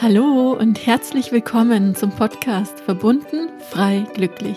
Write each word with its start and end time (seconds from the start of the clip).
Hallo 0.00 0.52
und 0.52 0.86
herzlich 0.86 1.32
willkommen 1.32 1.96
zum 1.96 2.10
Podcast 2.12 2.78
Verbunden, 2.78 3.48
frei, 3.68 4.06
glücklich. 4.14 4.56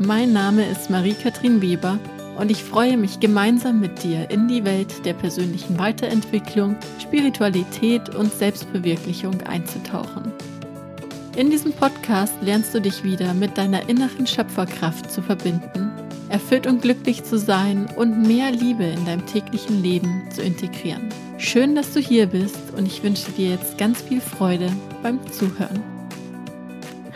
Mein 0.00 0.32
Name 0.32 0.68
ist 0.68 0.90
Marie-Kathrin 0.90 1.62
Weber 1.62 2.00
und 2.36 2.50
ich 2.50 2.64
freue 2.64 2.96
mich 2.96 3.20
gemeinsam 3.20 3.78
mit 3.78 4.02
dir 4.02 4.28
in 4.32 4.48
die 4.48 4.64
Welt 4.64 5.06
der 5.06 5.14
persönlichen 5.14 5.78
Weiterentwicklung, 5.78 6.74
Spiritualität 7.00 8.16
und 8.16 8.32
Selbstverwirklichung 8.32 9.42
einzutauchen. 9.42 10.32
In 11.36 11.48
diesem 11.48 11.72
Podcast 11.72 12.34
lernst 12.40 12.74
du 12.74 12.80
dich 12.80 13.04
wieder 13.04 13.32
mit 13.32 13.56
deiner 13.56 13.88
inneren 13.88 14.26
Schöpferkraft 14.26 15.08
zu 15.08 15.22
verbinden, 15.22 15.92
erfüllt 16.30 16.66
und 16.66 16.82
glücklich 16.82 17.22
zu 17.22 17.38
sein 17.38 17.86
und 17.94 18.26
mehr 18.26 18.50
Liebe 18.50 18.86
in 18.86 19.04
deinem 19.04 19.24
täglichen 19.26 19.84
Leben 19.84 20.28
zu 20.32 20.42
integrieren. 20.42 21.08
Schön, 21.40 21.76
dass 21.76 21.94
du 21.94 22.00
hier 22.00 22.26
bist 22.26 22.74
und 22.76 22.86
ich 22.86 23.04
wünsche 23.04 23.30
dir 23.30 23.50
jetzt 23.50 23.78
ganz 23.78 24.02
viel 24.02 24.20
Freude 24.20 24.72
beim 25.04 25.20
Zuhören. 25.30 25.84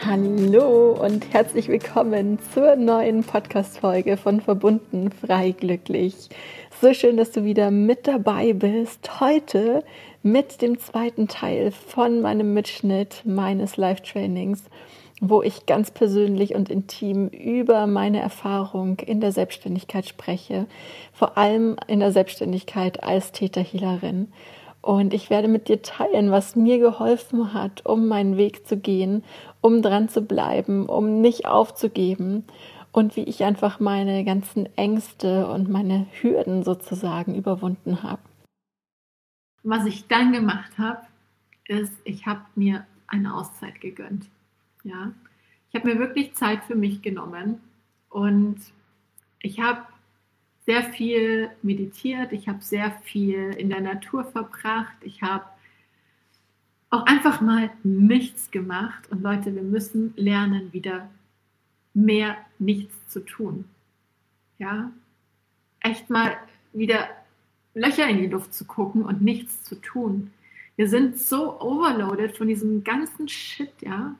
Hallo 0.07 0.93
und 0.93 1.33
herzlich 1.33 1.67
willkommen 1.67 2.39
zur 2.55 2.77
neuen 2.77 3.25
Podcast-Folge 3.25 4.17
von 4.17 4.41
Verbunden 4.41 5.11
frei 5.11 5.51
glücklich. 5.51 6.15
So 6.81 6.95
schön, 6.95 7.17
dass 7.17 7.33
du 7.33 7.43
wieder 7.45 7.73
mit 7.73 8.07
dabei 8.07 8.53
bist. 8.53 9.21
Heute 9.21 9.83
mit 10.23 10.63
dem 10.63 10.79
zweiten 10.79 11.27
Teil 11.27 11.73
von 11.73 12.21
meinem 12.21 12.55
Mitschnitt 12.55 13.23
meines 13.25 13.77
Live-Trainings 13.77 14.63
wo 15.25 15.41
ich 15.41 15.67
ganz 15.67 15.93
persönlich 15.93 16.57
und 16.57 16.69
intim 16.69 17.29
über 17.29 17.87
meine 17.87 18.19
Erfahrung 18.19 18.99
in 18.99 19.21
der 19.21 19.31
Selbstständigkeit 19.31 20.09
spreche, 20.09 20.67
vor 21.13 21.39
allem 21.39 21.77
in 21.87 22.01
der 22.01 22.11
Selbstständigkeit 22.11 23.05
als 23.05 23.31
Täterhealerin. 23.31 24.33
Und 24.81 25.15
ich 25.15 25.31
werde 25.31 25.47
mit 25.47 25.69
dir 25.69 25.81
teilen, 25.81 26.33
was 26.33 26.57
mir 26.57 26.81
geholfen 26.81 27.55
hat, 27.55 27.87
um 27.87 28.09
meinen 28.09 28.37
Weg 28.37 28.67
zu 28.67 28.77
gehen, 28.77 29.23
um 29.61 29.81
dran 29.81 30.09
zu 30.09 30.23
bleiben, 30.23 30.87
um 30.87 31.21
nicht 31.21 31.47
aufzugeben 31.47 32.43
und 32.91 33.15
wie 33.15 33.23
ich 33.23 33.45
einfach 33.45 33.79
meine 33.79 34.25
ganzen 34.25 34.69
Ängste 34.77 35.47
und 35.47 35.71
meine 35.71 36.07
Hürden 36.21 36.65
sozusagen 36.65 37.37
überwunden 37.37 38.03
habe. 38.03 38.23
Was 39.63 39.87
ich 39.87 40.09
dann 40.09 40.33
gemacht 40.33 40.77
habe, 40.79 41.03
ist, 41.69 41.93
ich 42.03 42.27
habe 42.27 42.43
mir 42.57 42.85
eine 43.07 43.37
Auszeit 43.37 43.81
gegönnt. 43.81 44.32
Ja, 44.85 45.13
ich 45.71 45.81
habe 45.81 45.93
mir 45.93 45.99
wirklich 45.99 46.35
Zeit 46.35 46.65
für 46.65 46.75
mich 46.75 47.03
genommen 47.03 47.61
und 48.09 48.59
ich 49.41 49.61
habe 49.61 49.83
sehr 50.67 50.83
viel 50.83 51.51
meditiert, 51.63 52.33
ich 52.33 52.49
habe 52.49 52.63
sehr 52.63 52.93
viel 53.03 53.51
in 53.55 53.71
der 53.71 53.81
Natur 53.81 54.25
verbracht, 54.25 54.97
ich 55.01 55.23
habe 55.23 55.45
auch 56.91 57.07
einfach 57.07 57.41
mal 57.41 57.71
nichts 57.83 58.51
gemacht. 58.51 59.11
Und 59.11 59.23
Leute, 59.23 59.55
wir 59.55 59.63
müssen 59.63 60.13
lernen, 60.17 60.73
wieder 60.73 61.09
mehr 61.95 62.37
nichts 62.59 62.95
zu 63.09 63.21
tun. 63.21 63.65
Ja, 64.59 64.93
echt 65.81 66.11
mal 66.11 66.37
wieder 66.73 67.09
Löcher 67.75 68.07
in 68.09 68.19
die 68.19 68.27
Luft 68.27 68.53
zu 68.53 68.67
gucken 68.67 69.05
und 69.05 69.23
nichts 69.23 69.65
zu 69.65 69.77
tun. 69.77 70.33
Wir 70.77 70.89
sind 70.89 71.19
so 71.19 71.61
overloaded 71.61 72.37
von 72.37 72.49
diesem 72.49 72.85
ganzen 72.85 73.29
Shit, 73.29 73.73
ja. 73.81 74.15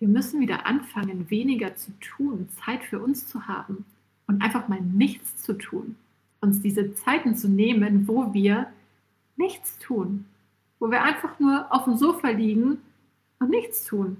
Wir 0.00 0.08
müssen 0.08 0.40
wieder 0.40 0.66
anfangen, 0.66 1.28
weniger 1.28 1.76
zu 1.76 1.92
tun, 2.00 2.48
Zeit 2.64 2.82
für 2.82 3.00
uns 3.00 3.26
zu 3.26 3.46
haben 3.46 3.84
und 4.26 4.42
einfach 4.42 4.66
mal 4.66 4.80
nichts 4.80 5.42
zu 5.42 5.52
tun. 5.52 5.94
Uns 6.40 6.62
diese 6.62 6.94
Zeiten 6.94 7.36
zu 7.36 7.48
nehmen, 7.48 8.08
wo 8.08 8.32
wir 8.32 8.72
nichts 9.36 9.78
tun, 9.78 10.24
wo 10.78 10.90
wir 10.90 11.02
einfach 11.02 11.38
nur 11.38 11.66
auf 11.70 11.84
dem 11.84 11.98
Sofa 11.98 12.30
liegen 12.30 12.78
und 13.40 13.50
nichts 13.50 13.84
tun. 13.84 14.16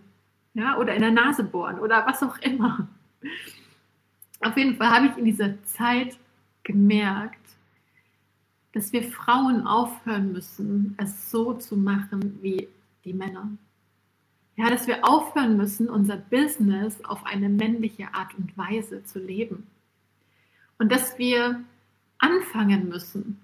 Ja, 0.53 0.77
oder 0.77 0.95
in 0.95 1.01
der 1.01 1.13
Nase 1.13 1.45
bohren 1.45 1.79
oder 1.79 2.07
was 2.07 2.23
auch 2.23 2.37
immer. 2.39 2.87
Auf 4.41 4.57
jeden 4.59 4.77
Fall 4.77 4.91
habe 4.91 5.07
ich 5.07 5.17
in 5.17 5.25
dieser 5.25 5.63
Zeit 5.65 6.19
gemerkt, 6.63 7.39
dass 8.73 8.93
wir 8.93 9.03
Frauen 9.03 9.67
aufhören 9.67 10.33
müssen, 10.33 10.95
es 10.99 11.31
so 11.31 11.55
zu 11.55 11.77
machen 11.77 12.39
wie 12.43 12.69
die 13.05 13.15
Männer. 13.15 13.49
Ja, 14.61 14.69
dass 14.69 14.87
wir 14.87 15.09
aufhören 15.09 15.57
müssen, 15.57 15.89
unser 15.89 16.19
Business 16.19 17.03
auf 17.07 17.25
eine 17.25 17.49
männliche 17.49 18.13
Art 18.13 18.35
und 18.35 18.59
Weise 18.59 19.03
zu 19.05 19.19
leben. 19.19 19.67
Und 20.79 20.93
dass 20.93 21.17
wir 21.17 21.65
anfangen 22.19 22.91
müssen, 22.91 23.41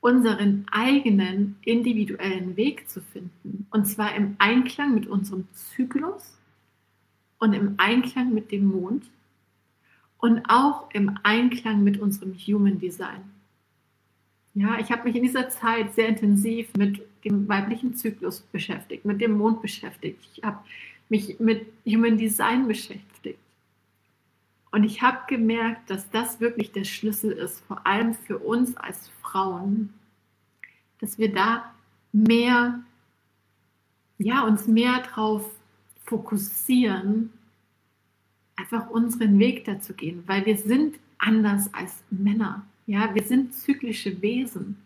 unseren 0.00 0.66
eigenen 0.72 1.54
individuellen 1.62 2.56
Weg 2.56 2.90
zu 2.90 3.00
finden. 3.00 3.68
Und 3.70 3.84
zwar 3.84 4.16
im 4.16 4.34
Einklang 4.40 4.94
mit 4.94 5.06
unserem 5.06 5.46
Zyklus 5.52 6.36
und 7.38 7.52
im 7.52 7.74
Einklang 7.76 8.34
mit 8.34 8.50
dem 8.50 8.66
Mond 8.66 9.04
und 10.18 10.42
auch 10.48 10.90
im 10.90 11.20
Einklang 11.22 11.84
mit 11.84 12.00
unserem 12.00 12.34
Human 12.34 12.80
Design. 12.80 13.30
Ja, 14.54 14.80
ich 14.80 14.90
habe 14.90 15.04
mich 15.04 15.14
in 15.14 15.22
dieser 15.22 15.50
Zeit 15.50 15.94
sehr 15.94 16.08
intensiv 16.08 16.74
mit 16.76 17.00
dem 17.24 17.48
weiblichen 17.48 17.94
Zyklus 17.94 18.40
beschäftigt, 18.40 19.04
mit 19.04 19.20
dem 19.20 19.36
Mond 19.36 19.62
beschäftigt. 19.62 20.18
Ich 20.34 20.42
habe 20.42 20.58
mich 21.08 21.38
mit 21.40 21.66
Human 21.86 22.16
Design 22.16 22.66
beschäftigt. 22.68 23.38
Und 24.72 24.84
ich 24.84 25.02
habe 25.02 25.18
gemerkt, 25.28 25.90
dass 25.90 26.08
das 26.10 26.40
wirklich 26.40 26.72
der 26.72 26.84
Schlüssel 26.84 27.32
ist, 27.32 27.60
vor 27.66 27.86
allem 27.86 28.14
für 28.14 28.38
uns 28.38 28.76
als 28.76 29.10
Frauen, 29.20 29.92
dass 31.00 31.18
wir 31.18 31.32
da 31.32 31.74
mehr, 32.12 32.80
ja, 34.18 34.42
uns 34.42 34.68
mehr 34.68 35.02
darauf 35.02 35.50
fokussieren, 36.04 37.32
einfach 38.56 38.90
unseren 38.90 39.38
Weg 39.38 39.64
dazu 39.64 39.94
gehen, 39.94 40.22
weil 40.26 40.46
wir 40.46 40.56
sind 40.56 40.96
anders 41.18 41.72
als 41.74 42.02
Männer. 42.10 42.64
Ja, 42.86 43.14
wir 43.14 43.22
sind 43.22 43.54
zyklische 43.54 44.20
Wesen. 44.22 44.76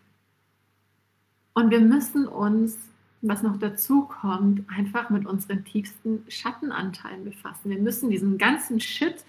Und 1.55 1.71
wir 1.71 1.79
müssen 1.79 2.27
uns, 2.27 2.77
was 3.21 3.41
noch 3.41 3.57
dazu 3.57 4.03
kommt, 4.03 4.69
einfach 4.69 5.09
mit 5.09 5.25
unseren 5.25 5.63
tiefsten 5.63 6.23
Schattenanteilen 6.27 7.23
befassen. 7.23 7.69
Wir 7.71 7.79
müssen 7.79 8.09
diesen 8.09 8.37
ganzen 8.37 8.79
Shit, 8.79 9.23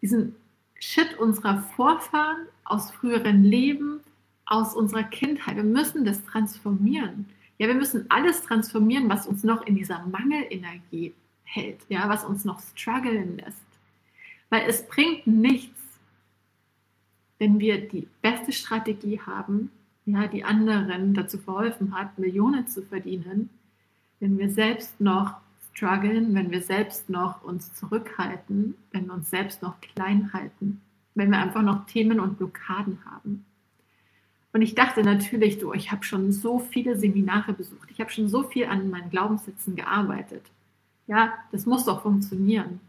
diesen 0.00 0.34
Shit 0.80 1.18
unserer 1.18 1.58
Vorfahren 1.58 2.46
aus 2.64 2.90
früheren 2.90 3.44
Leben, 3.44 4.00
aus 4.46 4.74
unserer 4.74 5.04
Kindheit, 5.04 5.56
wir 5.56 5.64
müssen 5.64 6.06
das 6.06 6.24
transformieren. 6.24 7.26
Ja, 7.58 7.68
wir 7.68 7.74
müssen 7.74 8.06
alles 8.08 8.42
transformieren, 8.42 9.10
was 9.10 9.26
uns 9.26 9.44
noch 9.44 9.66
in 9.66 9.74
dieser 9.74 10.06
Mangelenergie 10.06 11.12
hält, 11.44 11.80
ja, 11.90 12.08
was 12.08 12.24
uns 12.24 12.46
noch 12.46 12.60
strugglen 12.60 13.36
lässt. 13.36 13.66
Weil 14.48 14.66
es 14.66 14.86
bringt 14.86 15.26
nichts, 15.26 15.78
wenn 17.38 17.60
wir 17.60 17.86
die 17.86 18.08
beste 18.22 18.52
Strategie 18.52 19.20
haben, 19.20 19.70
ja, 20.08 20.26
die 20.26 20.42
anderen 20.42 21.12
dazu 21.12 21.38
verholfen 21.38 21.94
hat, 21.94 22.18
Millionen 22.18 22.66
zu 22.66 22.82
verdienen, 22.82 23.50
wenn 24.20 24.38
wir 24.38 24.48
selbst 24.48 25.00
noch 25.00 25.34
strugglen, 25.74 26.34
wenn 26.34 26.50
wir 26.50 26.62
selbst 26.62 27.10
noch 27.10 27.44
uns 27.44 27.74
zurückhalten, 27.74 28.74
wenn 28.90 29.06
wir 29.06 29.14
uns 29.14 29.28
selbst 29.28 29.62
noch 29.62 29.80
klein 29.80 30.32
halten, 30.32 30.80
wenn 31.14 31.30
wir 31.30 31.38
einfach 31.38 31.62
noch 31.62 31.84
Themen 31.86 32.20
und 32.20 32.38
Blockaden 32.38 32.98
haben. 33.04 33.44
Und 34.52 34.62
ich 34.62 34.74
dachte 34.74 35.02
natürlich, 35.02 35.58
du, 35.58 35.74
ich 35.74 35.92
habe 35.92 36.04
schon 36.04 36.32
so 36.32 36.58
viele 36.58 36.98
Seminare 36.98 37.52
besucht, 37.52 37.90
ich 37.90 38.00
habe 38.00 38.10
schon 38.10 38.30
so 38.30 38.42
viel 38.44 38.64
an 38.64 38.88
meinen 38.88 39.10
Glaubenssätzen 39.10 39.76
gearbeitet. 39.76 40.42
Ja, 41.06 41.34
das 41.52 41.66
muss 41.66 41.84
doch 41.84 42.02
funktionieren. 42.02 42.80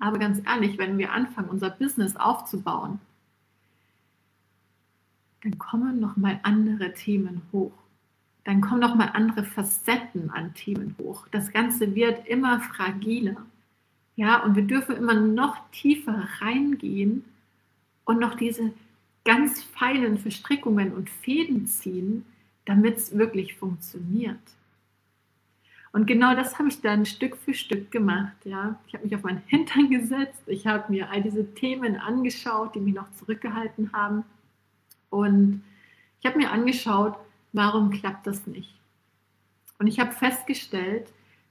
Aber 0.00 0.18
ganz 0.18 0.42
ehrlich, 0.44 0.76
wenn 0.76 0.98
wir 0.98 1.12
anfangen, 1.12 1.48
unser 1.48 1.70
Business 1.70 2.16
aufzubauen, 2.16 3.00
dann 5.44 5.58
kommen 5.58 6.00
noch 6.00 6.16
mal 6.16 6.40
andere 6.42 6.94
Themen 6.94 7.42
hoch. 7.52 7.72
Dann 8.44 8.62
kommen 8.62 8.80
noch 8.80 8.94
mal 8.94 9.10
andere 9.12 9.44
Facetten 9.44 10.30
an 10.30 10.54
Themen 10.54 10.96
hoch. 10.98 11.28
Das 11.30 11.52
Ganze 11.52 11.94
wird 11.94 12.26
immer 12.26 12.60
fragiler. 12.60 13.36
Ja, 14.16 14.42
und 14.42 14.56
wir 14.56 14.62
dürfen 14.62 14.96
immer 14.96 15.14
noch 15.14 15.58
tiefer 15.70 16.28
reingehen 16.40 17.24
und 18.04 18.20
noch 18.20 18.36
diese 18.36 18.72
ganz 19.24 19.62
feinen 19.62 20.18
Verstrickungen 20.18 20.92
und 20.92 21.10
Fäden 21.10 21.66
ziehen, 21.66 22.24
damit 22.64 22.96
es 22.96 23.16
wirklich 23.16 23.54
funktioniert. 23.54 24.40
Und 25.92 26.06
genau 26.06 26.34
das 26.34 26.58
habe 26.58 26.68
ich 26.68 26.80
dann 26.80 27.04
Stück 27.04 27.36
für 27.36 27.54
Stück 27.54 27.90
gemacht. 27.90 28.36
Ja. 28.44 28.78
Ich 28.86 28.94
habe 28.94 29.04
mich 29.04 29.14
auf 29.14 29.22
meinen 29.22 29.42
Hintern 29.46 29.90
gesetzt, 29.90 30.42
ich 30.46 30.66
habe 30.66 30.90
mir 30.90 31.10
all 31.10 31.22
diese 31.22 31.54
Themen 31.54 31.96
angeschaut, 31.96 32.74
die 32.74 32.80
mich 32.80 32.94
noch 32.94 33.10
zurückgehalten 33.12 33.92
haben 33.92 34.24
und 35.14 35.62
ich 36.20 36.26
habe 36.26 36.38
mir 36.38 36.50
angeschaut, 36.50 37.16
warum 37.52 37.90
klappt 37.90 38.26
das 38.26 38.46
nicht? 38.46 38.74
Und 39.78 39.86
ich 39.86 40.00
habe 40.00 40.12
festgestellt, 40.12 41.06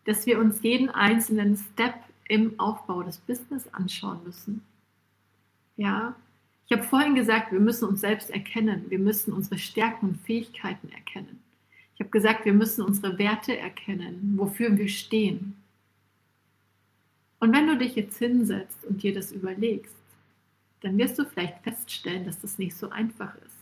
dass 0.05 0.25
wir 0.25 0.39
uns 0.39 0.61
jeden 0.61 0.89
einzelnen 0.89 1.55
Step 1.57 1.95
im 2.27 2.59
Aufbau 2.59 3.03
des 3.03 3.17
Business 3.19 3.67
anschauen 3.71 4.19
müssen. 4.25 4.63
Ja, 5.77 6.15
Ich 6.65 6.71
habe 6.71 6.83
vorhin 6.83 7.13
gesagt, 7.13 7.51
wir 7.51 7.59
müssen 7.59 7.87
uns 7.87 8.01
selbst 8.01 8.29
erkennen. 8.29 8.85
Wir 8.89 8.99
müssen 8.99 9.33
unsere 9.33 9.57
Stärken 9.57 10.09
und 10.09 10.21
Fähigkeiten 10.21 10.89
erkennen. 10.89 11.39
Ich 11.93 11.99
habe 11.99 12.09
gesagt, 12.09 12.45
wir 12.45 12.53
müssen 12.53 12.83
unsere 12.83 13.17
Werte 13.19 13.57
erkennen, 13.57 14.33
wofür 14.37 14.75
wir 14.77 14.87
stehen. 14.87 15.55
Und 17.39 17.53
wenn 17.53 17.67
du 17.67 17.77
dich 17.77 17.95
jetzt 17.95 18.17
hinsetzt 18.17 18.85
und 18.85 19.03
dir 19.03 19.13
das 19.13 19.31
überlegst, 19.31 19.93
dann 20.83 20.97
wirst 20.97 21.17
du 21.17 21.25
vielleicht 21.25 21.63
feststellen, 21.63 22.25
dass 22.25 22.41
das 22.41 22.59
nicht 22.59 22.75
so 22.75 22.89
einfach 22.89 23.33
ist. 23.37 23.57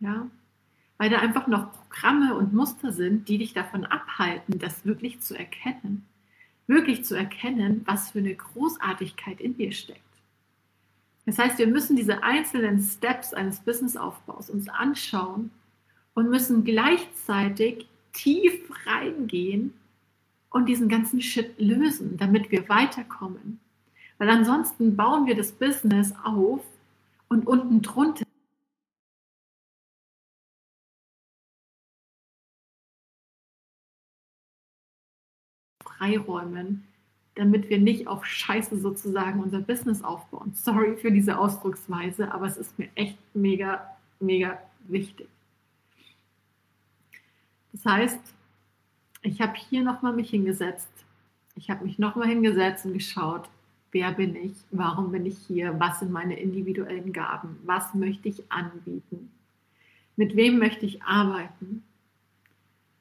Ja? 0.00 0.28
Weil 0.98 1.10
da 1.10 1.18
einfach 1.18 1.46
noch 1.46 1.72
Programme 1.72 2.34
und 2.34 2.52
Muster 2.52 2.92
sind, 2.92 3.28
die 3.28 3.38
dich 3.38 3.54
davon 3.54 3.84
abhalten, 3.84 4.58
das 4.58 4.84
wirklich 4.84 5.20
zu 5.20 5.36
erkennen. 5.36 6.06
Wirklich 6.66 7.04
zu 7.04 7.14
erkennen, 7.16 7.82
was 7.86 8.10
für 8.10 8.18
eine 8.18 8.34
Großartigkeit 8.34 9.40
in 9.40 9.56
dir 9.56 9.72
steckt. 9.72 10.00
Das 11.24 11.38
heißt, 11.38 11.58
wir 11.58 11.66
müssen 11.66 11.96
diese 11.96 12.22
einzelnen 12.22 12.80
Steps 12.80 13.32
eines 13.32 13.60
Businessaufbaus 13.60 14.50
uns 14.50 14.68
anschauen 14.68 15.50
und 16.14 16.30
müssen 16.30 16.64
gleichzeitig 16.64 17.88
tief 18.12 18.70
reingehen 18.86 19.72
und 20.50 20.66
diesen 20.66 20.88
ganzen 20.88 21.20
Shit 21.20 21.58
lösen, 21.58 22.16
damit 22.16 22.50
wir 22.50 22.68
weiterkommen. 22.68 23.60
Weil 24.18 24.30
ansonsten 24.30 24.96
bauen 24.96 25.26
wir 25.26 25.36
das 25.36 25.52
Business 25.52 26.14
auf 26.24 26.60
und 27.28 27.46
unten 27.46 27.82
drunter 27.82 28.24
freiräumen, 35.82 36.84
damit 37.34 37.68
wir 37.68 37.78
nicht 37.78 38.06
auf 38.06 38.24
Scheiße 38.24 38.78
sozusagen 38.78 39.40
unser 39.42 39.60
Business 39.60 40.02
aufbauen. 40.02 40.52
Sorry 40.54 40.96
für 40.96 41.10
diese 41.10 41.38
Ausdrucksweise, 41.38 42.32
aber 42.32 42.46
es 42.46 42.56
ist 42.56 42.78
mir 42.78 42.88
echt 42.94 43.18
mega, 43.34 43.96
mega 44.20 44.58
wichtig. 44.88 45.28
Das 47.72 47.84
heißt, 47.84 48.20
ich 49.22 49.40
habe 49.40 49.54
hier 49.54 49.82
nochmal 49.82 50.14
mich 50.14 50.30
hingesetzt. 50.30 50.88
Ich 51.56 51.70
habe 51.70 51.84
mich 51.84 51.98
nochmal 51.98 52.28
hingesetzt 52.28 52.86
und 52.86 52.94
geschaut, 52.94 53.48
wer 53.96 54.12
bin 54.12 54.36
ich, 54.36 54.52
warum 54.72 55.10
bin 55.10 55.24
ich 55.24 55.38
hier, 55.38 55.80
was 55.80 56.00
sind 56.00 56.12
meine 56.12 56.38
individuellen 56.38 57.14
Gaben, 57.14 57.58
was 57.64 57.94
möchte 57.94 58.28
ich 58.28 58.52
anbieten, 58.52 59.30
mit 60.16 60.36
wem 60.36 60.58
möchte 60.58 60.84
ich 60.84 61.02
arbeiten, 61.02 61.82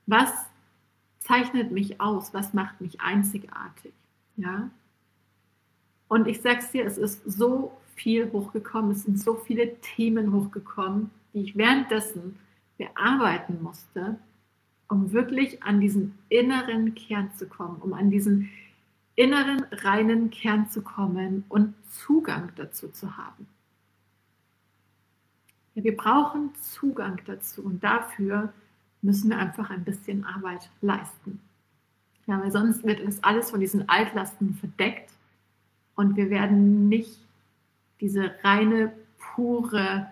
was 0.06 0.31
zeichnet 1.19 1.71
mich 1.71 2.00
aus, 2.00 2.33
was 2.33 2.53
macht 2.53 2.80
mich 2.80 3.01
einzigartig. 3.01 3.92
Ja? 4.38 4.69
Und 6.07 6.30
ich 6.30 6.39
sag's 6.39 6.71
dir, 6.71 6.86
es 6.86 6.98
ist 6.98 7.21
so 7.25 7.75
viel 7.95 8.31
hochgekommen, 8.31 8.91
es 8.91 9.03
sind 9.03 9.19
so 9.19 9.36
viele 9.36 9.75
Themen 9.81 10.31
hochgekommen, 10.31 11.12
die 11.33 11.41
ich 11.41 11.57
währenddessen 11.57 12.39
bearbeiten 12.77 13.62
musste, 13.62 14.18
um 14.88 15.12
wirklich 15.12 15.62
an 15.62 15.81
diesen 15.81 16.18
inneren 16.30 16.95
Kern 16.95 17.33
zu 17.36 17.48
kommen, 17.48 17.81
um 17.81 17.91
an 17.91 18.09
diesen 18.09 18.50
inneren 19.15 19.65
reinen 19.71 20.29
Kern 20.29 20.69
zu 20.69 20.81
kommen 20.81 21.45
und 21.50 21.73
Zugang 21.89 22.51
dazu 22.56 22.89
zu 22.89 23.17
haben. 23.17 23.47
Ja, 25.73 25.83
wir 25.83 25.95
brauchen 25.95 26.53
Zugang 26.56 27.21
dazu 27.25 27.63
und 27.63 27.83
dafür 27.83 28.53
müssen 29.01 29.29
wir 29.29 29.38
einfach 29.38 29.69
ein 29.69 29.83
bisschen 29.83 30.23
Arbeit 30.25 30.69
leisten. 30.81 31.39
Ja, 32.27 32.41
weil 32.41 32.51
sonst 32.51 32.83
wird 32.83 33.01
uns 33.01 33.23
alles 33.23 33.51
von 33.51 33.59
diesen 33.59 33.88
Altlasten 33.88 34.56
verdeckt 34.56 35.12
und 35.95 36.17
wir 36.17 36.29
werden 36.29 36.89
nicht 36.89 37.19
diese 38.01 38.33
reine, 38.44 38.91
pure 39.17 40.07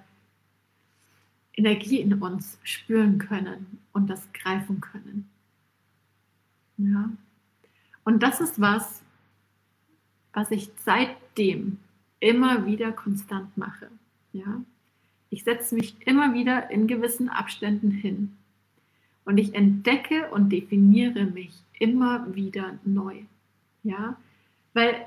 Energie 1.55 1.99
in 1.99 2.21
uns 2.21 2.57
spüren 2.63 3.17
können 3.17 3.79
und 3.93 4.09
das 4.09 4.31
greifen 4.33 4.79
können. 4.81 5.29
Ja. 6.77 7.09
Und 8.03 8.23
das 8.23 8.41
ist 8.41 8.59
was, 8.59 9.01
was 10.33 10.51
ich 10.51 10.69
seitdem 10.83 11.77
immer 12.19 12.65
wieder 12.65 12.91
konstant 12.91 13.57
mache. 13.57 13.89
Ja. 14.33 14.61
Ich 15.29 15.43
setze 15.43 15.75
mich 15.75 15.95
immer 16.05 16.33
wieder 16.33 16.69
in 16.69 16.87
gewissen 16.87 17.29
Abständen 17.29 17.91
hin 17.91 18.37
und 19.25 19.37
ich 19.37 19.55
entdecke 19.55 20.29
und 20.31 20.49
definiere 20.49 21.25
mich 21.25 21.53
immer 21.79 22.35
wieder 22.35 22.77
neu. 22.83 23.23
Ja, 23.83 24.15
weil 24.73 25.05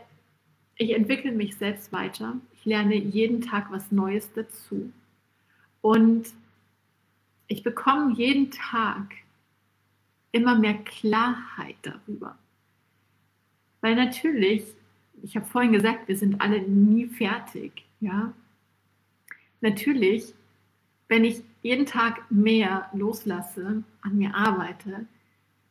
ich 0.76 0.90
entwickle 0.94 1.32
mich 1.32 1.56
selbst 1.56 1.92
weiter. 1.92 2.36
Ich 2.54 2.64
lerne 2.64 2.94
jeden 2.94 3.40
Tag 3.40 3.70
was 3.70 3.90
Neues 3.90 4.30
dazu. 4.34 4.92
Und 5.80 6.26
ich 7.46 7.62
bekomme 7.62 8.14
jeden 8.14 8.50
Tag 8.50 9.14
immer 10.32 10.58
mehr 10.58 10.74
Klarheit 10.74 11.76
darüber. 11.82 12.36
Weil 13.86 13.94
natürlich, 13.94 14.64
ich 15.22 15.36
habe 15.36 15.46
vorhin 15.46 15.72
gesagt, 15.72 16.08
wir 16.08 16.16
sind 16.16 16.40
alle 16.40 16.60
nie 16.60 17.06
fertig. 17.06 17.84
Ja, 18.00 18.32
natürlich 19.60 20.34
wenn 21.08 21.24
ich 21.24 21.42
jeden 21.62 21.86
Tag 21.86 22.30
mehr 22.30 22.88
loslasse, 22.92 23.82
an 24.02 24.18
mir 24.18 24.34
arbeite, 24.34 25.06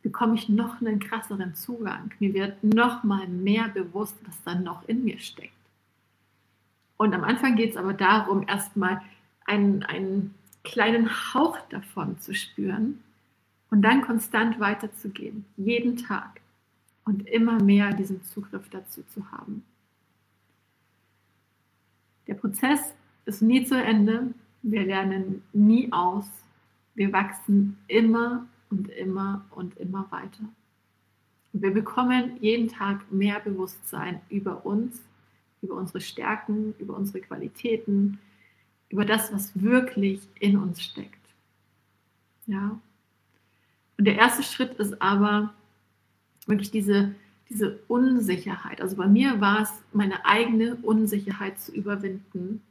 bekomme 0.02 0.36
ich 0.36 0.50
noch 0.50 0.82
einen 0.82 1.00
krasseren 1.00 1.56
Zugang. 1.56 2.12
Mir 2.20 2.34
wird 2.34 2.64
noch 2.64 3.04
mal 3.04 3.28
mehr 3.28 3.68
bewusst, 3.70 4.16
was 4.26 4.42
dann 4.44 4.64
noch 4.64 4.88
in 4.88 5.04
mir 5.04 5.20
steckt. 5.20 5.52
Und 6.98 7.14
am 7.14 7.24
Anfang 7.24 7.56
geht 7.56 7.72
es 7.72 7.78
aber 7.78 7.94
darum, 7.94 8.48
erstmal 8.48 9.02
einen, 9.46 9.84
einen 9.84 10.34
kleinen 10.64 11.10
Hauch 11.34 11.60
davon 11.70 12.20
zu 12.20 12.34
spüren 12.34 13.04
und 13.72 13.82
dann 13.82 14.02
konstant 14.02 14.60
weiterzugehen, 14.60 15.46
jeden 15.58 15.98
Tag 15.98 16.40
und 17.06 17.28
immer 17.28 17.62
mehr 17.64 17.94
diesen 17.94 18.24
Zugriff 18.24 18.68
dazu 18.70 19.04
zu 19.04 19.32
haben. 19.32 19.64
Der 22.28 22.34
Prozess 22.34 22.94
ist 23.26 23.42
nie 23.42 23.64
zu 23.64 23.82
Ende. 23.82 24.34
Wir 24.64 24.84
lernen 24.84 25.44
nie 25.54 25.92
aus. 25.92 26.26
Wir 26.96 27.14
wachsen 27.14 27.78
immer 27.88 28.48
und 28.70 28.90
immer 28.90 29.46
und 29.52 29.78
immer 29.78 30.08
weiter. 30.12 30.50
Und 31.54 31.62
wir 31.62 31.72
bekommen 31.72 32.38
jeden 32.42 32.68
Tag 32.68 33.12
mehr 33.12 33.40
Bewusstsein 33.40 34.22
über 34.30 34.66
uns, 34.66 35.02
über 35.62 35.76
unsere 35.76 36.02
Stärken, 36.02 36.74
über 36.80 36.96
unsere 36.96 37.22
Qualitäten, 37.22 38.20
über 38.90 39.06
das, 39.06 39.32
was 39.32 39.62
wirklich 39.62 40.28
in 40.40 40.58
uns 40.58 40.82
steckt. 40.82 41.26
Ja. 42.48 42.80
Und 43.98 44.06
der 44.06 44.16
erste 44.16 44.44
Schritt 44.44 44.74
ist 44.76 45.02
aber 45.02 45.54
wirklich 46.46 46.72
diese, 46.72 47.16
diese 47.50 47.80
Unsicherheit. 47.88 48.82
Also 48.82 48.96
bei 48.96 49.08
mir 49.08 49.42
war 49.42 49.62
es 49.62 49.72
meine 49.94 50.26
eigene 50.26 50.76
Unsicherheit 50.78 51.60
zu 51.60 51.72
überwinden 51.72 52.62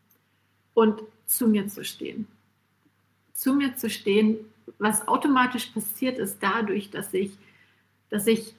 und 0.75 1.03
zu 1.27 1.49
mir 1.49 1.69
zu 1.69 1.85
stehen. 1.85 2.27
Zu 3.33 3.55
mir 3.55 3.77
zu 3.77 3.91
stehen, 3.91 4.37
was 4.79 5.07
automatisch 5.09 5.67
passiert 5.67 6.19
ist 6.19 6.39
dadurch, 6.41 6.91
dass 6.91 7.13
ich, 7.15 7.37
dass 8.11 8.27
ich 8.27 8.55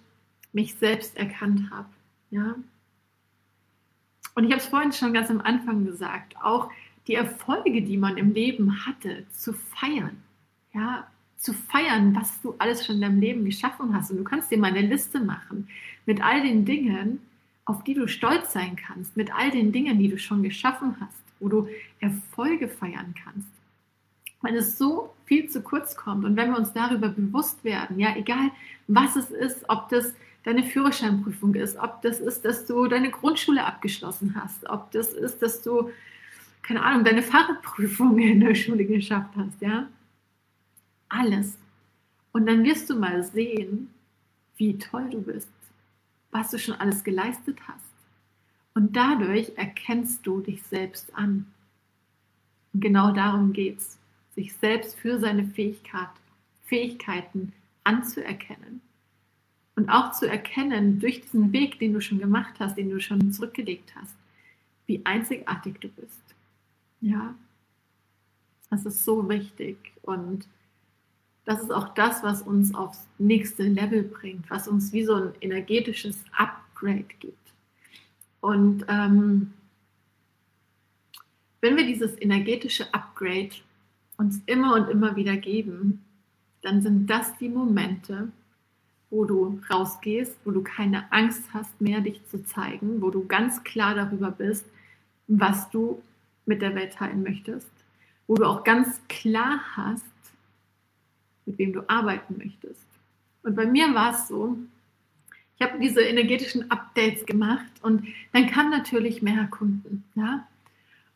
mich 0.54 0.76
selbst 0.76 1.18
erkannt 1.18 1.70
habe. 1.72 1.90
Ja? 2.32 2.56
Und 4.36 4.44
ich 4.44 4.52
habe 4.52 4.62
es 4.62 4.68
vorhin 4.68 4.92
schon 4.92 5.14
ganz 5.14 5.30
am 5.30 5.42
Anfang 5.42 5.86
gesagt, 5.86 6.36
auch 6.42 6.70
die 7.08 7.16
Erfolge, 7.16 7.82
die 7.82 7.98
man 7.98 8.18
im 8.18 8.34
Leben 8.34 8.86
hatte, 8.86 9.26
zu 9.32 9.54
feiern. 9.54 10.22
Ja, 10.74 11.08
zu 11.38 11.54
feiern, 11.54 12.16
was 12.16 12.42
du 12.42 12.56
alles 12.58 12.86
schon 12.86 12.96
in 12.96 13.02
deinem 13.02 13.20
Leben 13.20 13.46
geschaffen 13.46 13.94
hast. 13.96 14.12
Und 14.12 14.18
du 14.18 14.24
kannst 14.24 14.52
dir 14.52 14.58
mal 14.58 14.68
eine 14.68 14.82
Liste 14.82 15.20
machen 15.20 15.68
mit 16.06 16.24
all 16.24 16.42
den 16.42 16.66
Dingen, 16.66 17.20
auf 17.66 17.84
die 17.84 17.94
du 17.94 18.08
stolz 18.08 18.54
sein 18.54 18.76
kannst, 18.76 19.18
mit 19.18 19.34
all 19.34 19.52
den 19.52 19.72
Dingen, 19.72 20.00
die 20.00 20.08
du 20.08 20.18
schon 20.18 20.44
geschaffen 20.44 20.96
hast 21.00 21.26
wo 21.40 21.50
du 21.50 21.68
Erfolge 22.00 22.68
feiern 22.68 23.14
kannst. 23.24 23.48
Wenn 24.42 24.56
es 24.56 24.78
so 24.78 25.14
viel 25.26 25.50
zu 25.50 25.62
kurz 25.62 25.96
kommt 25.96 26.26
und 26.26 26.36
wenn 26.36 26.52
wir 26.52 26.58
uns 26.58 26.74
darüber 26.74 27.10
bewusst 27.10 27.64
werden, 27.64 28.00
ja, 28.00 28.16
egal 28.16 28.52
was 28.88 29.16
es 29.16 29.32
ist, 29.32 29.66
ob 29.70 29.90
das 29.90 30.14
deine 30.44 30.64
Führerscheinprüfung 30.64 31.56
ist, 31.56 31.78
ob 31.78 32.02
das 32.04 32.20
ist, 32.20 32.46
dass 32.46 32.66
du 32.68 32.88
deine 32.88 33.10
Grundschule 33.10 33.64
abgeschlossen 33.64 34.36
hast, 34.40 34.70
ob 34.70 34.92
das 34.92 35.14
ist, 35.14 35.42
dass 35.42 35.64
du, 35.64 35.90
keine 36.62 36.84
Ahnung, 36.84 37.04
deine 37.04 37.24
Fahrradprüfung 37.24 38.20
in 38.20 38.42
der 38.42 38.54
Schule 38.54 38.86
geschafft 38.86 39.32
hast, 39.36 39.62
ja. 39.62 39.88
Alles. 41.10 41.58
Und 42.32 42.48
dann 42.48 42.64
wirst 42.64 42.90
du 42.90 42.96
mal 42.96 43.24
sehen, 43.24 43.90
wie 44.58 44.78
toll 44.78 45.10
du 45.10 45.22
bist, 45.22 45.50
was 46.32 46.52
du 46.52 46.60
schon 46.60 46.76
alles 46.76 47.04
geleistet 47.04 47.58
hast. 47.68 47.80
Und 48.74 48.96
dadurch 48.96 49.54
erkennst 49.56 50.26
du 50.28 50.42
dich 50.42 50.62
selbst 50.64 51.14
an. 51.16 51.48
Und 52.74 52.82
genau 52.82 53.14
darum 53.14 53.54
geht 53.54 53.80
es, 53.80 53.98
sich 54.36 54.54
selbst 54.54 54.98
für 55.00 55.20
seine 55.20 55.46
Fähigkeit, 55.46 56.10
Fähigkeiten 56.66 57.54
anzuerkennen. 57.86 58.82
Und 59.78 59.90
auch 59.90 60.12
zu 60.12 60.28
erkennen, 60.28 61.00
durch 61.00 61.22
diesen 61.22 61.52
Weg, 61.54 61.80
den 61.80 61.94
du 61.94 62.02
schon 62.02 62.20
gemacht 62.20 62.56
hast, 62.60 62.78
den 62.78 62.90
du 62.90 63.00
schon 63.00 63.32
zurückgelegt 63.32 63.94
hast, 63.96 64.16
wie 64.88 65.02
einzigartig 65.06 65.80
du 65.80 65.90
bist. 65.90 66.22
Ja, 67.02 67.36
das 68.70 68.86
ist 68.86 69.06
so 69.06 69.28
wichtig 69.30 69.78
und 70.02 70.48
das 71.46 71.62
ist 71.62 71.72
auch 71.72 71.94
das, 71.94 72.24
was 72.24 72.42
uns 72.42 72.74
aufs 72.74 73.06
nächste 73.20 73.64
Level 73.64 74.04
bringt, 74.04 74.50
was 74.50 74.68
uns 74.68 74.92
wie 74.94 75.06
so 75.06 75.16
ein 75.16 75.34
energetisches 75.42 76.18
Upgrade 76.36 77.06
gibt. 77.20 77.38
Und 78.42 78.86
ähm, 78.88 79.54
wenn 81.62 81.78
wir 81.78 81.86
dieses 81.86 82.20
energetische 82.20 82.92
Upgrade 82.94 83.52
uns 84.18 84.42
immer 84.46 84.76
und 84.76 84.90
immer 84.90 85.16
wieder 85.16 85.38
geben, 85.38 86.04
dann 86.62 86.82
sind 86.82 87.08
das 87.08 87.38
die 87.38 87.50
Momente, 87.50 88.30
wo 89.12 89.26
du 89.26 89.62
rausgehst, 89.70 90.36
wo 90.46 90.52
du 90.52 90.64
keine 90.64 91.12
Angst 91.12 91.44
hast 91.54 91.80
mehr, 91.80 92.02
dich 92.02 92.26
zu 92.26 92.44
zeigen, 92.44 93.02
wo 93.02 93.12
du 93.12 93.26
ganz 93.28 93.64
klar 93.64 93.94
darüber 93.94 94.32
bist, 94.32 94.66
was 95.28 95.70
du 95.70 96.02
mit 96.46 96.62
der 96.62 96.76
Welt 96.76 96.94
teilen 96.94 97.24
möchtest, 97.24 97.72
wo 98.28 98.36
du 98.36 98.46
auch 98.46 98.64
ganz 98.64 99.00
klar 99.08 99.60
hast, 99.76 100.06
mit 101.46 101.58
wem 101.58 101.74
du 101.74 101.88
arbeiten 101.90 102.38
möchtest. 102.38 102.86
Und 103.44 103.56
bei 103.56 103.66
mir 103.66 103.94
war 103.94 104.12
es 104.12 104.28
so, 104.28 104.58
ich 105.58 105.66
habe 105.66 105.80
diese 105.80 106.02
energetischen 106.02 106.70
Updates 106.70 107.26
gemacht 107.26 107.72
und 107.82 108.08
dann 108.34 108.48
kamen 108.48 108.72
natürlich 108.72 109.22
mehr 109.22 109.48
Kunden. 109.48 110.04
Ja? 110.16 110.48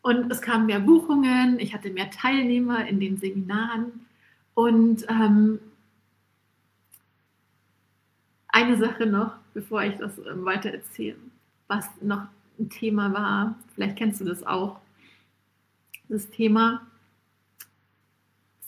Und 0.02 0.30
es 0.30 0.40
kamen 0.40 0.66
mehr 0.66 0.80
Buchungen, 0.80 1.58
ich 1.58 1.74
hatte 1.74 1.90
mehr 1.90 2.10
Teilnehmer 2.10 2.86
in 2.86 3.00
den 3.00 3.18
Seminaren. 3.18 4.06
Und 4.54 5.04
ähm, 5.08 5.58
eine 8.48 8.76
Sache 8.78 9.06
noch, 9.06 9.34
bevor 9.52 9.82
ich 9.82 9.96
das 9.96 10.18
ähm, 10.18 10.44
weiter 10.44 10.70
erzähle, 10.70 11.16
was 11.68 11.88
noch 12.00 12.26
ein 12.58 12.70
Thema 12.70 13.12
war, 13.12 13.54
vielleicht 13.74 13.96
kennst 13.96 14.20
du 14.20 14.24
das 14.24 14.46
auch, 14.46 14.80
das 16.08 16.28
Thema 16.30 16.86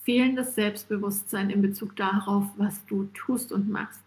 fehlendes 0.02 0.54
Selbstbewusstsein 0.54 1.50
in 1.50 1.62
Bezug 1.62 1.96
darauf, 1.96 2.44
was 2.56 2.84
du 2.86 3.04
tust 3.14 3.52
und 3.52 3.68
machst. 3.68 4.02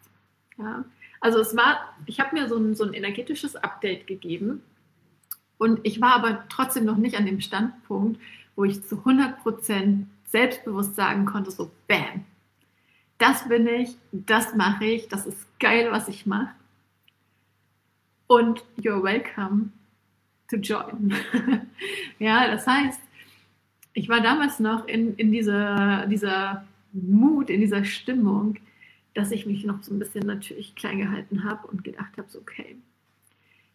Ja? 0.58 0.84
Also 1.22 1.40
es 1.40 1.56
war, 1.56 1.96
ich 2.06 2.20
habe 2.20 2.36
mir 2.36 2.48
so 2.48 2.58
ein, 2.58 2.76
so 2.76 2.84
ein 2.84 2.94
energetisches 2.94 3.56
Update 3.56 4.08
gegeben 4.08 4.62
und 5.58 5.80
ich 5.84 6.02
war 6.02 6.14
aber 6.14 6.44
trotzdem 6.50 6.86
noch 6.86 6.98
nicht 6.98 7.18
an 7.18 7.26
dem 7.26 7.42
Standpunkt, 7.42 8.20
wo 8.56 8.64
ich 8.66 8.84
zu 8.84 8.98
100% 8.98 10.06
selbstbewusst 10.28 10.96
sagen 10.96 11.26
konnte, 11.26 11.52
so 11.52 11.72
bam, 11.88 12.26
das 13.18 13.48
bin 13.48 13.68
ich, 13.68 13.96
das 14.12 14.56
mache 14.56 14.86
ich, 14.86 15.08
das 15.08 15.26
ist 15.26 15.48
geil, 15.60 15.88
was 15.92 16.08
ich 16.08 16.26
mache. 16.26 16.54
Und 18.28 18.64
you're 18.78 19.02
welcome 19.02 19.72
to 20.50 20.58
join. 20.58 21.14
ja, 22.20 22.48
das 22.48 22.68
heißt, 22.68 23.00
ich 23.96 24.10
war 24.10 24.22
damals 24.22 24.60
noch 24.60 24.88
in, 24.88 25.16
in 25.16 25.32
dieser, 25.32 26.06
dieser 26.08 26.66
Mut, 26.92 27.50
in 27.50 27.62
dieser 27.62 27.86
Stimmung, 27.86 28.58
dass 29.14 29.32
ich 29.32 29.46
mich 29.46 29.64
noch 29.64 29.82
so 29.82 29.94
ein 29.94 30.00
bisschen 30.00 30.28
natürlich 30.28 30.76
klein 30.76 31.00
gehalten 31.00 31.46
habe 31.46 31.66
und 31.68 31.86
gedacht 31.86 32.18
habe, 32.18 32.30
so, 32.30 32.40
okay, 32.40 32.76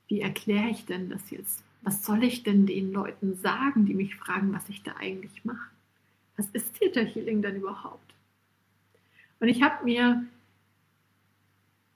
wie 0.09 0.21
erkläre 0.21 0.69
ich 0.69 0.85
denn 0.85 1.09
das 1.09 1.31
jetzt? 1.31 1.65
Was 1.83 2.05
soll 2.05 2.23
ich 2.23 2.43
denn 2.43 2.67
den 2.67 2.93
Leuten 2.93 3.35
sagen, 3.35 3.87
die 3.87 3.95
mich 3.95 4.15
fragen, 4.15 4.53
was 4.53 4.69
ich 4.69 4.83
da 4.83 4.93
eigentlich 5.01 5.45
mache? 5.47 5.71
Was 6.37 6.49
ist 6.51 6.75
Theta 6.75 7.01
Healing 7.01 7.41
denn 7.41 7.57
überhaupt? 7.57 8.13
Und 9.41 9.49
ich 9.49 9.63
habe 9.63 9.85
mir 9.85 10.27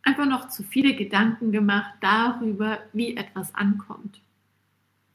einfach 0.03 0.27
noch 0.27 0.49
zu 0.49 0.63
viele 0.63 0.97
Gedanken 0.97 1.53
gemacht 1.53 1.93
darüber, 2.01 2.79
wie 2.95 3.19
etwas 3.19 3.55
ankommt. 3.55 4.21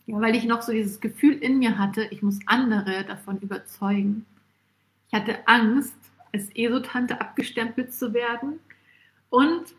Ja, 0.10 0.20
weil 0.22 0.36
ich 0.36 0.46
noch 0.46 0.64
so 0.64 0.72
dieses 0.72 1.02
Gefühl 1.02 1.38
in 1.38 1.60
mir 1.60 1.78
hatte, 1.78 2.08
ich 2.10 2.24
muss 2.24 2.40
andere 2.48 3.06
davon 3.06 3.38
überzeugen. 3.42 4.26
Ich 5.08 5.14
hatte 5.14 5.48
Angst, 5.48 5.94
als 6.34 6.50
Esotante 6.56 7.22
abgestempelt 7.22 7.94
zu 7.94 8.12
werden. 8.12 8.60
Und 9.30 9.76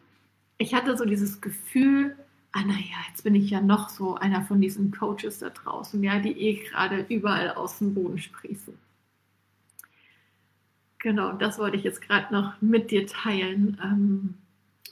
ich 0.56 0.72
hatte 0.72 0.96
so 0.96 1.04
dieses 1.04 1.40
Gefühl, 1.40 2.16
ah 2.52 2.60
naja, 2.60 2.96
jetzt 3.08 3.24
bin 3.24 3.34
ich 3.34 3.50
ja 3.50 3.60
noch 3.60 3.88
so 3.88 4.14
einer 4.14 4.42
von 4.42 4.60
diesen 4.60 4.92
Coaches 4.92 5.40
da 5.40 5.50
draußen, 5.50 6.00
ja, 6.04 6.20
die 6.20 6.38
eh 6.40 6.64
gerade 6.64 7.06
überall 7.08 7.50
aus 7.54 7.78
dem 7.78 7.94
Boden 7.94 8.18
sprießen. 8.18 8.78
Genau, 11.00 11.32
das 11.32 11.58
wollte 11.58 11.76
ich 11.76 11.82
jetzt 11.82 12.02
gerade 12.02 12.32
noch 12.32 12.62
mit 12.62 12.92
dir 12.92 13.04
teilen. 13.08 13.80
Ähm, 13.82 14.34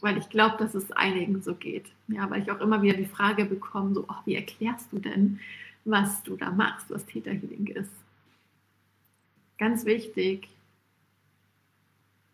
weil 0.03 0.19
ich 0.19 0.29
glaube, 0.29 0.57
dass 0.59 0.75
es 0.75 0.93
einigen 0.93 1.43
so 1.43 1.55
geht. 1.55 1.87
Ja, 2.09 2.29
weil 2.31 2.43
ich 2.43 2.51
auch 2.51 2.61
immer 2.61 2.83
wieder 2.83 2.97
die 2.97 3.07
Frage 3.07 3.45
bekomme, 3.45 3.95
so, 3.95 4.05
oh, 4.09 4.17
wie 4.25 4.37
erklärst 4.37 4.93
du 4.93 4.99
denn, 4.99 5.41
was 5.85 6.23
du 6.23 6.37
da 6.37 6.51
machst, 6.51 6.91
was 6.91 7.07
Theta 7.07 7.31
Healing 7.31 7.67
ist? 7.69 7.93
Ganz 9.59 9.85
wichtig, 9.85 10.49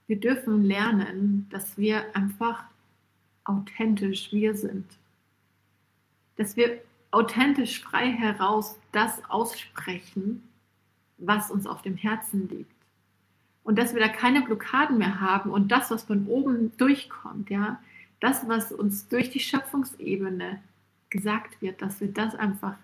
wir 0.07 0.21
dürfen 0.21 0.65
lernen, 0.65 1.47
dass 1.51 1.79
wir 1.79 2.15
einfach 2.15 2.65
authentisch 3.45 4.33
wir 4.33 4.55
sind. 4.55 4.87
Dass 6.37 6.57
wir 6.57 6.83
authentisch 7.11 7.81
frei 7.81 8.11
heraus 8.11 8.79
das 8.93 9.25
aussprechen, 9.31 10.43
was 11.19 11.51
uns 11.51 11.67
auf 11.67 11.81
dem 11.81 11.97
Herzen 11.97 12.49
liegt 12.49 12.74
und 13.65 13.79
dass 13.79 13.95
wir 13.95 14.01
da 14.01 14.09
keine 14.09 14.43
Blockaden 14.43 14.99
mehr 14.99 15.21
haben 15.21 15.51
und 15.51 15.73
das, 15.73 15.91
was 15.91 16.05
von 16.05 16.27
oben 16.27 16.77
durchkommt, 16.77 17.51
ja, 17.51 17.81
das, 18.21 18.47
was 18.49 18.71
uns 18.71 19.09
durch 19.09 19.31
die 19.31 19.41
Schöpfungsebene 19.41 20.61
gesagt 21.11 21.61
wird, 21.61 21.83
dass 21.83 22.01
wir 22.01 22.09
das 22.09 22.35
einfach 22.35 22.77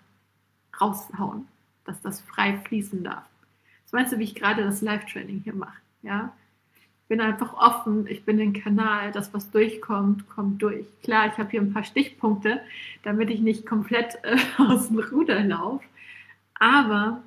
raushauen, 0.79 1.47
dass 1.85 2.01
das 2.01 2.21
frei 2.21 2.57
fließen 2.57 3.03
darf. 3.03 3.23
Das 3.85 3.93
meinst 3.93 4.11
du, 4.11 4.19
wie 4.19 4.23
ich 4.23 4.35
gerade 4.35 4.63
das 4.63 4.81
Live-Training 4.81 5.41
hier 5.43 5.53
mache, 5.53 5.77
ja? 6.01 6.33
Ich 7.03 7.07
bin 7.17 7.21
einfach 7.21 7.53
offen, 7.53 8.07
ich 8.07 8.23
bin 8.23 8.37
den 8.37 8.53
Kanal, 8.53 9.11
das, 9.11 9.33
was 9.33 9.51
durchkommt, 9.51 10.29
kommt 10.29 10.61
durch. 10.61 10.85
Klar, 11.03 11.27
ich 11.27 11.37
habe 11.37 11.49
hier 11.49 11.59
ein 11.59 11.73
paar 11.73 11.83
Stichpunkte, 11.83 12.61
damit 13.03 13.29
ich 13.29 13.41
nicht 13.41 13.65
komplett 13.65 14.17
äh, 14.23 14.37
aus 14.57 14.87
dem 14.87 14.99
Ruder 14.99 15.43
laufe, 15.43 15.83
aber 16.57 17.21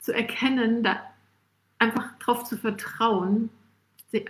zu 0.00 0.12
erkennen, 0.12 0.82
da 0.82 1.00
einfach 1.78 2.16
darauf 2.18 2.44
zu 2.44 2.56
vertrauen, 2.56 3.50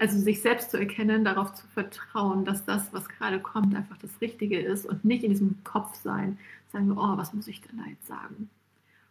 also 0.00 0.18
sich 0.18 0.42
selbst 0.42 0.70
zu 0.70 0.78
erkennen, 0.78 1.24
darauf 1.24 1.54
zu 1.54 1.66
vertrauen, 1.68 2.44
dass 2.44 2.64
das, 2.64 2.92
was 2.92 3.08
gerade 3.08 3.40
kommt, 3.40 3.74
einfach 3.74 3.96
das 3.98 4.10
Richtige 4.20 4.58
ist 4.58 4.86
und 4.86 5.04
nicht 5.04 5.22
in 5.22 5.30
diesem 5.30 5.62
Kopf 5.64 5.94
sein, 5.94 6.38
sagen, 6.72 6.92
oh, 6.92 7.16
was 7.16 7.32
muss 7.32 7.48
ich 7.48 7.60
denn 7.60 7.78
da 7.78 7.84
jetzt 7.88 8.06
sagen? 8.06 8.50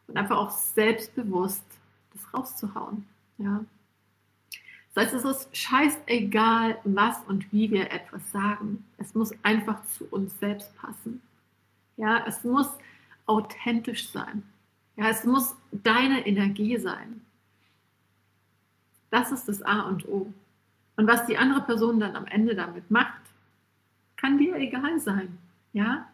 Und 0.07 0.17
einfach 0.17 0.37
auch 0.37 0.51
selbstbewusst 0.51 1.63
das 2.13 2.33
rauszuhauen. 2.33 3.05
Ja. 3.37 3.63
Das 4.93 5.05
heißt, 5.05 5.15
es 5.15 5.25
ist 5.25 5.55
scheißegal, 5.55 6.79
was 6.83 7.17
und 7.27 7.51
wie 7.53 7.69
wir 7.71 7.91
etwas 7.91 8.31
sagen. 8.31 8.83
Es 8.97 9.13
muss 9.13 9.31
einfach 9.43 9.85
zu 9.85 10.05
uns 10.05 10.37
selbst 10.39 10.75
passen. 10.77 11.21
Ja, 11.97 12.25
es 12.25 12.43
muss 12.43 12.69
authentisch 13.25 14.09
sein. 14.09 14.43
Ja, 14.95 15.09
es 15.09 15.23
muss 15.23 15.55
deine 15.71 16.25
Energie 16.25 16.77
sein. 16.77 17.21
Das 19.09 19.31
ist 19.31 19.47
das 19.47 19.61
A 19.61 19.81
und 19.81 20.07
O. 20.07 20.31
Und 20.95 21.07
was 21.07 21.25
die 21.25 21.37
andere 21.37 21.61
Person 21.61 21.99
dann 21.99 22.15
am 22.15 22.25
Ende 22.25 22.55
damit 22.55 22.89
macht, 22.89 23.21
kann 24.17 24.37
dir 24.37 24.55
egal 24.55 24.99
sein. 24.99 25.37
Ja? 25.73 26.07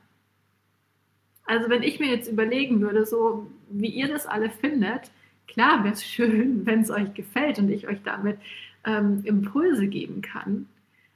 Also 1.45 1.69
wenn 1.69 1.83
ich 1.83 1.99
mir 1.99 2.09
jetzt 2.09 2.29
überlegen 2.29 2.81
würde, 2.81 3.05
so 3.05 3.47
wie 3.69 3.87
ihr 3.87 4.07
das 4.07 4.27
alle 4.27 4.49
findet, 4.49 5.11
klar 5.47 5.83
wäre 5.83 5.93
es 5.93 6.05
schön, 6.05 6.65
wenn 6.65 6.81
es 6.81 6.91
euch 6.91 7.13
gefällt 7.13 7.59
und 7.59 7.69
ich 7.69 7.87
euch 7.87 8.01
damit 8.03 8.37
ähm, 8.85 9.21
Impulse 9.23 9.87
geben 9.87 10.21
kann. 10.21 10.67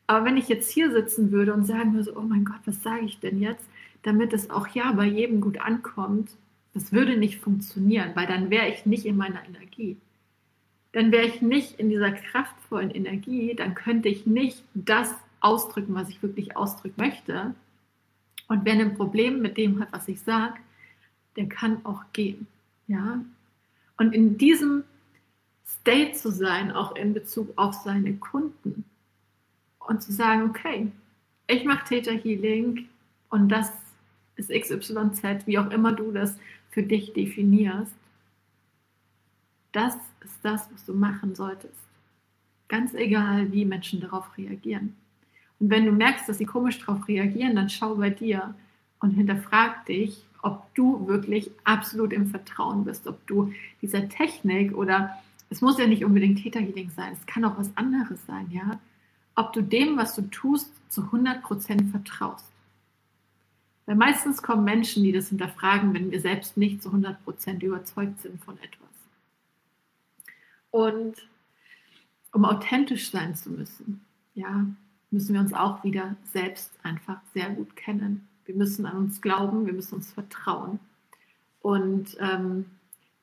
Aber 0.07 0.25
wenn 0.25 0.37
ich 0.37 0.47
jetzt 0.47 0.71
hier 0.71 0.91
sitzen 0.91 1.31
würde 1.31 1.53
und 1.53 1.65
sagen 1.65 1.93
würde, 1.93 2.17
oh 2.17 2.21
mein 2.21 2.45
Gott, 2.45 2.61
was 2.65 2.81
sage 2.81 3.05
ich 3.05 3.19
denn 3.19 3.41
jetzt, 3.41 3.65
damit 4.03 4.31
es 4.31 4.49
auch 4.49 4.67
ja 4.69 4.93
bei 4.93 5.05
jedem 5.05 5.41
gut 5.41 5.59
ankommt, 5.59 6.31
das 6.73 6.93
würde 6.93 7.17
nicht 7.17 7.39
funktionieren, 7.39 8.11
weil 8.13 8.27
dann 8.27 8.49
wäre 8.49 8.69
ich 8.69 8.85
nicht 8.85 9.05
in 9.05 9.17
meiner 9.17 9.43
Energie 9.45 9.97
dann 10.93 11.11
wäre 11.11 11.25
ich 11.25 11.41
nicht 11.41 11.79
in 11.79 11.89
dieser 11.89 12.11
kraftvollen 12.11 12.91
Energie, 12.91 13.53
dann 13.55 13.75
könnte 13.75 14.09
ich 14.09 14.25
nicht 14.25 14.63
das 14.73 15.13
ausdrücken, 15.39 15.93
was 15.95 16.09
ich 16.09 16.21
wirklich 16.21 16.55
ausdrücken 16.57 17.01
möchte. 17.01 17.53
Und 18.47 18.65
wer 18.65 18.73
ein 18.73 18.95
Problem 18.95 19.41
mit 19.41 19.57
dem 19.57 19.79
hat, 19.79 19.91
was 19.91 20.07
ich 20.07 20.21
sage, 20.21 20.55
der 21.35 21.47
kann 21.47 21.85
auch 21.85 22.03
gehen. 22.13 22.47
Ja? 22.87 23.21
Und 23.97 24.13
in 24.13 24.37
diesem 24.37 24.83
State 25.65 26.13
zu 26.13 26.31
sein, 26.31 26.71
auch 26.71 26.95
in 26.95 27.13
Bezug 27.13 27.51
auf 27.57 27.73
seine 27.73 28.13
Kunden 28.15 28.85
und 29.79 30.01
zu 30.01 30.11
sagen, 30.11 30.49
okay, 30.49 30.91
ich 31.47 31.63
mache 31.65 31.87
Theta 31.87 32.11
Healing 32.11 32.87
und 33.29 33.49
das 33.49 33.71
ist 34.35 34.49
XYZ, 34.49 35.45
wie 35.45 35.57
auch 35.57 35.71
immer 35.71 35.93
du 35.93 36.11
das 36.11 36.37
für 36.71 36.83
dich 36.83 37.13
definierst. 37.13 37.93
Das 39.71 39.95
ist 40.23 40.37
das, 40.43 40.69
was 40.71 40.85
du 40.85 40.93
machen 40.93 41.35
solltest. 41.35 41.73
Ganz 42.67 42.93
egal, 42.93 43.51
wie 43.51 43.65
Menschen 43.65 44.01
darauf 44.01 44.37
reagieren. 44.37 44.95
Und 45.59 45.69
wenn 45.69 45.85
du 45.85 45.91
merkst, 45.91 46.27
dass 46.27 46.37
sie 46.37 46.45
komisch 46.45 46.79
darauf 46.79 47.07
reagieren, 47.07 47.55
dann 47.55 47.69
schau 47.69 47.95
bei 47.95 48.09
dir 48.09 48.55
und 48.99 49.11
hinterfrag 49.11 49.85
dich, 49.85 50.23
ob 50.41 50.73
du 50.75 51.07
wirklich 51.07 51.51
absolut 51.63 52.13
im 52.13 52.27
Vertrauen 52.27 52.85
bist, 52.85 53.07
ob 53.07 53.25
du 53.27 53.53
dieser 53.81 54.07
Technik 54.07 54.75
oder 54.75 55.17
es 55.49 55.61
muss 55.61 55.79
ja 55.79 55.87
nicht 55.87 56.03
unbedingt 56.03 56.41
Theta 56.41 56.59
sein, 56.95 57.13
es 57.13 57.25
kann 57.25 57.45
auch 57.45 57.57
was 57.57 57.75
anderes 57.75 58.25
sein, 58.25 58.47
ja, 58.51 58.79
ob 59.35 59.53
du 59.53 59.61
dem, 59.61 59.97
was 59.97 60.15
du 60.15 60.23
tust, 60.23 60.71
zu 60.89 61.03
100% 61.03 61.91
vertraust. 61.91 62.51
Weil 63.85 63.95
meistens 63.95 64.41
kommen 64.41 64.65
Menschen, 64.65 65.03
die 65.03 65.13
das 65.13 65.29
hinterfragen, 65.29 65.93
wenn 65.93 66.11
wir 66.11 66.19
selbst 66.19 66.57
nicht 66.57 66.83
zu 66.83 66.89
100% 66.89 67.63
überzeugt 67.63 68.21
sind 68.21 68.43
von 68.43 68.57
etwas. 68.57 68.96
Und 70.77 71.27
um 72.33 72.45
authentisch 72.45 73.09
sein 73.09 73.33
zu 73.33 73.49
müssen, 73.49 74.05
ja, 74.35 74.67
müssen 75.09 75.33
wir 75.33 75.41
uns 75.41 75.51
auch 75.51 75.83
wieder 75.83 76.15
selbst 76.23 76.71
einfach 76.83 77.19
sehr 77.33 77.49
gut 77.49 77.75
kennen. 77.75 78.27
Wir 78.45 78.53
müssen 78.53 78.85
an 78.85 78.95
uns 78.95 79.19
glauben, 79.19 79.65
wir 79.65 79.73
müssen 79.73 79.95
uns 79.95 80.13
vertrauen. 80.13 80.77
Und 81.63 82.15
ähm, 82.19 82.65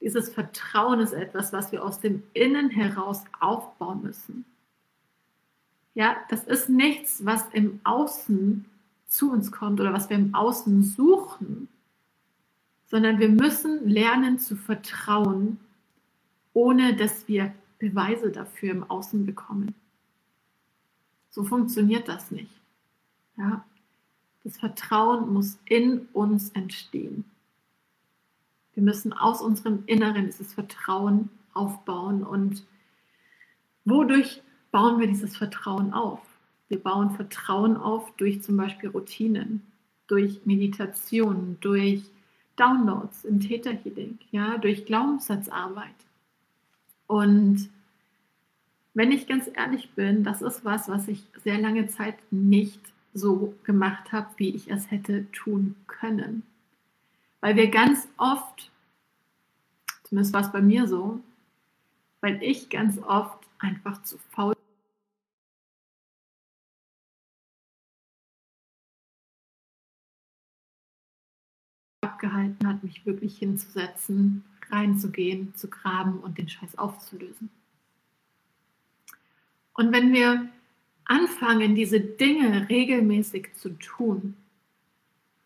dieses 0.01 0.31
Vertrauen 0.31 0.99
ist 0.99 1.13
etwas, 1.13 1.53
was 1.53 1.71
wir 1.71 1.85
aus 1.85 2.01
dem 2.01 2.25
Innen 2.33 2.71
heraus 2.71 3.23
aufbauen 3.39 4.03
müssen. 4.03 4.45
Ja, 5.95 6.17
das 6.31 6.43
ist 6.43 6.69
nichts, 6.69 7.25
was 7.25 7.47
im 7.53 7.79
Außen 7.85 8.65
zu 9.07 9.31
uns 9.31 9.53
kommt 9.53 9.81
oder 9.81 9.93
was 9.93 10.11
wir 10.11 10.17
im 10.17 10.35
Außen 10.35 10.83
suchen, 10.83 11.69
sondern 12.87 13.21
wir 13.21 13.29
müssen 13.29 13.89
lernen 13.89 14.41
zu 14.41 14.57
vertrauen, 14.57 15.61
ohne 16.55 16.97
dass 16.97 17.29
wir 17.29 17.53
Beweise 17.79 18.31
dafür 18.31 18.71
im 18.71 18.85
Außen 18.85 19.27
bekommen. 19.27 19.75
So 21.31 21.45
funktioniert 21.45 22.09
das 22.09 22.31
nicht. 22.31 22.61
Ja? 23.37 23.65
Das 24.45 24.57
Vertrauen 24.57 25.33
muss 25.33 25.59
in 25.67 26.09
uns 26.13 26.51
entstehen. 26.51 27.25
Wir 28.75 28.83
müssen 28.83 29.13
aus 29.13 29.41
unserem 29.41 29.83
Inneren 29.87 30.27
dieses 30.27 30.53
Vertrauen 30.53 31.31
aufbauen. 31.53 32.23
Und 32.25 32.65
wodurch 33.85 34.43
bauen 34.71 35.01
wir 35.01 35.07
dieses 35.07 35.37
Vertrauen 35.37 35.93
auf? 35.93 36.21
Wir 36.69 36.79
bauen 36.83 37.11
Vertrauen 37.11 37.77
auf 37.77 38.15
durch 38.17 38.43
zum 38.43 38.57
Beispiel 38.57 38.91
Routinen, 38.91 39.63
durch 40.07 40.45
Meditation, 40.45 41.57
durch 41.61 42.03
Downloads 42.57 43.25
im 43.25 43.41
Theta 43.41 43.71
ja, 44.31 44.59
durch 44.59 44.85
Glaubenssatzarbeit. 44.85 45.95
Und 47.07 47.69
wenn 48.95 49.13
ich 49.13 49.27
ganz 49.27 49.51
ehrlich 49.55 49.91
bin, 49.91 50.25
das 50.25 50.43
ist 50.43 50.65
was, 50.65 50.89
was 50.89 51.09
ich 51.09 51.25
sehr 51.43 51.59
lange 51.59 51.89
Zeit 51.89 52.17
nicht 52.31 52.81
so 53.13 53.55
gemacht 53.65 54.13
habe, 54.13 54.29
wie 54.37 54.55
ich 54.55 54.71
es 54.71 54.91
hätte 54.91 55.31
tun 55.33 55.77
können. 55.87 56.43
Weil 57.41 57.57
wir 57.57 57.71
ganz 57.71 58.09
oft, 58.17 58.71
zumindest 60.05 60.33
war 60.33 60.43
es 60.43 60.53
bei 60.53 60.63
mir 60.63 60.89
so, 60.89 61.21
weil 62.21 62.43
ich 62.43 62.71
ganz 62.71 62.99
oft 62.99 63.39
einfach 63.59 64.03
zu 64.03 64.19
faul 64.31 64.55
abgehalten 72.01 72.67
hat, 72.67 72.83
mich 72.83 73.05
wirklich 73.05 73.39
hinzusetzen, 73.39 74.45
reinzugehen, 74.71 75.55
zu 75.55 75.69
graben 75.69 76.19
und 76.21 76.39
den 76.39 76.49
Scheiß 76.49 76.79
aufzulösen. 76.79 77.51
Und 79.75 79.93
wenn 79.93 80.13
wir 80.13 80.49
anfangen, 81.05 81.75
diese 81.75 82.01
Dinge 82.01 82.69
regelmäßig 82.69 83.55
zu 83.55 83.71
tun, 83.79 84.37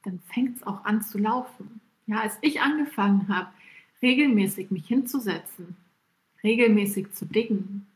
dann 0.05 0.21
fängt 0.33 0.57
es 0.57 0.63
auch 0.63 0.85
an 0.85 1.03
zu 1.03 1.19
laufen. 1.19 1.81
Ja, 2.07 2.21
als 2.21 2.39
ich 2.41 2.61
angefangen 2.61 3.29
habe, 3.29 3.49
regelmäßig 4.03 4.71
mich 4.71 4.87
hinzusetzen, 4.87 5.77
regelmäßig 6.43 7.13
zu 7.13 7.27
dingen, 7.27 7.87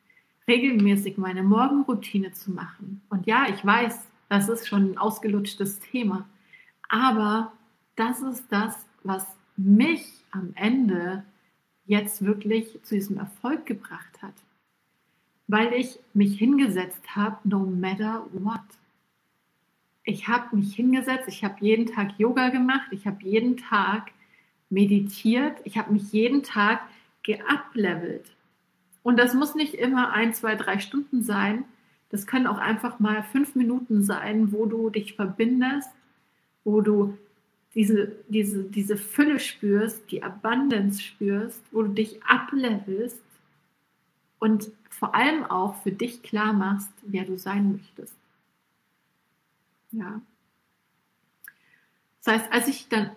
regelmäßig 0.49 1.17
meine 1.19 1.43
Morgenroutine 1.43 2.33
zu 2.33 2.51
machen. 2.51 3.01
Und 3.09 3.27
ja, 3.27 3.47
ich 3.49 3.65
weiß, 3.65 4.07
das 4.29 4.49
ist 4.49 4.67
schon 4.67 4.93
ein 4.93 4.99
ausgelutschtes 4.99 5.79
Thema, 5.81 6.29
aber 6.89 7.53
das 7.97 8.21
ist 8.21 8.45
das, 8.51 8.87
was 9.03 9.27
mich 9.57 10.07
am 10.31 10.53
Ende 10.55 11.25
jetzt 11.87 12.25
wirklich 12.25 12.79
zu 12.83 12.95
diesem 12.95 13.19
Erfolg 13.19 13.67
gebracht 13.67 14.23
hat, 14.23 14.35
weil 15.49 15.73
ich 15.75 15.99
mich 16.15 16.39
hingesetzt 16.39 17.17
habe, 17.17 17.37
no 17.45 17.61
matter 17.61 18.27
what 18.33 18.61
ich 20.05 20.29
habe 20.29 20.57
mich 20.57 20.75
hingesetzt, 20.75 21.29
ich 21.29 21.45
habe 21.45 21.57
jeden 21.61 21.87
Tag 21.87 22.19
Yoga 22.19 22.49
gemacht, 22.49 22.89
ich 22.91 23.07
habe 23.07 23.19
jeden 23.23 23.57
Tag 23.57 24.11
meditiert, 24.69 25.59
ich 25.65 25.79
habe 25.79 25.93
mich 25.93 26.13
jeden 26.13 26.43
Tag 26.43 26.81
geuplevelt. 27.25 28.35
Und 29.03 29.19
das 29.19 29.35
muss 29.35 29.55
nicht 29.55 29.75
immer 29.75 30.13
ein, 30.13 30.35
zwei, 30.35 30.55
drei 30.57 30.79
Stunden 30.79 31.23
sein. 31.23 31.65
Das 32.11 32.27
können 32.27 32.47
auch 32.47 32.59
einfach 32.59 32.99
mal 32.99 33.23
fünf 33.23 33.55
Minuten 33.55 34.03
sein, 34.03 34.53
wo 34.53 34.67
du 34.67 34.91
dich 34.91 35.15
verbindest, 35.15 35.91
wo 36.65 36.81
du 36.81 37.17
diese, 37.75 38.17
diese, 38.29 38.65
diese 38.65 38.97
Fülle 38.97 39.41
spürst, 39.41 40.11
die 40.11 40.23
Abundance 40.23 41.01
spürst, 41.01 41.63
wo 41.71 41.83
du 41.83 41.89
dich 41.89 42.23
uplevelst 42.25 43.23
und 44.39 44.71
vor 44.91 45.15
allem 45.15 45.45
auch 45.45 45.83
für 45.83 45.93
dich 45.93 46.23
klar 46.23 46.53
machst, 46.53 46.91
wer 47.03 47.25
du 47.25 47.39
sein 47.39 47.73
möchtest. 47.73 48.15
Ja. 49.91 50.21
Das 52.23 52.35
heißt, 52.35 52.53
als 52.53 52.69
ich 52.69 52.89
dann 52.89 53.11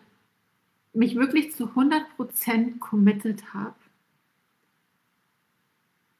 mich 0.93 1.15
wirklich 1.15 1.53
zu 1.53 1.65
100% 1.65 2.79
committed 2.79 3.53
habe, 3.53 3.75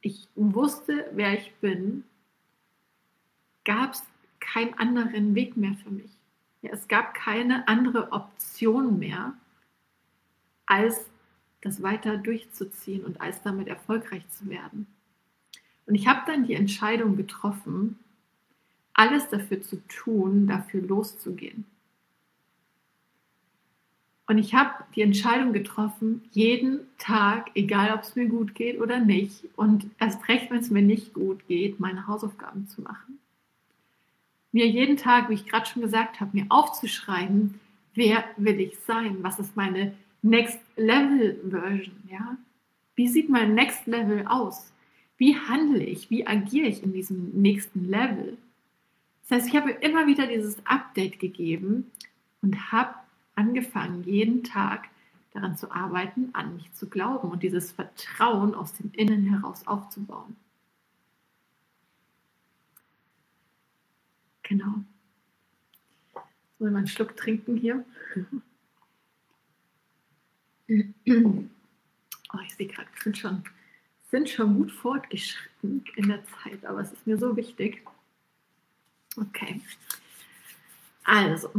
ich 0.02 0.28
wusste, 0.36 1.10
wer 1.14 1.34
ich 1.34 1.52
bin, 1.62 2.04
gab 3.64 3.94
es 3.94 4.04
keinen 4.40 4.76
anderen 4.76 5.34
Weg 5.34 5.58
mehr 5.58 5.76
für 5.84 5.90
mich. 5.90 6.15
Ja, 6.66 6.72
es 6.72 6.88
gab 6.88 7.14
keine 7.14 7.68
andere 7.68 8.12
Option 8.12 8.98
mehr, 8.98 9.34
als 10.66 11.06
das 11.62 11.84
weiter 11.84 12.18
durchzuziehen 12.18 13.06
und 13.06 13.22
als 13.22 13.44
damit 13.44 13.68
erfolgreich 13.68 14.28
zu 14.32 14.50
werden. 14.50 14.88
Und 15.86 15.94
ich 15.94 16.08
habe 16.08 16.22
dann 16.26 16.46
die 16.48 16.56
Entscheidung 16.56 17.18
getroffen, 17.18 18.00
alles 18.94 19.30
dafür 19.30 19.62
zu 19.62 19.88
tun, 19.88 20.48
dafür 20.48 20.82
loszugehen. 20.82 21.66
Und 24.26 24.40
ich 24.40 24.56
habe 24.56 24.72
die 24.96 25.04
Entscheidung 25.04 25.54
getroffen, 25.54 26.24
jeden 26.32 26.80
Tag, 26.98 27.52
egal 27.54 27.94
ob 27.94 28.02
es 28.02 28.16
mir 28.16 28.26
gut 28.28 28.56
geht 28.56 28.82
oder 28.82 29.00
nicht, 29.00 29.44
und 29.56 29.86
erst 30.00 30.28
recht, 30.30 30.50
wenn 30.50 30.62
es 30.62 30.72
mir 30.72 30.82
nicht 30.82 31.14
gut 31.14 31.46
geht, 31.48 31.80
meine 31.80 32.08
Hausaufgaben 32.08 32.68
zu 32.68 32.82
machen. 32.82 33.20
Mir 34.56 34.70
jeden 34.70 34.96
Tag, 34.96 35.28
wie 35.28 35.34
ich 35.34 35.46
gerade 35.46 35.66
schon 35.66 35.82
gesagt 35.82 36.22
habe, 36.22 36.32
mir 36.32 36.46
aufzuschreiben, 36.48 37.60
wer 37.94 38.24
will 38.38 38.62
ich 38.62 38.80
sein? 38.88 39.18
Was 39.20 39.38
ist 39.38 39.58
meine 39.58 39.94
Next 40.22 40.62
Level 40.78 41.38
Version? 41.50 41.98
Ja? 42.10 42.38
Wie 42.96 43.10
sieht 43.10 43.28
mein 43.28 43.54
Next 43.54 43.86
Level 43.86 44.26
aus? 44.26 44.72
Wie 45.18 45.36
handle 45.36 45.84
ich? 45.84 46.10
Wie 46.10 46.26
agiere 46.26 46.68
ich 46.68 46.82
in 46.84 46.94
diesem 46.94 47.32
nächsten 47.34 47.90
Level? 47.90 48.38
Das 49.28 49.40
heißt, 49.40 49.50
ich 49.50 49.58
habe 49.58 49.72
immer 49.72 50.08
wieder 50.08 50.26
dieses 50.26 50.66
Update 50.66 51.20
gegeben 51.20 51.92
und 52.42 52.72
habe 52.72 52.94
angefangen, 53.36 54.06
jeden 54.06 54.46
Tag 54.46 54.88
daran 55.34 55.58
zu 55.58 55.70
arbeiten, 55.70 56.30
an 56.32 56.56
mich 56.56 56.72
zu 56.72 56.88
glauben 56.88 57.30
und 57.30 57.44
dieses 57.44 57.74
Vertrauen 57.74 58.56
aus 58.56 58.72
dem 58.72 58.90
Innen 58.94 59.26
heraus 59.26 59.68
aufzubauen. 59.68 60.38
Genau. 64.48 64.84
Soll 66.60 66.72
mal 66.72 66.80
einen 66.80 66.88
Schluck 66.88 67.18
trinken 67.18 67.58
hier? 67.58 67.84
Oh, 70.68 72.40
ich 72.44 72.56
sehe 72.56 72.68
gerade, 72.68 72.88
wir 72.94 73.04
sind 73.04 73.18
schon, 73.18 73.44
sind 74.10 74.30
schon 74.30 74.56
gut 74.56 74.72
fortgeschritten 74.72 75.84
in 75.96 76.08
der 76.08 76.24
Zeit, 76.26 76.66
aber 76.66 76.82
es 76.82 76.92
ist 76.92 77.06
mir 77.06 77.18
so 77.18 77.36
wichtig. 77.36 77.84
Okay. 79.18 79.62
Also, 81.04 81.52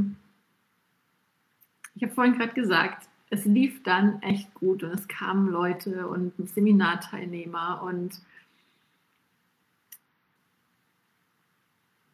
ich 1.95 2.03
habe 2.03 2.15
vorhin 2.15 2.37
gerade 2.37 2.55
gesagt, 2.55 3.09
es 3.31 3.45
lief 3.45 3.83
dann 3.83 4.23
echt 4.23 4.53
gut 4.55 4.83
und 4.83 4.91
es 4.91 5.09
kamen 5.09 5.51
Leute 5.51 6.07
und 6.09 6.33
Seminarteilnehmer 6.49 7.83
und 7.83 8.21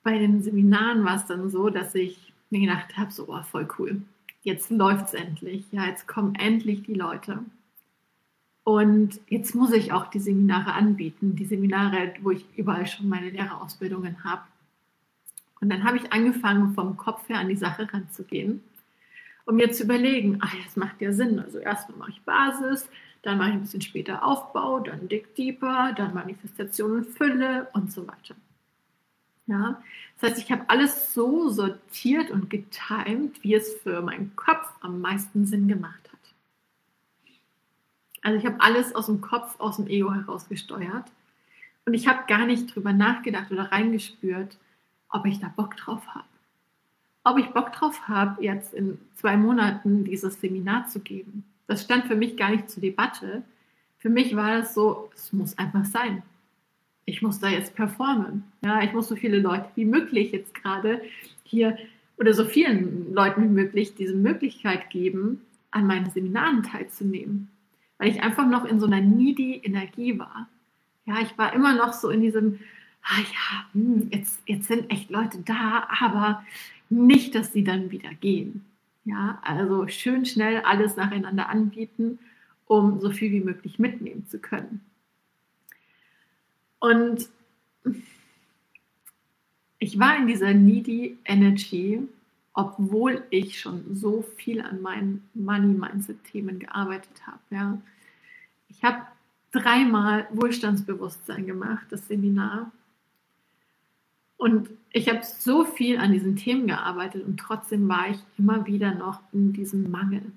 bei 0.03 0.19
den 0.19 0.43
Seminaren 0.43 1.05
war 1.05 1.17
es 1.17 1.27
dann 1.27 1.51
so, 1.51 1.71
dass 1.71 1.95
ich 1.95 2.33
mir 2.51 2.61
gedacht 2.61 2.97
habe, 2.97 3.11
so 3.11 3.27
oh, 3.29 3.43
voll 3.43 3.69
cool, 3.79 4.03
jetzt 4.43 4.71
läuft 4.71 5.07
es 5.07 5.15
endlich, 5.15 5.65
ja, 5.73 5.87
jetzt 5.87 6.07
kommen 6.07 6.35
endlich 6.35 6.83
die 6.83 6.95
Leute. 6.95 7.39
Und 8.65 9.21
jetzt 9.29 9.55
muss 9.55 9.73
ich 9.73 9.93
auch 9.93 10.07
die 10.07 10.21
Seminare 10.21 10.75
anbieten, 10.75 11.35
die 11.35 11.47
Seminare, 11.47 12.15
wo 12.23 12.31
ich 12.31 12.47
überall 12.57 12.87
schon 12.87 13.09
meine 13.09 13.31
Lehrerausbildungen 13.31 14.23
habe. 14.23 14.43
Und 15.61 15.71
dann 15.71 15.85
habe 15.85 15.97
ich 15.97 16.13
angefangen, 16.13 16.75
vom 16.75 16.97
Kopf 16.97 17.29
her 17.29 17.39
an 17.39 17.49
die 17.49 17.57
Sache 17.57 17.93
ranzugehen 17.93 18.63
um 19.45 19.57
mir 19.57 19.71
zu 19.73 19.85
überlegen, 19.85 20.39
ah, 20.41 20.51
das 20.65 20.77
macht 20.77 21.01
ja 21.01 21.13
Sinn. 21.13 21.39
Also 21.39 21.59
erstmal 21.59 21.99
mache 21.99 22.11
ich 22.13 22.23
Basis, 22.23 22.89
dann 23.23 23.39
mache 23.39 23.51
ich 23.51 23.55
ein 23.55 23.61
bisschen 23.63 23.83
später 23.83 24.25
Aufbau, 24.25 24.81
dann 24.81 25.09
Dick 25.09 25.35
Deeper, 25.35 25.93
dann 25.97 26.15
Manifestation 26.15 26.93
und 26.93 27.07
Fülle 27.07 27.69
und 27.73 27.93
so 27.93 28.07
weiter. 28.07 28.35
Ja, 29.47 29.83
das 30.19 30.31
heißt, 30.31 30.43
ich 30.43 30.53
habe 30.53 30.65
alles 30.69 31.15
so 31.15 31.49
sortiert 31.49 32.31
und 32.31 32.49
getimt, 32.49 33.43
wie 33.43 33.55
es 33.55 33.75
für 33.83 34.01
meinen 34.01 34.37
Kopf 34.37 34.69
am 34.81 35.01
meisten 35.01 35.47
Sinn 35.47 35.67
gemacht 35.67 36.11
hat. 36.13 36.19
Also 38.23 38.39
ich 38.39 38.47
habe 38.47 38.61
alles 38.61 38.95
aus 38.95 39.07
dem 39.07 39.21
Kopf, 39.21 39.59
aus 39.59 39.77
dem 39.77 39.89
Ego 39.89 40.15
heraus 40.15 40.49
gesteuert 40.49 41.07
und 41.87 41.95
ich 41.95 42.07
habe 42.07 42.25
gar 42.29 42.47
nicht 42.47 42.73
drüber 42.73 42.93
nachgedacht 42.93 43.51
oder 43.51 43.73
reingespürt, 43.73 44.59
ob 45.09 45.27
ich 45.27 45.41
da 45.41 45.49
Bock 45.49 45.77
drauf 45.77 46.07
habe. 46.07 46.25
Ob 47.25 47.39
ich 47.39 47.47
Bock 47.49 47.73
drauf 47.73 48.07
habe, 48.07 48.43
jetzt 48.43 48.73
in 48.75 48.99
zwei 49.17 49.37
Monaten 49.37 50.05
dieses 50.05 50.41
Seminar 50.41 50.87
zu 50.87 51.01
geben. 51.01 51.45
Das 51.67 51.83
stand 51.83 52.05
für 52.07 52.17
mich 52.17 52.37
gar 52.37 52.51
nicht 52.51 52.71
zur 52.71 52.81
Debatte. 52.81 53.43
Für 53.99 54.09
mich 54.09 54.37
war 54.37 54.61
es 54.61 54.75
so, 54.75 55.11
es 55.15 55.33
muss 55.33 55.59
einfach 55.59 55.85
sein 55.85 56.23
ich 57.05 57.23
muss 57.23 57.41
da 57.41 57.49
jetzt 57.49 57.75
performen. 57.75 58.45
Ja, 58.65 58.83
ich 58.83 58.93
muss 58.93 59.09
so 59.09 59.17
viele 59.17 59.39
Leute 59.39 59.67
wie 59.75 59.85
möglich 59.85 60.33
jetzt 60.33 60.55
gerade 60.55 61.03
hier 61.43 61.77
oder 62.17 62.35
so 62.35 62.45
vielen 62.45 63.13
Leuten 63.13 63.43
wie 63.43 63.49
möglich 63.49 63.95
diese 63.95 64.15
Möglichkeit 64.15 64.91
geben, 64.91 65.41
an 65.71 65.87
meinen 65.87 66.11
Seminaren 66.11 66.63
teilzunehmen. 66.63 67.49
Weil 67.99 68.11
ich 68.11 68.23
einfach 68.23 68.47
noch 68.49 68.65
in 68.65 68.79
so 68.79 68.87
einer 68.87 69.01
needy 69.01 69.61
Energie 69.65 70.19
war. 70.19 70.49
Ja, 71.07 71.21
ich 71.21 71.37
war 71.37 71.53
immer 71.53 71.75
noch 71.75 71.93
so 71.93 72.11
in 72.11 72.21
diesem, 72.21 72.61
ah 73.03 73.19
ja, 73.19 73.67
hm, 73.73 74.09
jetzt, 74.13 74.41
jetzt 74.47 74.69
sind 74.69 74.91
echt 74.91 75.11
Leute 75.11 75.39
da, 75.45 75.89
aber 76.01 76.45
nicht, 76.91 77.35
dass 77.35 77.53
sie 77.53 77.65
dann 77.65 77.91
wieder 77.91 78.11
gehen. 78.15 78.65
Ja, 79.05 79.41
also 79.43 79.89
schön 79.89 80.25
schnell 80.25 80.59
alles 80.61 80.97
nacheinander 80.97 81.49
anbieten, 81.49 82.21
um 82.67 83.01
so 83.01 83.11
viel 83.11 83.33
wie 83.33 83.41
möglich 83.41 83.79
mitnehmen 83.81 84.27
zu 84.29 84.39
können. 84.39 84.81
Und 86.83 87.29
ich 89.79 90.01
war 90.01 90.17
in 90.17 90.27
dieser 90.27 90.53
needy 90.53 91.17
Energy, 91.25 92.09
obwohl 92.55 93.23
ich 93.31 93.61
schon 93.61 93.95
so 93.95 94.23
viel 94.37 94.61
an 94.61 94.83
meinen 94.83 95.23
Money-Mindset-Themen 95.35 96.59
gearbeitet 96.59 97.25
habe. 97.25 97.39
Ja. 97.51 97.79
Ich 98.69 98.83
habe 98.83 99.07
dreimal 99.53 100.27
Wohlstandsbewusstsein 100.33 101.47
gemacht, 101.47 101.87
das 101.91 102.09
Seminar. 102.09 102.73
Und 104.37 104.69
ich 104.91 105.09
habe 105.09 105.21
so 105.23 105.65
viel 105.65 105.99
an 105.99 106.11
diesen 106.11 106.35
Themen 106.35 106.67
gearbeitet 106.67 107.25
und 107.25 107.39
trotzdem 107.39 107.89
war 107.89 108.11
ich 108.11 108.19
immer 108.39 108.67
wieder 108.67 108.93
noch 108.93 109.21
in 109.33 109.53
diesem 109.53 109.89
Mangel. 109.89 110.33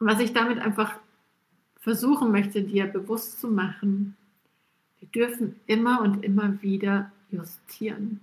Und 0.00 0.06
was 0.06 0.18
ich 0.18 0.32
damit 0.32 0.60
einfach 0.60 0.98
versuchen 1.78 2.32
möchte, 2.32 2.62
dir 2.62 2.86
bewusst 2.86 3.38
zu 3.38 3.48
machen, 3.48 4.16
wir 5.02 5.08
dürfen 5.08 5.56
immer 5.66 6.00
und 6.00 6.24
immer 6.24 6.62
wieder 6.62 7.10
justieren. 7.30 8.20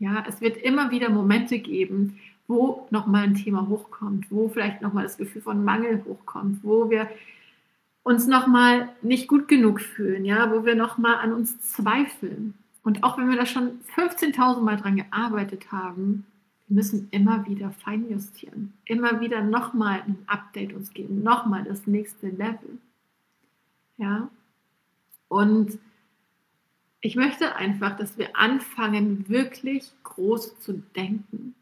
Ja, 0.00 0.24
es 0.28 0.40
wird 0.40 0.56
immer 0.56 0.90
wieder 0.90 1.10
Momente 1.10 1.60
geben, 1.60 2.18
wo 2.48 2.88
nochmal 2.90 3.24
ein 3.24 3.34
Thema 3.34 3.68
hochkommt, 3.68 4.26
wo 4.30 4.48
vielleicht 4.48 4.82
nochmal 4.82 5.04
das 5.04 5.16
Gefühl 5.16 5.42
von 5.42 5.64
Mangel 5.64 6.04
hochkommt, 6.04 6.64
wo 6.64 6.90
wir 6.90 7.08
uns 8.02 8.26
nochmal 8.26 8.88
nicht 9.02 9.28
gut 9.28 9.48
genug 9.48 9.80
fühlen, 9.80 10.24
ja, 10.24 10.50
wo 10.50 10.64
wir 10.64 10.74
nochmal 10.74 11.16
an 11.16 11.32
uns 11.32 11.60
zweifeln. 11.60 12.54
Und 12.82 13.04
auch 13.04 13.18
wenn 13.18 13.28
wir 13.28 13.36
da 13.36 13.46
schon 13.46 13.80
15.000 13.96 14.60
Mal 14.60 14.76
dran 14.76 14.96
gearbeitet 14.96 15.70
haben, 15.70 16.26
wir 16.66 16.76
müssen 16.76 17.08
immer 17.10 17.46
wieder 17.46 17.70
feinjustieren, 17.70 18.72
immer 18.86 19.20
wieder 19.20 19.42
nochmal 19.42 20.02
ein 20.06 20.18
Update 20.26 20.72
uns 20.72 20.92
geben, 20.92 21.22
nochmal 21.22 21.64
das 21.64 21.86
nächste 21.86 22.28
Level. 22.28 22.78
Ja, 23.98 24.30
und 25.28 25.78
ich 27.00 27.16
möchte 27.16 27.56
einfach, 27.56 27.96
dass 27.96 28.18
wir 28.18 28.36
anfangen, 28.36 29.28
wirklich 29.28 29.92
groß 30.02 30.60
zu 30.60 30.82
denken. 30.96 31.54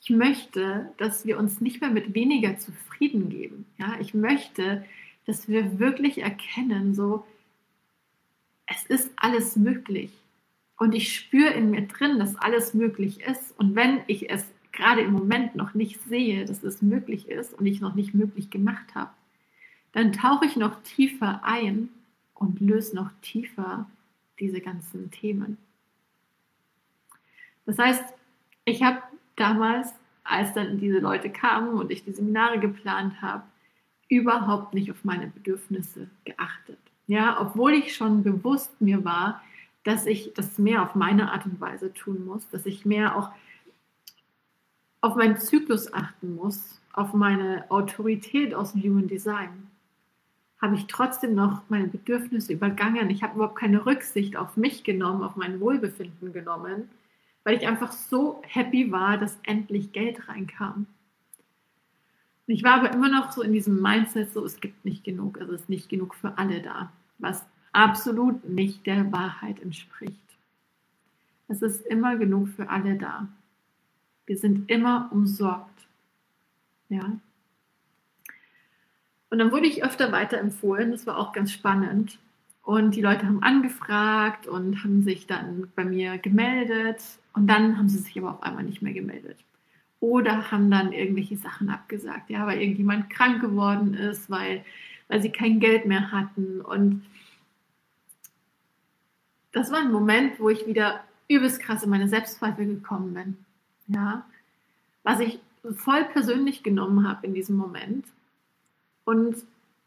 Ich 0.00 0.10
möchte, 0.10 0.92
dass 0.98 1.24
wir 1.24 1.38
uns 1.38 1.60
nicht 1.60 1.80
mehr 1.80 1.90
mit 1.90 2.14
weniger 2.14 2.58
zufrieden 2.58 3.30
geben. 3.30 3.66
Ja, 3.78 3.96
ich 4.00 4.14
möchte, 4.14 4.84
dass 5.26 5.48
wir 5.48 5.78
wirklich 5.78 6.18
erkennen, 6.18 6.94
so, 6.94 7.24
es 8.66 8.84
ist 8.86 9.10
alles 9.16 9.56
möglich. 9.56 10.10
Und 10.76 10.94
ich 10.94 11.14
spüre 11.14 11.52
in 11.52 11.70
mir 11.70 11.86
drin, 11.86 12.18
dass 12.18 12.36
alles 12.36 12.74
möglich 12.74 13.20
ist. 13.20 13.58
Und 13.58 13.76
wenn 13.76 14.00
ich 14.08 14.28
es 14.30 14.44
gerade 14.72 15.02
im 15.02 15.12
Moment 15.12 15.54
noch 15.54 15.74
nicht 15.74 16.00
sehe, 16.02 16.44
dass 16.44 16.64
es 16.64 16.82
möglich 16.82 17.28
ist 17.28 17.54
und 17.54 17.64
ich 17.64 17.80
noch 17.80 17.94
nicht 17.94 18.12
möglich 18.12 18.50
gemacht 18.50 18.94
habe, 18.94 19.10
dann 19.92 20.12
tauche 20.12 20.46
ich 20.46 20.56
noch 20.56 20.82
tiefer 20.82 21.42
ein 21.44 21.88
und 22.34 22.60
löse 22.60 22.96
noch 22.96 23.10
tiefer 23.22 23.88
diese 24.38 24.60
ganzen 24.60 25.10
Themen. 25.10 25.58
Das 27.66 27.78
heißt, 27.78 28.04
ich 28.64 28.82
habe 28.82 29.02
damals, 29.36 29.94
als 30.22 30.52
dann 30.54 30.78
diese 30.78 30.98
Leute 30.98 31.30
kamen 31.30 31.74
und 31.74 31.90
ich 31.90 32.04
die 32.04 32.12
Seminare 32.12 32.58
geplant 32.58 33.20
habe, 33.22 33.44
überhaupt 34.08 34.74
nicht 34.74 34.90
auf 34.90 35.04
meine 35.04 35.26
Bedürfnisse 35.26 36.08
geachtet. 36.24 36.78
Ja, 37.06 37.40
obwohl 37.40 37.72
ich 37.74 37.94
schon 37.94 38.22
bewusst 38.22 38.80
mir 38.80 39.04
war, 39.04 39.42
dass 39.82 40.06
ich 40.06 40.32
das 40.34 40.58
mehr 40.58 40.82
auf 40.82 40.94
meine 40.94 41.32
Art 41.32 41.44
und 41.44 41.60
Weise 41.60 41.92
tun 41.92 42.24
muss, 42.24 42.48
dass 42.48 42.64
ich 42.64 42.86
mehr 42.86 43.16
auch 43.16 43.30
auf 45.02 45.16
meinen 45.16 45.36
Zyklus 45.36 45.92
achten 45.92 46.34
muss, 46.36 46.80
auf 46.94 47.12
meine 47.12 47.70
Autorität 47.70 48.54
aus 48.54 48.72
dem 48.72 48.82
Human 48.82 49.08
Design 49.08 49.68
habe 50.64 50.76
ich 50.76 50.86
trotzdem 50.86 51.34
noch 51.34 51.60
meine 51.68 51.88
Bedürfnisse 51.88 52.54
übergangen. 52.54 53.10
Ich 53.10 53.22
habe 53.22 53.34
überhaupt 53.34 53.58
keine 53.58 53.84
Rücksicht 53.84 54.34
auf 54.34 54.56
mich 54.56 54.82
genommen, 54.82 55.22
auf 55.22 55.36
mein 55.36 55.60
Wohlbefinden 55.60 56.32
genommen, 56.32 56.88
weil 57.44 57.58
ich 57.58 57.66
einfach 57.66 57.92
so 57.92 58.40
happy 58.46 58.90
war, 58.90 59.18
dass 59.18 59.38
endlich 59.42 59.92
Geld 59.92 60.26
reinkam. 60.26 60.86
Ich 62.46 62.64
war 62.64 62.76
aber 62.80 62.92
immer 62.92 63.10
noch 63.10 63.30
so 63.30 63.42
in 63.42 63.52
diesem 63.52 63.82
Mindset, 63.82 64.32
so 64.32 64.42
es 64.42 64.58
gibt 64.58 64.86
nicht 64.86 65.04
genug, 65.04 65.38
also 65.38 65.52
es 65.52 65.62
ist 65.62 65.68
nicht 65.68 65.90
genug 65.90 66.14
für 66.14 66.38
alle 66.38 66.62
da, 66.62 66.90
was 67.18 67.44
absolut 67.72 68.48
nicht 68.48 68.86
der 68.86 69.12
Wahrheit 69.12 69.60
entspricht. 69.60 70.16
Es 71.48 71.60
ist 71.60 71.84
immer 71.84 72.16
genug 72.16 72.48
für 72.48 72.70
alle 72.70 72.96
da. 72.96 73.28
Wir 74.24 74.38
sind 74.38 74.70
immer 74.70 75.10
umsorgt. 75.12 75.86
Ja, 76.88 77.18
und 79.34 79.40
dann 79.40 79.50
wurde 79.50 79.66
ich 79.66 79.82
öfter 79.82 80.12
weiterempfohlen. 80.12 80.92
Das 80.92 81.08
war 81.08 81.18
auch 81.18 81.32
ganz 81.32 81.50
spannend. 81.50 82.20
Und 82.62 82.94
die 82.94 83.00
Leute 83.00 83.26
haben 83.26 83.42
angefragt 83.42 84.46
und 84.46 84.84
haben 84.84 85.02
sich 85.02 85.26
dann 85.26 85.72
bei 85.74 85.84
mir 85.84 86.18
gemeldet. 86.18 87.02
Und 87.32 87.48
dann 87.48 87.76
haben 87.76 87.88
sie 87.88 87.98
sich 87.98 88.16
aber 88.16 88.30
auf 88.30 88.44
einmal 88.44 88.62
nicht 88.62 88.80
mehr 88.80 88.92
gemeldet. 88.92 89.36
Oder 89.98 90.52
haben 90.52 90.70
dann 90.70 90.92
irgendwelche 90.92 91.36
Sachen 91.36 91.68
abgesagt, 91.68 92.30
ja, 92.30 92.46
weil 92.46 92.60
irgendjemand 92.60 93.10
krank 93.10 93.40
geworden 93.40 93.94
ist, 93.94 94.30
weil, 94.30 94.64
weil 95.08 95.20
sie 95.20 95.30
kein 95.30 95.58
Geld 95.58 95.84
mehr 95.84 96.12
hatten. 96.12 96.60
Und 96.60 97.04
das 99.50 99.72
war 99.72 99.80
ein 99.80 99.90
Moment, 99.90 100.38
wo 100.38 100.48
ich 100.48 100.64
wieder 100.64 101.02
übelst 101.26 101.58
krass 101.58 101.82
in 101.82 101.90
meine 101.90 102.06
Selbstzweifel 102.06 102.66
gekommen 102.66 103.14
bin. 103.14 103.36
Ja, 103.88 104.26
was 105.02 105.18
ich 105.18 105.40
voll 105.74 106.04
persönlich 106.04 106.62
genommen 106.62 107.08
habe 107.08 107.26
in 107.26 107.34
diesem 107.34 107.56
Moment 107.56 108.04
und 109.04 109.36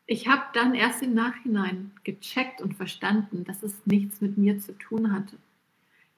ich 0.05 0.27
habe 0.27 0.43
dann 0.53 0.73
erst 0.73 1.03
im 1.03 1.13
Nachhinein 1.13 1.91
gecheckt 2.03 2.61
und 2.61 2.75
verstanden, 2.75 3.43
dass 3.43 3.61
es 3.61 3.85
nichts 3.85 4.21
mit 4.21 4.37
mir 4.37 4.59
zu 4.59 4.71
tun 4.77 5.11
hatte. 5.11 5.35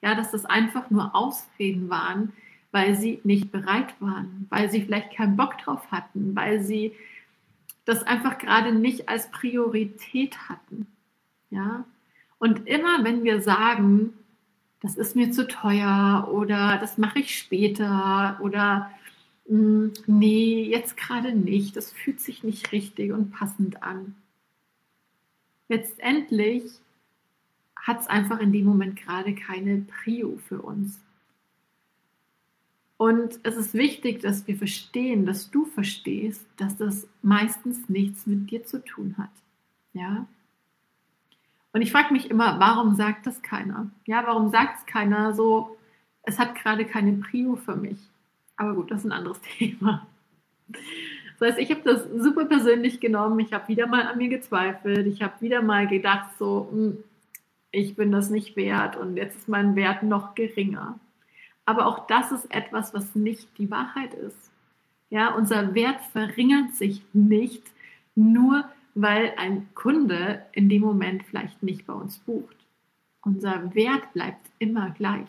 Ja, 0.00 0.14
dass 0.14 0.30
das 0.30 0.46
einfach 0.46 0.90
nur 0.90 1.14
Ausreden 1.14 1.90
waren, 1.90 2.32
weil 2.70 2.94
sie 2.94 3.20
nicht 3.24 3.50
bereit 3.50 3.94
waren, 4.00 4.46
weil 4.48 4.70
sie 4.70 4.82
vielleicht 4.82 5.14
keinen 5.14 5.36
Bock 5.36 5.58
drauf 5.58 5.90
hatten, 5.90 6.36
weil 6.36 6.62
sie 6.62 6.92
das 7.84 8.04
einfach 8.04 8.38
gerade 8.38 8.72
nicht 8.72 9.08
als 9.08 9.30
Priorität 9.30 10.48
hatten. 10.48 10.86
Ja? 11.50 11.84
Und 12.38 12.68
immer 12.68 13.02
wenn 13.02 13.24
wir 13.24 13.42
sagen, 13.42 14.14
das 14.80 14.96
ist 14.96 15.16
mir 15.16 15.32
zu 15.32 15.46
teuer 15.46 16.28
oder 16.32 16.78
das 16.78 16.96
mache 16.96 17.18
ich 17.18 17.36
später 17.36 18.38
oder 18.40 18.90
nee, 19.50 20.62
jetzt 20.70 20.96
gerade 20.96 21.34
nicht, 21.34 21.76
das 21.76 21.90
fühlt 21.90 22.20
sich 22.20 22.44
nicht 22.44 22.70
richtig 22.72 23.12
und 23.12 23.32
passend 23.32 23.82
an. 23.82 24.14
Letztendlich 25.68 26.64
hat 27.76 28.00
es 28.00 28.06
einfach 28.06 28.38
in 28.40 28.52
dem 28.52 28.64
Moment 28.64 28.96
gerade 28.96 29.34
keine 29.34 29.78
Prio 29.78 30.38
für 30.48 30.62
uns. 30.62 31.00
Und 32.96 33.40
es 33.42 33.56
ist 33.56 33.74
wichtig, 33.74 34.20
dass 34.20 34.46
wir 34.46 34.56
verstehen, 34.56 35.24
dass 35.26 35.50
du 35.50 35.64
verstehst, 35.64 36.46
dass 36.56 36.76
das 36.76 37.08
meistens 37.22 37.88
nichts 37.88 38.26
mit 38.26 38.50
dir 38.50 38.64
zu 38.64 38.84
tun 38.84 39.14
hat. 39.16 39.30
Ja? 39.94 40.26
Und 41.72 41.82
ich 41.82 41.90
frage 41.90 42.12
mich 42.12 42.30
immer, 42.30 42.60
warum 42.60 42.94
sagt 42.94 43.26
das 43.26 43.40
keiner? 43.42 43.90
Ja, 44.06 44.26
warum 44.26 44.50
sagt 44.50 44.80
es 44.80 44.86
keiner 44.86 45.34
so, 45.34 45.76
es 46.24 46.38
hat 46.38 46.54
gerade 46.56 46.84
keine 46.84 47.14
Prio 47.14 47.56
für 47.56 47.74
mich? 47.74 48.09
Aber 48.60 48.74
gut, 48.74 48.90
das 48.90 49.00
ist 49.00 49.06
ein 49.06 49.12
anderes 49.12 49.40
Thema. 49.58 50.06
Das 51.38 51.52
heißt, 51.52 51.58
ich 51.58 51.70
habe 51.70 51.80
das 51.82 52.04
super 52.14 52.44
persönlich 52.44 53.00
genommen. 53.00 53.40
Ich 53.40 53.54
habe 53.54 53.68
wieder 53.68 53.86
mal 53.86 54.06
an 54.06 54.18
mir 54.18 54.28
gezweifelt. 54.28 55.06
Ich 55.06 55.22
habe 55.22 55.40
wieder 55.40 55.62
mal 55.62 55.88
gedacht, 55.88 56.28
so, 56.38 56.68
hm, 56.70 56.98
ich 57.70 57.96
bin 57.96 58.12
das 58.12 58.28
nicht 58.28 58.56
wert 58.56 58.96
und 58.96 59.16
jetzt 59.16 59.38
ist 59.38 59.48
mein 59.48 59.76
Wert 59.76 60.02
noch 60.02 60.34
geringer. 60.34 61.00
Aber 61.64 61.86
auch 61.86 62.06
das 62.06 62.32
ist 62.32 62.54
etwas, 62.54 62.92
was 62.92 63.14
nicht 63.14 63.48
die 63.56 63.70
Wahrheit 63.70 64.12
ist. 64.12 64.50
Ja, 65.08 65.34
unser 65.34 65.74
Wert 65.74 66.02
verringert 66.12 66.74
sich 66.74 67.02
nicht 67.14 67.62
nur, 68.14 68.68
weil 68.94 69.32
ein 69.38 69.68
Kunde 69.74 70.44
in 70.52 70.68
dem 70.68 70.82
Moment 70.82 71.22
vielleicht 71.24 71.62
nicht 71.62 71.86
bei 71.86 71.94
uns 71.94 72.18
bucht. 72.18 72.56
Unser 73.22 73.74
Wert 73.74 74.12
bleibt 74.12 74.50
immer 74.58 74.90
gleich. 74.90 75.28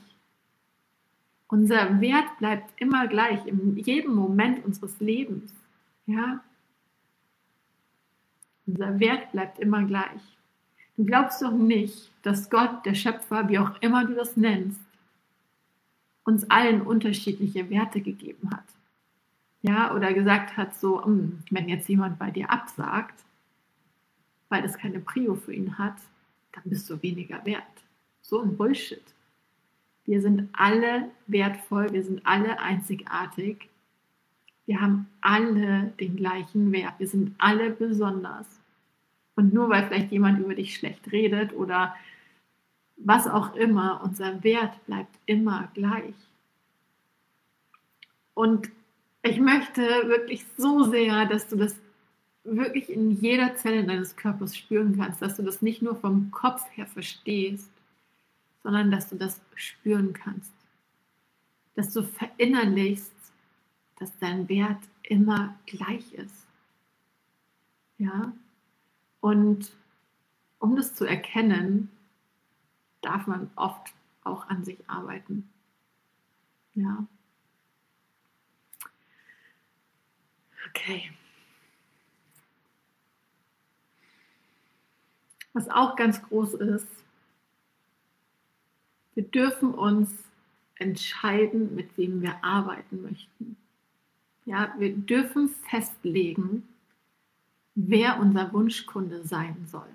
Unser 1.52 2.00
Wert 2.00 2.38
bleibt 2.40 2.80
immer 2.80 3.08
gleich 3.08 3.46
in 3.46 3.76
jedem 3.76 4.16
Moment 4.16 4.64
unseres 4.64 4.98
Lebens. 5.02 5.54
Ja? 6.06 6.42
Unser 8.66 9.02
Wert 9.02 9.34
bleibt 9.34 9.60
immer 9.60 9.84
gleich. 9.84 10.22
Du 10.96 11.04
glaubst 11.04 11.42
doch 11.42 11.52
nicht, 11.52 12.10
dass 12.24 12.50
Gott, 12.50 12.86
der 12.86 12.96
Schöpfer, 12.96 13.50
wie 13.50 13.60
auch 13.60 13.82
immer 13.82 14.06
du 14.06 14.16
das 14.16 14.38
nennst, 14.38 14.80
uns 16.24 16.50
allen 16.50 16.84
unterschiedliche 16.84 17.70
Werte 17.70 18.00
gegeben 18.00 18.50
hat. 18.52 18.64
Ja, 19.62 19.94
oder 19.94 20.14
gesagt 20.14 20.56
hat, 20.56 20.74
so, 20.76 21.04
hm, 21.04 21.44
wenn 21.52 21.68
jetzt 21.68 21.90
jemand 21.90 22.18
bei 22.18 22.32
dir 22.32 22.50
absagt, 22.50 23.26
weil 24.48 24.64
es 24.64 24.78
keine 24.78 25.02
Prio 25.02 25.36
für 25.36 25.54
ihn 25.54 25.78
hat, 25.78 25.98
dann 26.54 26.64
bist 26.66 26.90
du 26.90 27.02
weniger 27.02 27.44
wert. 27.46 27.64
So 28.22 28.42
ein 28.42 28.56
Bullshit. 28.56 29.04
Wir 30.12 30.21
sind 30.21 30.50
alle 30.52 31.10
wertvoll, 31.28 31.93
wir 31.93 32.04
sind 32.04 32.26
alle 32.26 32.60
einzigartig. 32.60 33.69
Wir 34.65 34.82
haben 34.82 35.08
alle 35.21 35.93
den 36.02 36.17
gleichen 36.17 36.74
Wert, 36.74 36.95
wir 36.97 37.08
sind 37.08 37.34
alle 37.38 37.69
besonders. 37.69 38.45
Und 39.38 39.54
nur 39.54 39.69
weil 39.69 39.88
vielleicht 39.88 40.12
jemand 40.12 40.38
über 40.39 40.54
dich 40.54 40.76
schlecht 40.76 41.13
redet 41.13 41.54
oder 41.54 41.95
was 42.97 43.26
auch 43.26 43.56
immer, 43.56 44.02
unser 44.04 44.43
Wert 44.43 44.86
bleibt 44.86 45.17
immer 45.28 45.69
gleich. 45.76 46.13
Und 48.34 48.69
ich 49.24 49.39
möchte 49.39 49.82
wirklich 50.10 50.43
so 50.58 50.84
sehr, 50.84 51.26
dass 51.26 51.47
du 51.47 51.56
das 51.56 51.78
wirklich 52.43 52.89
in 52.89 53.12
jeder 53.12 53.56
Zelle 53.56 53.86
deines 53.86 54.17
Körpers 54.17 54.58
spüren 54.58 54.97
kannst, 54.97 55.21
dass 55.21 55.38
du 55.38 55.43
das 55.43 55.62
nicht 55.62 55.82
nur 55.82 55.95
vom 55.95 56.32
Kopf 56.32 56.65
her 56.76 56.86
verstehst, 56.86 57.71
sondern 58.63 58.91
dass 58.91 59.10
du 59.10 59.15
das 59.15 59.41
spüren 59.56 60.13
kannst. 60.13 60.52
Dass 61.76 61.93
du 61.93 62.04
verinnerlichst, 62.04 63.12
dass 64.00 64.17
dein 64.19 64.50
Wert 64.50 64.82
immer 65.04 65.58
gleich 65.65 66.13
ist. 66.13 66.47
Ja? 67.97 68.34
Und 69.19 69.71
um 70.60 70.76
das 70.76 70.95
zu 70.95 71.06
erkennen, 71.06 71.89
darf 73.02 73.28
man 73.28 73.50
oft 73.56 73.93
auch 74.24 74.47
an 74.50 74.63
sich 74.63 74.78
arbeiten. 74.88 75.50
Ja. 76.74 77.06
Okay. 80.69 81.12
Was 85.54 85.67
auch 85.69 85.95
ganz 85.95 86.21
groß 86.24 86.54
ist, 86.56 86.88
wir 89.21 89.27
dürfen 89.29 89.75
uns 89.75 90.10
entscheiden, 90.75 91.75
mit 91.75 91.95
wem 91.95 92.23
wir 92.23 92.43
arbeiten 92.43 93.03
möchten. 93.03 93.55
Ja, 94.45 94.73
wir 94.79 94.95
dürfen 94.95 95.49
festlegen, 95.69 96.67
wer 97.75 98.19
unser 98.19 98.51
Wunschkunde 98.51 99.23
sein 99.23 99.67
soll. 99.67 99.89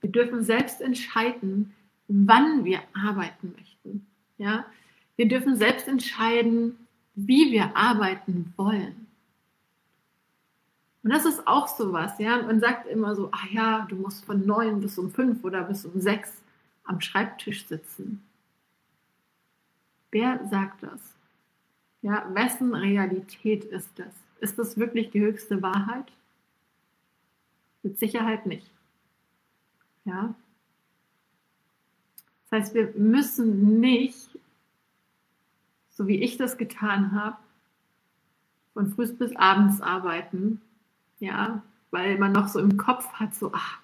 Wir 0.00 0.10
dürfen 0.10 0.42
selbst 0.42 0.80
entscheiden, 0.80 1.74
wann 2.08 2.64
wir 2.64 2.80
arbeiten 2.92 3.54
möchten. 3.56 4.04
Ja, 4.36 4.66
wir 5.14 5.28
dürfen 5.28 5.54
selbst 5.54 5.86
entscheiden, 5.86 6.76
wie 7.14 7.52
wir 7.52 7.76
arbeiten 7.76 8.52
wollen. 8.56 9.06
Und 11.04 11.10
das 11.10 11.24
ist 11.24 11.46
auch 11.46 11.68
sowas, 11.68 12.18
ja. 12.18 12.42
Man 12.42 12.58
sagt 12.58 12.88
immer 12.88 13.14
so, 13.14 13.30
ah 13.30 13.46
ja, 13.52 13.86
du 13.88 13.94
musst 13.94 14.24
von 14.24 14.44
neun 14.44 14.80
bis 14.80 14.98
um 14.98 15.12
fünf 15.12 15.44
oder 15.44 15.62
bis 15.62 15.86
um 15.86 16.00
sechs 16.00 16.42
am 16.82 17.00
Schreibtisch 17.00 17.68
sitzen. 17.68 18.25
Wer 20.10 20.46
sagt 20.48 20.82
das? 20.82 21.00
Ja, 22.02 22.28
wessen 22.34 22.74
Realität 22.74 23.64
ist 23.64 23.90
das? 23.98 24.14
Ist 24.40 24.58
das 24.58 24.76
wirklich 24.76 25.10
die 25.10 25.20
höchste 25.20 25.62
Wahrheit? 25.62 26.12
Mit 27.82 27.98
Sicherheit 27.98 28.46
nicht. 28.46 28.70
Ja. 30.04 30.34
Das 32.48 32.60
heißt, 32.60 32.74
wir 32.74 32.92
müssen 32.96 33.80
nicht, 33.80 34.38
so 35.90 36.06
wie 36.06 36.22
ich 36.22 36.36
das 36.36 36.58
getan 36.58 37.12
habe, 37.12 37.38
von 38.72 38.92
früh 38.92 39.12
bis 39.12 39.34
abends 39.36 39.80
arbeiten, 39.80 40.60
ja, 41.18 41.62
weil 41.90 42.18
man 42.18 42.32
noch 42.32 42.48
so 42.48 42.60
im 42.60 42.76
Kopf 42.76 43.10
hat, 43.14 43.34
so, 43.34 43.50
ach, 43.52 43.80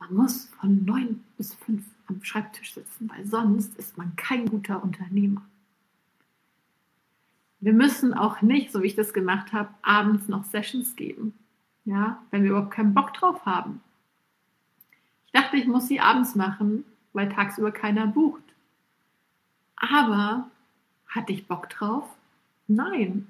man 0.00 0.14
muss 0.14 0.46
von 0.60 0.84
neun 0.84 1.24
bis 1.36 1.54
fünf 1.54 1.84
am 2.10 2.22
Schreibtisch 2.22 2.74
sitzen, 2.74 3.08
weil 3.08 3.24
sonst 3.26 3.76
ist 3.76 3.96
man 3.96 4.14
kein 4.16 4.46
guter 4.46 4.82
Unternehmer. 4.82 5.42
Wir 7.60 7.72
müssen 7.72 8.14
auch 8.14 8.42
nicht, 8.42 8.72
so 8.72 8.82
wie 8.82 8.86
ich 8.86 8.96
das 8.96 9.12
gemacht 9.12 9.52
habe, 9.52 9.68
abends 9.82 10.28
noch 10.28 10.44
Sessions 10.44 10.96
geben, 10.96 11.34
ja, 11.84 12.22
wenn 12.30 12.42
wir 12.42 12.50
überhaupt 12.50 12.72
keinen 12.72 12.94
Bock 12.94 13.12
drauf 13.14 13.44
haben. 13.44 13.80
Ich 15.26 15.32
dachte, 15.32 15.56
ich 15.56 15.66
muss 15.66 15.86
sie 15.86 16.00
abends 16.00 16.34
machen, 16.34 16.84
weil 17.12 17.28
tagsüber 17.28 17.70
keiner 17.70 18.06
bucht. 18.06 18.42
Aber 19.76 20.50
hatte 21.06 21.32
ich 21.32 21.46
Bock 21.46 21.68
drauf? 21.68 22.08
Nein. 22.66 23.28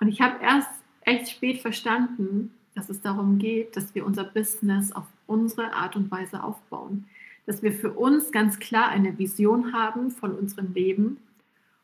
Und 0.00 0.08
ich 0.08 0.20
habe 0.20 0.42
erst 0.42 0.70
echt 1.02 1.30
spät 1.30 1.60
verstanden, 1.60 2.52
dass 2.74 2.88
es 2.88 3.00
darum 3.00 3.38
geht, 3.38 3.76
dass 3.76 3.94
wir 3.94 4.06
unser 4.06 4.24
Business 4.24 4.92
auf 4.92 5.06
unsere 5.26 5.72
Art 5.74 5.96
und 5.96 6.10
Weise 6.10 6.42
aufbauen. 6.42 7.06
Dass 7.46 7.62
wir 7.62 7.72
für 7.72 7.92
uns 7.92 8.32
ganz 8.32 8.58
klar 8.58 8.88
eine 8.88 9.18
Vision 9.18 9.72
haben 9.72 10.10
von 10.10 10.34
unserem 10.34 10.72
Leben 10.72 11.18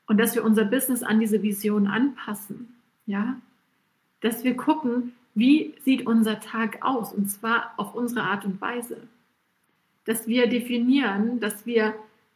und 0.07 0.19
dass 0.19 0.35
wir 0.35 0.45
unser 0.45 0.65
Business 0.65 1.03
an 1.03 1.21
diese 1.21 1.43
Vision 1.43 1.87
anpassen. 1.87 2.75
Ja? 3.07 3.37
Dass 4.21 4.45
wir 4.45 4.57
gucken, 4.57 5.13
wie 5.35 5.75
sieht 5.85 6.07
unser 6.07 6.41
Tag 6.41 6.79
aus 6.83 7.13
und 7.13 7.31
zwar 7.31 7.73
auf 7.77 7.95
unsere 7.95 8.23
Art 8.23 8.45
und 8.45 8.61
Weise. 8.61 9.03
Dass 10.05 10.27
wir 10.27 10.49
definieren, 10.49 11.39
dass 11.41 11.67
wir, 11.67 11.95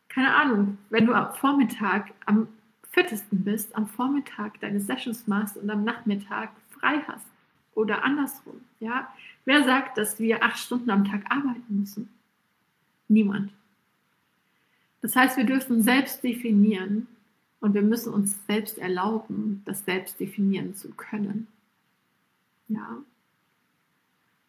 keine 0.09 0.35
Ahnung, 0.35 0.79
wenn 0.91 1.07
du 1.07 1.15
am 1.15 1.35
Vormittag 1.35 2.13
am 2.27 2.49
fittesten 2.91 3.43
bist, 3.43 3.75
am 3.75 3.87
Vormittag 3.87 4.61
deine 4.61 4.79
Sessions 4.79 5.27
machst 5.27 5.57
und 5.57 5.71
am 5.71 5.83
Nachmittag 5.83 6.51
frei 6.79 7.03
hast 7.09 7.32
oder 7.75 8.05
andersrum. 8.05 8.61
Ja? 8.81 9.13
Wer 9.45 9.65
sagt, 9.65 9.99
dass 9.99 10.19
wir 10.19 10.43
acht 10.43 10.59
Stunden 10.59 10.91
am 10.91 11.05
Tag 11.05 11.25
arbeiten 11.31 11.81
müssen? 11.81 12.09
Niemand. 13.09 13.53
Das 15.01 15.17
heißt, 15.17 15.37
wir 15.37 15.45
dürfen 15.45 15.83
selbst 15.83 16.23
definieren 16.23 17.09
und 17.61 17.75
wir 17.75 17.83
müssen 17.83 18.13
uns 18.13 18.37
selbst 18.47 18.79
erlauben, 18.79 19.63
das 19.65 19.85
selbst 19.85 20.19
definieren 20.21 20.75
zu 20.75 20.91
können. 20.91 21.49
Ja. 22.69 22.99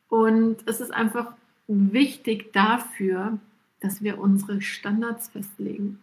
Und 0.10 0.58
es 0.68 0.80
ist 0.80 0.92
einfach 0.92 1.34
wichtig 1.68 2.54
dafür, 2.54 3.40
dass 3.80 4.04
wir 4.04 4.20
unsere 4.20 4.62
Standards 4.62 5.30
festlegen. 5.30 6.00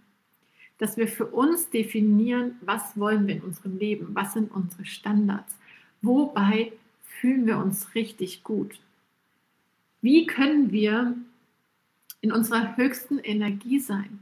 Dass 0.78 0.96
wir 0.96 1.08
für 1.08 1.26
uns 1.26 1.70
definieren, 1.70 2.56
was 2.60 2.98
wollen 2.98 3.26
wir 3.26 3.36
in 3.36 3.42
unserem 3.42 3.78
Leben, 3.78 4.14
was 4.14 4.32
sind 4.32 4.50
unsere 4.50 4.84
Standards. 4.84 5.56
Wobei 6.02 6.72
fühlen 7.20 7.46
wir 7.46 7.58
uns 7.58 7.94
richtig 7.94 8.42
gut? 8.42 8.80
Wie 10.00 10.26
können 10.26 10.72
wir 10.72 11.14
in 12.22 12.32
unserer 12.32 12.76
höchsten 12.78 13.18
Energie 13.18 13.78
sein? 13.78 14.20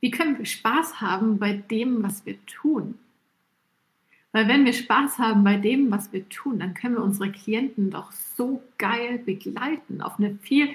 Wie 0.00 0.12
können 0.12 0.38
wir 0.38 0.46
Spaß 0.46 1.00
haben 1.00 1.38
bei 1.38 1.54
dem, 1.54 2.02
was 2.02 2.24
wir 2.24 2.36
tun? 2.46 2.98
Weil 4.30 4.46
wenn 4.48 4.64
wir 4.64 4.72
Spaß 4.72 5.18
haben 5.18 5.42
bei 5.42 5.56
dem, 5.56 5.90
was 5.90 6.12
wir 6.12 6.28
tun, 6.28 6.60
dann 6.60 6.74
können 6.74 6.94
wir 6.94 7.02
unsere 7.02 7.30
Klienten 7.32 7.90
doch 7.90 8.12
so 8.12 8.62
geil 8.78 9.18
begleiten, 9.18 10.00
auf 10.00 10.18
eine 10.18 10.38
viel 10.40 10.70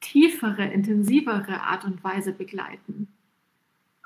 tiefere, 0.00 0.64
intensivere 0.64 1.60
Art 1.60 1.84
und 1.84 2.02
Weise 2.02 2.32
begleiten. 2.32 3.08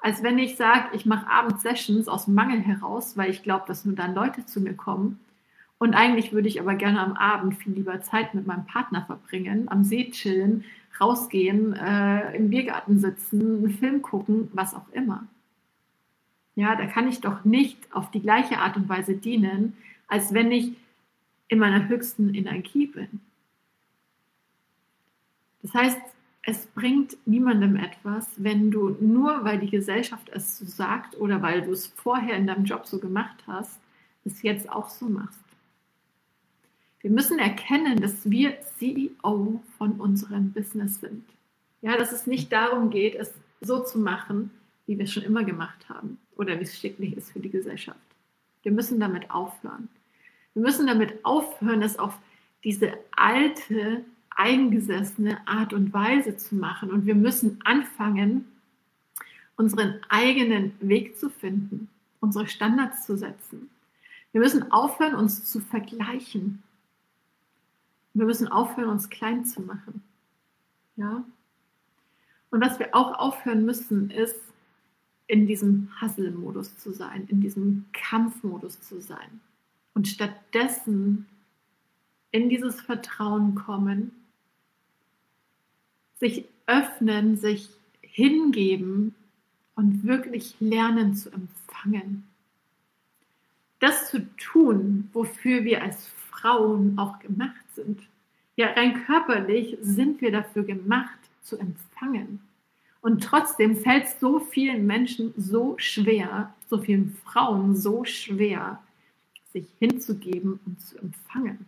Als 0.02 0.22
wenn 0.22 0.38
ich 0.38 0.56
sage, 0.56 0.94
ich 0.94 1.06
mache 1.06 1.30
abends 1.30 1.62
Sessions 1.62 2.08
aus 2.08 2.26
Mangel 2.26 2.60
heraus, 2.60 3.16
weil 3.16 3.30
ich 3.30 3.42
glaube, 3.42 3.64
dass 3.68 3.84
nur 3.84 3.94
dann 3.94 4.14
Leute 4.14 4.44
zu 4.44 4.60
mir 4.60 4.74
kommen 4.74 5.20
und 5.78 5.94
eigentlich 5.94 6.32
würde 6.32 6.48
ich 6.48 6.60
aber 6.60 6.74
gerne 6.74 7.00
am 7.00 7.14
Abend 7.14 7.56
viel 7.56 7.72
lieber 7.72 8.00
Zeit 8.00 8.34
mit 8.34 8.46
meinem 8.46 8.66
Partner 8.66 9.04
verbringen, 9.04 9.68
am 9.68 9.84
See 9.84 10.10
chillen, 10.10 10.64
rausgehen, 11.00 11.74
äh, 11.74 12.37
im 12.37 12.50
Biergarten 12.50 12.98
sitzen, 12.98 13.58
einen 13.58 13.70
Film 13.70 14.02
gucken, 14.02 14.48
was 14.52 14.74
auch 14.74 14.88
immer. 14.92 15.26
Ja, 16.54 16.76
da 16.76 16.87
kann 16.87 17.08
ich 17.08 17.20
doch 17.20 17.44
nicht 17.44 17.92
auf 17.92 18.10
die 18.10 18.22
gleiche 18.22 18.58
Art 18.58 18.76
und 18.76 18.88
Weise 18.88 19.14
dienen, 19.14 19.76
als 20.06 20.32
wenn 20.32 20.52
ich 20.52 20.72
in 21.48 21.58
meiner 21.58 21.88
höchsten 21.88 22.32
Energie 22.34 22.87
bin. 22.87 23.20
Das 25.62 25.74
heißt, 25.74 26.00
es 26.42 26.66
bringt 26.66 27.16
niemandem 27.26 27.76
etwas, 27.76 28.30
wenn 28.37 28.70
du 28.70 28.96
nur, 29.00 29.44
weil 29.44 29.58
die 29.58 29.70
Gesellschaft 29.70 30.28
es 30.30 30.58
so 30.58 30.66
sagt 30.66 31.18
oder 31.18 31.42
weil 31.42 31.62
du 31.62 31.72
es 31.72 31.87
vorher 31.87 32.37
in 32.37 32.46
deinem 32.46 32.64
Job 32.64 32.87
so 32.87 32.98
gemacht 32.98 33.42
hast, 33.46 33.80
es 34.24 34.42
jetzt 34.42 34.70
auch 34.70 34.90
so 34.90 35.08
machst. 35.08 35.43
Wir 37.04 37.10
müssen 37.10 37.38
erkennen, 37.38 38.00
dass 38.00 38.30
wir 38.30 38.58
CEO 38.78 39.62
von 39.76 40.00
unserem 40.00 40.54
Business 40.54 41.02
sind. 41.02 41.22
Ja, 41.82 41.98
dass 41.98 42.12
es 42.12 42.26
nicht 42.26 42.50
darum 42.50 42.88
geht, 42.88 43.14
es 43.14 43.30
so 43.60 43.84
zu 43.84 43.98
machen, 43.98 44.50
wie 44.86 44.96
wir 44.96 45.04
es 45.04 45.12
schon 45.12 45.22
immer 45.22 45.44
gemacht 45.44 45.86
haben 45.90 46.16
oder 46.36 46.58
wie 46.58 46.62
es 46.62 46.78
schicklich 46.78 47.14
ist 47.14 47.32
für 47.32 47.40
die 47.40 47.50
Gesellschaft. 47.50 47.98
Wir 48.62 48.72
müssen 48.72 48.98
damit 49.00 49.30
aufhören. 49.30 49.90
Wir 50.54 50.62
müssen 50.62 50.86
damit 50.86 51.22
aufhören, 51.26 51.82
es 51.82 51.98
auf 51.98 52.18
diese 52.64 52.94
alte, 53.14 54.02
eingesessene 54.30 55.46
Art 55.46 55.74
und 55.74 55.92
Weise 55.92 56.38
zu 56.38 56.54
machen. 56.54 56.90
Und 56.90 57.04
wir 57.04 57.14
müssen 57.14 57.60
anfangen, 57.64 58.50
unseren 59.56 60.00
eigenen 60.08 60.72
Weg 60.80 61.18
zu 61.18 61.28
finden, 61.28 61.90
unsere 62.20 62.46
Standards 62.46 63.04
zu 63.04 63.18
setzen. 63.18 63.68
Wir 64.32 64.40
müssen 64.40 64.72
aufhören, 64.72 65.14
uns 65.14 65.44
zu 65.44 65.60
vergleichen. 65.60 66.62
Wir 68.14 68.27
müssen 68.27 68.48
aufhören, 68.48 68.90
uns 68.90 69.11
klein 69.11 69.44
zu 69.44 69.61
machen. 69.61 70.03
Ja? 70.96 71.24
Und 72.50 72.61
was 72.61 72.79
wir 72.79 72.94
auch 72.94 73.18
aufhören 73.18 73.64
müssen, 73.64 74.11
ist, 74.11 74.37
in 75.27 75.46
diesem 75.46 75.90
Hustle-Modus 76.00 76.77
zu 76.79 76.92
sein, 76.92 77.27
in 77.29 77.40
diesem 77.40 77.87
Kampfmodus 77.92 78.81
zu 78.81 79.00
sein. 79.00 79.40
Und 79.94 80.07
stattdessen 80.07 81.27
in 82.31 82.48
dieses 82.48 82.81
Vertrauen 82.81 83.55
kommen, 83.55 84.12
sich 86.16 86.44
öffnen, 86.66 87.37
sich 87.37 87.70
hingeben 88.03 89.14
und 89.77 90.05
wirklich 90.05 90.57
lernen 90.61 91.14
zu 91.14 91.31
empfangen. 91.31 92.24
Das 93.81 94.11
zu 94.11 94.27
tun, 94.37 95.11
wofür 95.12 95.64
wir 95.64 95.83
als 95.83 96.07
Frauen 96.31 96.98
auch 96.98 97.18
gemacht 97.18 97.63
sind. 97.74 98.00
Ja, 98.56 98.68
rein 98.68 99.04
körperlich 99.04 99.76
sind 99.80 100.20
wir 100.20 100.30
dafür 100.30 100.64
gemacht, 100.64 101.18
zu 101.42 101.58
empfangen. 101.58 102.40
Und 103.00 103.22
trotzdem 103.22 103.76
fällt 103.76 104.04
es 104.04 104.20
so 104.20 104.40
vielen 104.40 104.87
Menschen 104.87 105.34
so 105.37 105.74
schwer, 105.76 106.54
so 106.68 106.78
vielen 106.78 107.16
Frauen 107.24 107.76
so 107.76 108.04
schwer, 108.04 108.82
sich 109.52 109.66
hinzugeben 109.78 110.58
und 110.64 110.80
zu 110.80 110.98
empfangen. 110.98 111.66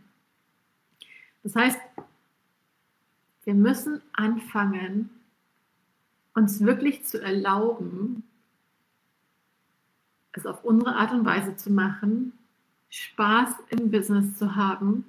Das 1.42 1.55
heißt, 1.55 1.79
wir 3.45 3.55
müssen 3.55 4.01
anfangen, 4.12 5.11
uns 6.35 6.61
wirklich 6.61 7.05
zu 7.05 7.23
erlauben, 7.23 8.25
es 10.33 10.47
auf 10.47 10.64
unsere 10.64 10.97
Art 10.97 11.12
und 11.12 11.25
Weise 11.25 11.57
zu 11.57 11.71
machen, 11.71 12.33
Spaß 12.88 13.55
im 13.71 13.90
Business 13.90 14.37
zu 14.37 14.57
haben 14.57 15.05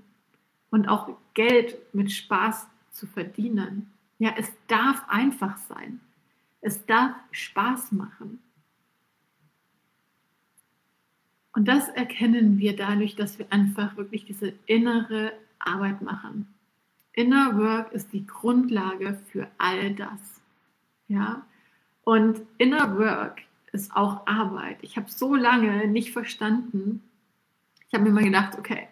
und 0.69 0.87
auch 0.87 1.09
Geld 1.33 1.77
mit 1.93 2.11
Spaß 2.11 2.67
zu 2.91 3.07
verdienen. 3.07 3.91
Ja, 4.19 4.33
es 4.37 4.51
darf 4.67 5.03
einfach 5.07 5.57
sein. 5.57 5.99
Es 6.61 6.85
darf 6.85 7.15
Spaß 7.31 7.91
machen. 7.91 8.39
Und 11.53 11.67
das 11.67 11.89
erkennen 11.89 12.59
wir 12.59 12.75
dadurch, 12.75 13.15
dass 13.15 13.39
wir 13.39 13.51
einfach 13.51 13.97
wirklich 13.97 14.25
diese 14.25 14.53
innere 14.65 15.33
Arbeit 15.59 16.01
machen. 16.01 16.53
Inner 17.13 17.57
Work 17.57 17.93
ist 17.93 18.13
die 18.13 18.27
Grundlage 18.27 19.19
für 19.31 19.47
all 19.57 19.95
das. 19.95 20.41
Ja? 21.07 21.45
Und 22.03 22.41
Inner 22.59 22.97
Work 22.99 23.41
ist 23.71 23.95
auch 23.95 24.27
Arbeit. 24.27 24.77
Ich 24.81 24.97
habe 24.97 25.09
so 25.09 25.35
lange 25.35 25.87
nicht 25.87 26.11
verstanden. 26.11 27.01
Ich 27.87 27.93
habe 27.93 28.03
mir 28.03 28.11
mal 28.11 28.23
gedacht, 28.23 28.57
okay, 28.57 28.87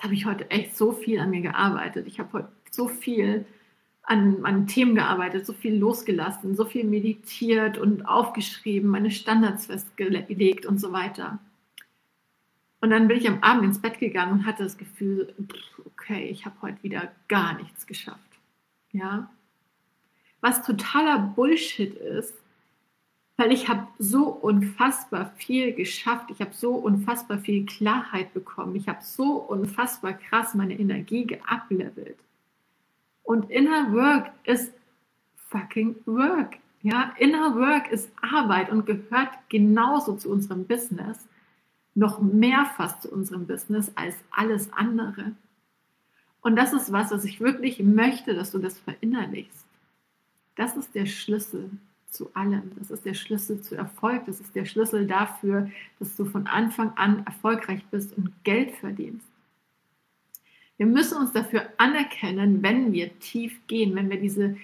jetzt 0.00 0.04
habe 0.04 0.14
ich 0.14 0.24
heute 0.24 0.50
echt 0.50 0.78
so 0.78 0.92
viel 0.92 1.20
an 1.20 1.28
mir 1.28 1.42
gearbeitet. 1.42 2.06
Ich 2.06 2.18
habe 2.18 2.32
heute 2.32 2.48
so 2.70 2.88
viel 2.88 3.44
an, 4.02 4.46
an 4.46 4.66
Themen 4.66 4.94
gearbeitet, 4.94 5.44
so 5.44 5.52
viel 5.52 5.76
losgelassen, 5.76 6.56
so 6.56 6.64
viel 6.64 6.84
meditiert 6.84 7.76
und 7.76 8.06
aufgeschrieben, 8.06 8.88
meine 8.88 9.10
Standards 9.10 9.66
festgelegt 9.66 10.64
und 10.64 10.80
so 10.80 10.92
weiter. 10.92 11.38
Und 12.80 12.88
dann 12.88 13.08
bin 13.08 13.18
ich 13.18 13.28
am 13.28 13.42
Abend 13.42 13.64
ins 13.64 13.82
Bett 13.82 13.98
gegangen 13.98 14.32
und 14.32 14.46
hatte 14.46 14.62
das 14.62 14.78
Gefühl, 14.78 15.34
okay, 15.84 16.28
ich 16.30 16.46
habe 16.46 16.56
heute 16.62 16.82
wieder 16.82 17.12
gar 17.28 17.58
nichts 17.58 17.86
geschafft. 17.86 18.18
Ja? 18.92 19.30
Was 20.40 20.64
totaler 20.64 21.18
Bullshit 21.18 21.94
ist, 21.94 22.32
weil 23.40 23.52
ich 23.52 23.70
habe 23.70 23.86
so 23.98 24.26
unfassbar 24.26 25.32
viel 25.36 25.72
geschafft, 25.72 26.26
ich 26.30 26.42
habe 26.42 26.52
so 26.52 26.74
unfassbar 26.74 27.38
viel 27.38 27.64
Klarheit 27.64 28.34
bekommen, 28.34 28.76
ich 28.76 28.86
habe 28.86 28.98
so 29.02 29.36
unfassbar 29.36 30.12
krass 30.12 30.54
meine 30.54 30.78
Energie 30.78 31.26
geablevelt. 31.26 32.18
Und 33.22 33.50
Inner 33.50 33.94
Work 33.94 34.30
ist 34.44 34.74
fucking 35.48 35.96
Work. 36.04 36.58
Ja, 36.82 37.14
Inner 37.16 37.54
Work 37.56 37.90
ist 37.90 38.12
Arbeit 38.20 38.68
und 38.68 38.84
gehört 38.84 39.30
genauso 39.48 40.16
zu 40.16 40.30
unserem 40.30 40.66
Business, 40.66 41.26
noch 41.94 42.20
mehr 42.20 42.66
fast 42.76 43.00
zu 43.00 43.10
unserem 43.10 43.46
Business 43.46 43.90
als 43.94 44.16
alles 44.30 44.70
andere. 44.74 45.32
Und 46.42 46.56
das 46.56 46.74
ist 46.74 46.92
was, 46.92 47.10
was 47.10 47.24
ich 47.24 47.40
wirklich 47.40 47.80
möchte, 47.80 48.34
dass 48.34 48.50
du 48.50 48.58
das 48.58 48.78
verinnerlichst. 48.78 49.64
Das 50.56 50.76
ist 50.76 50.94
der 50.94 51.06
Schlüssel 51.06 51.70
zu 52.10 52.34
allem. 52.34 52.72
Das 52.78 52.90
ist 52.90 53.04
der 53.04 53.14
Schlüssel 53.14 53.60
zu 53.60 53.76
Erfolg. 53.76 54.26
Das 54.26 54.40
ist 54.40 54.54
der 54.54 54.64
Schlüssel 54.64 55.06
dafür, 55.06 55.70
dass 55.98 56.16
du 56.16 56.24
von 56.24 56.46
Anfang 56.46 56.92
an 56.96 57.24
erfolgreich 57.26 57.84
bist 57.90 58.16
und 58.16 58.32
Geld 58.44 58.72
verdienst. 58.72 59.26
Wir 60.76 60.86
müssen 60.86 61.18
uns 61.18 61.32
dafür 61.32 61.68
anerkennen, 61.76 62.62
wenn 62.62 62.92
wir 62.92 63.18
tief 63.18 63.60
gehen, 63.66 63.94
wenn 63.94 64.08
wir 64.08 64.20
diese 64.20 64.56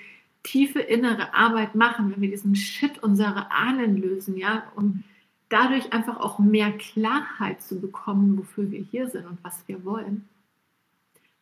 tiefe 0.43 0.81
innere 0.81 1.35
Arbeit 1.35 1.75
machen, 1.75 2.11
wenn 2.11 2.23
wir 2.23 2.31
diesen 2.31 2.57
Shit 2.57 3.03
unserer 3.03 3.53
Ahnen 3.53 3.97
lösen, 3.97 4.37
ja, 4.37 4.65
um 4.77 5.05
dadurch 5.49 5.93
einfach 5.93 6.19
auch 6.19 6.39
mehr 6.39 6.73
Klarheit 6.73 7.61
zu 7.63 7.81
bekommen, 7.81 8.39
wofür 8.39 8.71
wir 8.71 8.81
hier 8.81 9.09
sind 9.09 9.27
und 9.27 9.39
was 9.43 9.63
wir 9.67 9.85
wollen. 9.85 10.29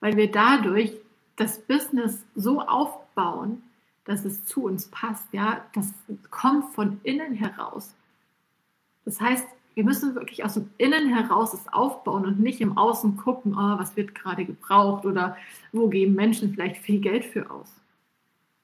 Weil 0.00 0.16
wir 0.16 0.30
dadurch 0.30 0.92
das 1.36 1.60
Business 1.60 2.24
so 2.34 2.60
aufbauen, 2.60 3.62
dass 4.04 4.24
es 4.24 4.44
zu 4.44 4.64
uns 4.64 4.88
passt, 4.88 5.26
ja, 5.32 5.64
das 5.74 5.92
kommt 6.30 6.74
von 6.74 7.00
innen 7.02 7.34
heraus. 7.34 7.94
Das 9.04 9.20
heißt, 9.20 9.46
wir 9.74 9.84
müssen 9.84 10.14
wirklich 10.14 10.44
aus 10.44 10.54
dem 10.54 10.70
Innen 10.78 11.12
heraus 11.12 11.52
es 11.52 11.66
aufbauen 11.72 12.26
und 12.26 12.40
nicht 12.40 12.60
im 12.60 12.78
Außen 12.78 13.16
gucken, 13.16 13.54
oh, 13.54 13.78
was 13.78 13.96
wird 13.96 14.14
gerade 14.14 14.44
gebraucht 14.44 15.04
oder 15.04 15.36
wo 15.72 15.88
geben 15.88 16.14
Menschen 16.14 16.54
vielleicht 16.54 16.76
viel 16.76 17.00
Geld 17.00 17.24
für 17.24 17.50
aus. 17.50 17.72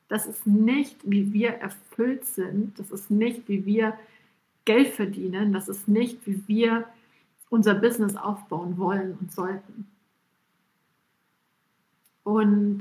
Das 0.09 0.26
ist 0.26 0.46
nicht, 0.46 0.96
wie 1.05 1.33
wir 1.33 1.50
erfüllt 1.50 2.26
sind. 2.26 2.79
Das 2.79 2.90
ist 2.90 3.11
nicht, 3.11 3.48
wie 3.48 3.66
wir 3.66 3.96
Geld 4.64 4.88
verdienen. 4.88 5.53
Das 5.53 5.68
ist 5.68 5.88
nicht, 5.88 6.26
wie 6.26 6.42
wir 6.46 6.85
unser 7.48 7.74
Business 7.74 8.16
aufbauen 8.16 8.79
wollen 8.79 9.16
und 9.20 9.33
sollten. 9.33 9.88
Und 12.22 12.81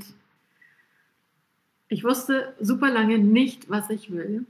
ich 1.90 2.02
wusste 2.04 2.54
super 2.58 2.90
lange 2.90 3.18
nicht, 3.18 3.68
was 3.68 3.90
ich 3.90 4.10
will 4.10 4.46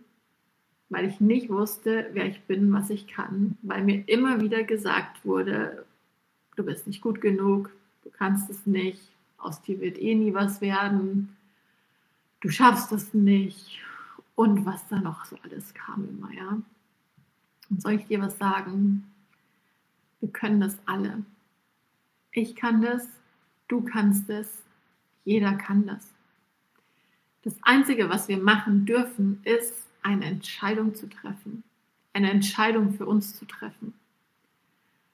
weil 0.90 1.06
ich 1.06 1.20
nicht 1.20 1.48
wusste, 1.48 2.10
wer 2.12 2.26
ich 2.26 2.42
bin, 2.42 2.72
was 2.72 2.90
ich 2.90 3.06
kann, 3.06 3.56
weil 3.62 3.82
mir 3.82 4.06
immer 4.08 4.40
wieder 4.40 4.64
gesagt 4.64 5.24
wurde, 5.24 5.86
du 6.56 6.64
bist 6.64 6.86
nicht 6.86 7.00
gut 7.00 7.20
genug, 7.20 7.70
du 8.02 8.10
kannst 8.10 8.50
es 8.50 8.66
nicht, 8.66 9.00
aus 9.38 9.62
dir 9.62 9.80
wird 9.80 9.98
eh 9.98 10.16
nie 10.16 10.34
was 10.34 10.60
werden, 10.60 11.36
du 12.40 12.50
schaffst 12.50 12.90
es 12.90 13.14
nicht 13.14 13.80
und 14.34 14.66
was 14.66 14.86
da 14.88 15.00
noch 15.00 15.24
so 15.24 15.36
alles 15.44 15.72
kam 15.74 16.08
immer, 16.08 16.32
ja. 16.32 16.60
Und 17.70 17.80
soll 17.80 17.92
ich 17.92 18.06
dir 18.06 18.20
was 18.20 18.36
sagen? 18.36 19.04
Wir 20.18 20.30
können 20.30 20.60
das 20.60 20.76
alle. 20.86 21.22
Ich 22.32 22.56
kann 22.56 22.82
das, 22.82 23.06
du 23.68 23.80
kannst 23.82 24.28
es, 24.28 24.64
jeder 25.24 25.54
kann 25.54 25.86
das. 25.86 26.04
Das 27.42 27.54
Einzige, 27.62 28.08
was 28.10 28.28
wir 28.28 28.38
machen 28.38 28.84
dürfen, 28.84 29.40
ist, 29.44 29.86
eine 30.02 30.24
Entscheidung 30.26 30.94
zu 30.94 31.08
treffen, 31.08 31.62
eine 32.12 32.30
Entscheidung 32.30 32.92
für 32.92 33.06
uns 33.06 33.36
zu 33.36 33.44
treffen. 33.44 33.94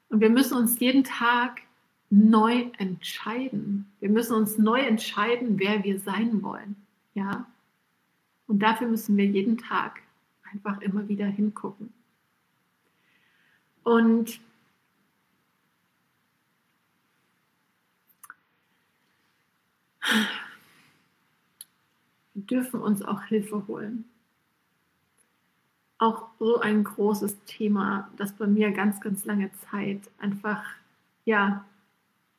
Und 0.08 0.20
wir 0.20 0.30
müssen 0.30 0.56
uns 0.56 0.78
jeden 0.78 1.04
Tag 1.04 1.62
neu 2.10 2.70
entscheiden. 2.78 3.90
Wir 4.00 4.10
müssen 4.10 4.34
uns 4.34 4.58
neu 4.58 4.80
entscheiden, 4.80 5.58
wer 5.58 5.82
wir 5.82 5.98
sein 5.98 6.42
wollen. 6.42 6.76
Ja? 7.14 7.46
Und 8.46 8.60
dafür 8.60 8.86
müssen 8.86 9.16
wir 9.16 9.26
jeden 9.26 9.58
Tag 9.58 10.02
einfach 10.52 10.80
immer 10.80 11.08
wieder 11.08 11.26
hingucken. 11.26 11.92
Und 13.82 14.40
dürfen 22.37 22.80
uns 22.80 23.03
auch 23.03 23.22
Hilfe 23.22 23.66
holen. 23.66 24.05
Auch 25.99 26.28
so 26.39 26.61
ein 26.61 26.84
großes 26.84 27.39
Thema, 27.47 28.11
das 28.16 28.32
bei 28.32 28.47
mir 28.47 28.70
ganz, 28.70 29.01
ganz 29.01 29.24
lange 29.24 29.51
Zeit 29.70 30.01
einfach, 30.18 30.62
ja, 31.24 31.64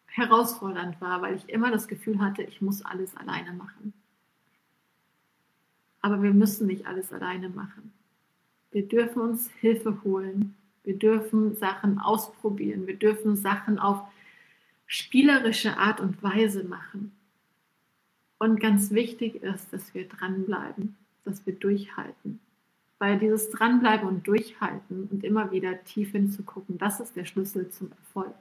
herausfordernd 0.06 1.00
war, 1.02 1.22
weil 1.22 1.36
ich 1.36 1.50
immer 1.50 1.72
das 1.72 1.88
Gefühl 1.88 2.20
hatte, 2.20 2.44
ich 2.44 2.62
muss 2.62 2.84
alles 2.84 3.16
alleine 3.18 3.54
machen. 3.54 3.94
Aber 6.02 6.22
wir 6.22 6.34
müssen 6.34 6.68
nicht 6.68 6.86
alles 6.86 7.12
alleine 7.12 7.50
machen. 7.50 7.92
Wir 8.72 8.88
dürfen 8.88 9.22
uns 9.22 9.50
Hilfe 9.60 10.04
holen. 10.04 10.56
Wir 10.84 10.98
dürfen 10.98 11.56
Sachen 11.56 12.00
ausprobieren. 12.00 12.88
Wir 12.88 12.96
dürfen 12.96 13.36
Sachen 13.36 13.80
auf 13.80 14.02
spielerische 14.86 15.78
Art 15.78 16.00
und 16.00 16.22
Weise 16.24 16.64
machen. 16.64 17.17
Und 18.40 18.60
ganz 18.60 18.92
wichtig 18.92 19.42
ist, 19.44 19.72
dass 19.74 19.94
wir 19.94 20.08
dranbleiben, 20.08 20.96
dass 21.26 21.46
wir 21.46 21.54
durchhalten. 21.54 22.40
Weil 23.00 23.20
dieses 23.20 23.50
Dranbleiben 23.52 24.08
und 24.08 24.28
Durchhalten 24.28 25.08
und 25.12 25.24
immer 25.24 25.52
wieder 25.52 25.84
tief 25.84 26.12
hinzugucken, 26.12 26.78
das 26.78 27.00
ist 27.00 27.16
der 27.16 27.26
Schlüssel 27.26 27.70
zum 27.70 27.92
Erfolg. 27.92 28.36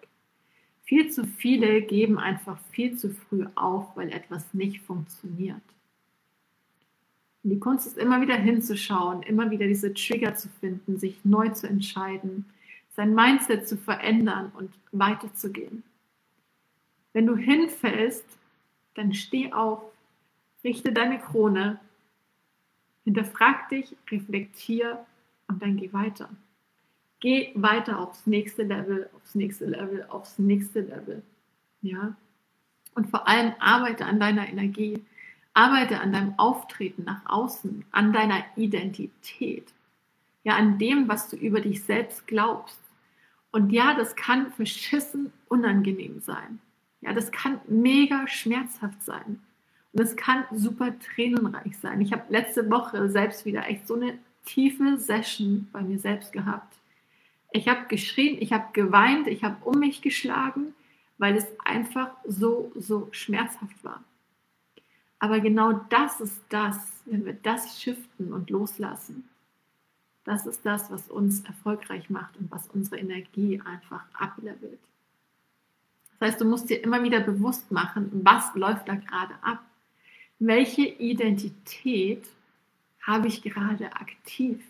Viel 0.85 1.11
zu 1.11 1.25
viele 1.25 1.83
geben 1.83 2.19
einfach 2.19 2.59
viel 2.71 2.97
zu 2.97 3.11
früh 3.11 3.45
auf, 3.55 3.97
weil 3.97 4.13
etwas 4.13 4.55
nicht 4.55 4.81
funktioniert. 4.83 5.61
Und 7.43 7.51
die 7.51 7.59
Kunst 7.59 7.87
ist 7.87 7.99
immer 7.99 8.21
wieder 8.21 8.37
hinzuschauen, 8.37 9.23
immer 9.23 9.51
wieder 9.51 9.67
diese 9.67 9.93
Trigger 9.93 10.35
zu 10.35 10.49
finden, 10.61 10.99
sich 10.99 11.25
neu 11.25 11.49
zu 11.51 11.69
entscheiden, 11.69 12.45
sein 12.95 13.15
Mindset 13.15 13.69
zu 13.69 13.77
verändern 13.77 14.53
und 14.57 14.71
weiterzugehen. 14.93 15.83
Wenn 17.13 17.27
du 17.27 17.37
hinfällst, 17.37 18.25
dann 18.97 19.15
steh 19.15 19.53
auf, 19.53 19.83
richte 20.65 20.93
deine 20.93 21.19
Krone, 21.19 21.79
hinterfrag 23.05 23.69
dich, 23.69 23.97
reflektier 24.11 25.05
und 25.49 25.63
dann 25.63 25.77
geh 25.77 25.93
weiter. 25.93 26.29
Geh 27.21 27.53
weiter 27.55 28.01
aufs 28.01 28.27
nächste 28.27 28.63
Level, 28.63 29.09
aufs 29.17 29.35
nächste 29.35 29.67
Level, 29.67 30.05
aufs 30.09 30.39
nächste 30.39 30.81
Level. 30.81 31.23
Ja? 31.83 32.17
Und 32.95 33.11
vor 33.11 33.29
allem 33.29 33.53
arbeite 33.59 34.07
an 34.07 34.19
deiner 34.19 34.49
Energie. 34.49 35.05
Arbeite 35.55 36.01
an 36.01 36.13
deinem 36.13 36.39
Auftreten 36.39 37.05
nach 37.05 37.25
außen, 37.25 37.85
an 37.91 38.13
deiner 38.13 38.45
Identität. 38.57 39.73
Ja, 40.45 40.57
an 40.57 40.79
dem, 40.79 41.09
was 41.09 41.29
du 41.29 41.37
über 41.37 41.61
dich 41.61 41.83
selbst 41.83 42.27
glaubst. 42.27 42.81
Und 43.53 43.71
ja, 43.71 43.95
das 43.95 44.17
kann 44.17 44.53
verschissen 44.53 45.33
unangenehm 45.49 46.21
sein. 46.21 46.61
Ja, 47.01 47.13
das 47.13 47.31
kann 47.31 47.61
mega 47.69 48.27
schmerzhaft 48.27 49.03
sein. 49.03 49.41
Und 49.93 50.01
es 50.01 50.17
kann 50.17 50.45
super 50.53 50.99
tränenreich 50.99 51.79
sein. 51.79 52.01
Ich 52.01 52.13
habe 52.13 52.25
letzte 52.29 52.71
Woche 52.71 53.09
selbst 53.09 53.47
wieder 53.47 53.67
echt 53.69 53.87
so 53.87 53.95
eine 53.95 54.19
tiefe 54.45 54.99
Session 54.99 55.69
bei 55.73 55.83
mir 55.83 55.99
selbst 55.99 56.33
gehabt. 56.33 56.77
Ich 57.53 57.69
habe 57.69 57.87
geschrien, 57.89 58.37
ich 58.41 58.53
habe 58.53 58.67
geweint, 58.73 59.27
ich 59.27 59.45
habe 59.45 59.57
um 59.65 59.79
mich 59.79 60.03
geschlagen, 60.03 60.75
weil 61.19 61.37
es 61.37 61.47
einfach 61.65 62.11
so, 62.27 62.73
so 62.75 63.09
schmerzhaft 63.13 63.83
war. 63.83 64.05
Aber 65.19 65.41
genau 65.41 65.73
das 65.89 66.21
ist 66.21 66.43
das, 66.51 66.77
wenn 67.07 67.25
wir 67.25 67.33
das 67.33 67.81
shiften 67.81 68.33
und 68.33 68.51
loslassen. 68.51 69.29
Das 70.25 70.45
ist 70.47 70.67
das, 70.67 70.91
was 70.91 71.09
uns 71.09 71.45
erfolgreich 71.45 72.11
macht 72.11 72.37
und 72.37 72.51
was 72.51 72.67
unsere 72.69 72.99
Energie 72.99 73.63
einfach 73.65 74.05
ablevelt. 74.13 74.81
Das 76.19 76.31
heißt, 76.31 76.41
du 76.41 76.45
musst 76.45 76.71
dir 76.71 76.83
immer 76.83 77.03
wieder 77.03 77.21
bewusst 77.21 77.71
machen, 77.71 78.11
was 78.25 78.55
läuft 78.55 78.89
da 78.89 78.95
gerade 78.95 79.35
ab. 79.43 79.63
Welche 80.39 80.83
Identität 80.83 82.25
habe 83.03 83.29
ich 83.29 83.43
gerade 83.43 83.93
aktiv? 83.93 84.61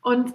Und 0.00 0.34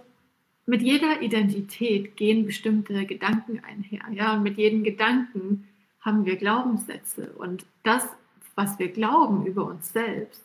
mit 0.66 0.82
jeder 0.82 1.22
Identität 1.22 2.16
gehen 2.16 2.46
bestimmte 2.46 3.06
Gedanken 3.06 3.62
einher. 3.64 4.02
Ja? 4.12 4.36
Und 4.36 4.44
mit 4.44 4.58
jedem 4.58 4.84
Gedanken 4.84 5.68
haben 6.02 6.26
wir 6.26 6.36
Glaubenssätze. 6.36 7.32
Und 7.38 7.66
das, 7.84 8.08
was 8.56 8.78
wir 8.78 8.90
glauben 8.90 9.46
über 9.46 9.66
uns 9.66 9.92
selbst, 9.92 10.44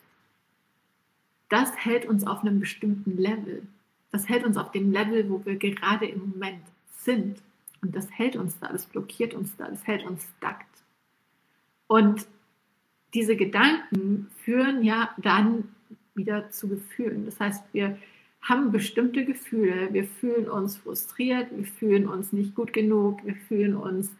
das 1.49 1.75
hält 1.77 2.05
uns 2.05 2.25
auf 2.25 2.41
einem 2.41 2.59
bestimmten 2.59 3.17
Level. 3.17 3.67
Das 4.11 4.27
hält 4.27 4.45
uns 4.45 4.57
auf 4.57 4.71
dem 4.71 4.91
Level, 4.91 5.29
wo 5.29 5.45
wir 5.45 5.57
gerade 5.57 6.07
im 6.07 6.29
Moment 6.29 6.63
sind. 6.97 7.39
Und 7.85 7.95
das 7.95 8.09
hält 8.09 8.35
uns 8.35 8.57
da, 8.57 8.69
das 8.69 8.87
blockiert 8.87 9.35
uns 9.35 9.55
da, 9.57 9.69
das 9.69 9.85
hält 9.85 10.07
uns 10.07 10.27
stuck. 10.37 10.57
Und 11.85 12.25
diese 13.13 13.35
Gedanken 13.35 14.27
führen 14.43 14.83
ja 14.83 15.13
dann 15.17 15.69
wieder 16.15 16.49
zu 16.49 16.67
Gefühlen. 16.67 17.25
Das 17.25 17.39
heißt, 17.39 17.63
wir 17.73 17.99
haben 18.41 18.71
bestimmte 18.71 19.23
Gefühle. 19.23 19.93
Wir 19.93 20.05
fühlen 20.05 20.49
uns 20.49 20.77
frustriert, 20.77 21.55
wir 21.55 21.65
fühlen 21.65 22.07
uns 22.07 22.33
nicht 22.33 22.55
gut 22.55 22.73
genug, 22.73 23.23
wir 23.23 23.35
fühlen 23.35 23.75
uns 23.75 24.11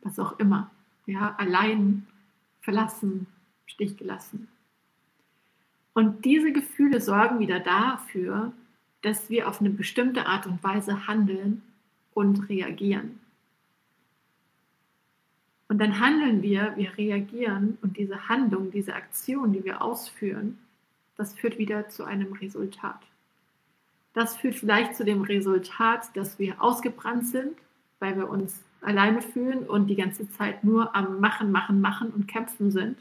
was 0.00 0.18
auch 0.18 0.36
immer, 0.40 0.68
ja, 1.06 1.36
allein, 1.38 2.08
verlassen, 2.60 3.28
Stich 3.66 3.96
gelassen. 3.96 4.48
Und 5.94 6.24
diese 6.24 6.52
Gefühle 6.52 7.00
sorgen 7.00 7.38
wieder 7.38 7.60
dafür, 7.60 8.52
dass 9.02 9.30
wir 9.30 9.48
auf 9.48 9.60
eine 9.60 9.70
bestimmte 9.70 10.26
Art 10.26 10.46
und 10.48 10.62
Weise 10.64 11.06
handeln 11.06 11.62
und 12.14 12.48
reagieren. 12.48 13.20
Und 15.68 15.78
dann 15.78 16.00
handeln 16.00 16.42
wir, 16.42 16.74
wir 16.76 16.96
reagieren 16.98 17.78
und 17.80 17.96
diese 17.96 18.28
Handlung, 18.28 18.70
diese 18.70 18.94
Aktion, 18.94 19.52
die 19.52 19.64
wir 19.64 19.80
ausführen, 19.80 20.58
das 21.16 21.34
führt 21.34 21.58
wieder 21.58 21.88
zu 21.88 22.04
einem 22.04 22.32
Resultat. 22.34 23.00
Das 24.12 24.36
führt 24.36 24.56
vielleicht 24.56 24.94
zu 24.96 25.04
dem 25.04 25.22
Resultat, 25.22 26.14
dass 26.14 26.38
wir 26.38 26.60
ausgebrannt 26.62 27.26
sind, 27.26 27.56
weil 28.00 28.16
wir 28.16 28.28
uns 28.28 28.60
alleine 28.82 29.22
fühlen 29.22 29.66
und 29.66 29.86
die 29.86 29.96
ganze 29.96 30.28
Zeit 30.30 30.62
nur 30.64 30.94
am 30.94 31.20
Machen, 31.20 31.52
Machen, 31.52 31.80
Machen 31.80 32.10
und 32.10 32.28
Kämpfen 32.28 32.70
sind. 32.70 32.98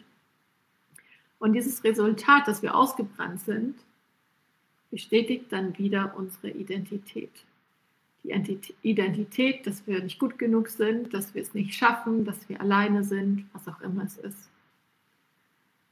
Und 1.40 1.54
dieses 1.54 1.84
Resultat, 1.84 2.48
dass 2.48 2.62
wir 2.62 2.76
ausgebrannt 2.76 3.42
sind, 3.42 3.76
bestätigt 4.92 5.52
dann 5.52 5.78
wieder 5.78 6.14
unsere 6.16 6.52
Identität. 6.52 7.32
Die 8.24 8.60
Identität, 8.84 9.66
dass 9.66 9.88
wir 9.88 10.04
nicht 10.04 10.20
gut 10.20 10.38
genug 10.38 10.70
sind, 10.70 11.14
dass 11.14 11.34
wir 11.34 11.42
es 11.42 11.54
nicht 11.54 11.74
schaffen, 11.74 12.24
dass 12.24 12.48
wir 12.50 12.62
alleine 12.62 13.04
sind, 13.04 13.46
was 13.54 13.68
auch 13.68 13.82
immer 13.82 14.04
es 14.04 14.18
ist. 14.18 14.50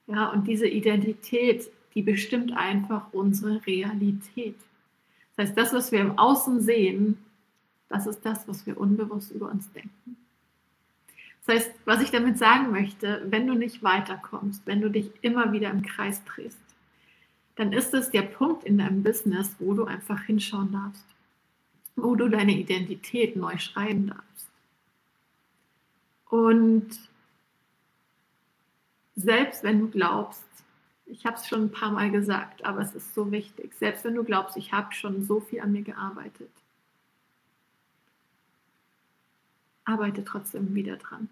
Ja, 0.08 0.30
und 0.32 0.48
diese 0.48 0.68
Identität 0.68 1.72
die 1.96 2.02
bestimmt 2.02 2.56
einfach 2.56 3.12
unsere 3.12 3.66
Realität. 3.66 4.56
Das 5.36 5.48
heißt, 5.48 5.58
das, 5.58 5.74
was 5.74 5.92
wir 5.92 6.00
im 6.00 6.18
Außen 6.18 6.62
sehen, 6.62 7.18
das 7.88 8.08
ist 8.08 8.22
das, 8.24 8.48
was 8.48 8.66
wir 8.66 8.80
unbewusst 8.80 9.32
über 9.32 9.50
uns 9.50 9.72
denken. 9.72 10.18
Das 11.46 11.56
heißt, 11.56 11.72
was 11.86 12.02
ich 12.02 12.12
damit 12.12 12.38
sagen 12.38 12.72
möchte, 12.72 13.26
wenn 13.30 13.48
du 13.48 13.56
nicht 13.56 13.82
weiterkommst, 13.82 14.62
wenn 14.66 14.82
du 14.82 14.90
dich 14.90 15.12
immer 15.22 15.52
wieder 15.52 15.72
im 15.72 15.82
Kreis 15.82 16.24
drehst, 16.26 16.60
dann 17.56 17.74
ist 17.74 17.94
es 17.94 18.12
der 18.12 18.22
Punkt 18.22 18.64
in 18.64 18.78
deinem 18.78 19.02
Business, 19.02 19.56
wo 19.60 19.74
du 19.74 19.86
einfach 19.86 20.22
hinschauen 20.24 20.72
darfst, 20.72 21.06
wo 22.04 22.16
du 22.16 22.30
deine 22.30 22.54
Identität 22.54 23.36
neu 23.36 23.58
schreiben 23.58 24.08
darfst. 24.08 24.48
Und 26.30 27.00
selbst 29.16 29.64
wenn 29.64 29.80
du 29.80 29.90
glaubst, 29.90 30.46
ich 31.06 31.26
habe 31.26 31.38
es 31.38 31.48
schon 31.48 31.64
ein 31.64 31.72
paar 31.72 31.92
Mal 31.92 32.12
gesagt, 32.12 32.64
aber 32.64 32.82
es 32.82 32.94
ist 32.94 33.16
so 33.16 33.32
wichtig. 33.32 33.74
Selbst 33.74 34.06
wenn 34.06 34.16
du 34.16 34.24
glaubst, 34.24 34.56
ich 34.58 34.72
habe 34.72 34.94
schon 34.94 35.24
so 35.26 35.40
viel 35.40 35.60
an 35.60 35.72
mir 35.72 35.82
gearbeitet, 35.82 36.52
arbeite 39.86 40.24
trotzdem 40.24 40.74
wieder 40.76 40.98
dran. 40.98 41.30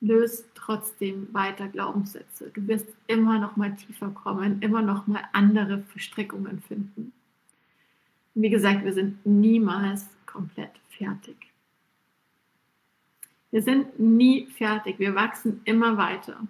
Löst 0.00 0.46
trotzdem 0.54 1.32
weiter 1.32 1.68
Glaubenssätze. 1.68 2.50
Du 2.50 2.66
wirst 2.66 2.86
immer 3.06 3.38
noch 3.38 3.56
mal 3.56 3.74
tiefer 3.76 4.10
kommen, 4.10 4.60
immer 4.62 4.82
noch 4.82 5.06
mal 5.06 5.24
andere 5.32 5.82
Verstrickungen 5.82 6.60
finden. 6.60 7.12
Wie 8.38 8.50
gesagt, 8.50 8.84
wir 8.84 8.92
sind 8.92 9.24
niemals 9.24 10.10
komplett 10.26 10.72
fertig. 10.90 11.36
Wir 13.50 13.62
sind 13.62 13.98
nie 13.98 14.46
fertig. 14.46 14.98
Wir 14.98 15.14
wachsen 15.14 15.62
immer 15.64 15.96
weiter. 15.96 16.46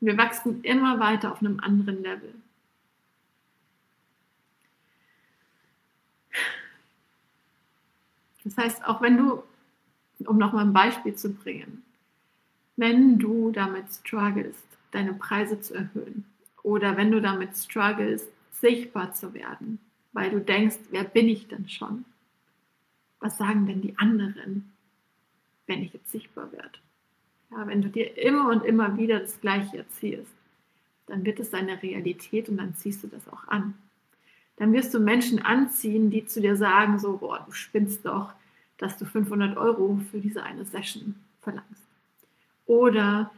Wir 0.00 0.16
wachsen 0.16 0.62
immer 0.62 0.98
weiter 0.98 1.30
auf 1.30 1.40
einem 1.40 1.60
anderen 1.60 2.02
Level. 2.02 2.32
Das 8.44 8.56
heißt, 8.56 8.84
auch 8.86 9.02
wenn 9.02 9.18
du, 9.18 9.42
um 10.24 10.38
nochmal 10.38 10.64
ein 10.64 10.72
Beispiel 10.72 11.14
zu 11.14 11.34
bringen, 11.34 11.84
wenn 12.76 13.18
du 13.18 13.50
damit 13.50 13.92
strugglest, 13.92 14.64
deine 14.92 15.12
Preise 15.12 15.60
zu 15.60 15.74
erhöhen 15.74 16.24
oder 16.62 16.96
wenn 16.96 17.10
du 17.10 17.20
damit 17.20 17.54
strugglest, 17.54 18.28
sichtbar 18.50 19.12
zu 19.12 19.34
werden, 19.34 19.78
weil 20.12 20.30
du 20.30 20.40
denkst, 20.40 20.78
wer 20.90 21.04
bin 21.04 21.28
ich 21.28 21.48
denn 21.48 21.68
schon? 21.68 22.04
Was 23.20 23.38
sagen 23.38 23.66
denn 23.66 23.80
die 23.80 23.98
anderen, 23.98 24.72
wenn 25.66 25.82
ich 25.82 25.92
jetzt 25.92 26.10
sichtbar 26.10 26.52
werde? 26.52 26.78
Ja, 27.50 27.66
wenn 27.66 27.82
du 27.82 27.88
dir 27.88 28.16
immer 28.18 28.48
und 28.50 28.64
immer 28.64 28.96
wieder 28.96 29.20
das 29.20 29.40
Gleiche 29.40 29.78
erzählst, 29.78 30.32
dann 31.06 31.24
wird 31.24 31.40
es 31.40 31.50
deine 31.50 31.82
Realität 31.82 32.48
und 32.48 32.58
dann 32.58 32.74
ziehst 32.74 33.02
du 33.02 33.08
das 33.08 33.26
auch 33.28 33.48
an. 33.48 33.74
Dann 34.56 34.72
wirst 34.72 34.92
du 34.92 34.98
Menschen 34.98 35.40
anziehen, 35.40 36.10
die 36.10 36.26
zu 36.26 36.40
dir 36.40 36.56
sagen, 36.56 36.98
so, 36.98 37.16
boah, 37.18 37.42
du 37.46 37.52
spinnst 37.52 38.04
doch, 38.04 38.32
dass 38.76 38.98
du 38.98 39.04
500 39.04 39.56
Euro 39.56 40.00
für 40.10 40.20
diese 40.20 40.42
eine 40.42 40.64
Session 40.64 41.14
verlangst. 41.40 41.82
Oder 42.66 43.30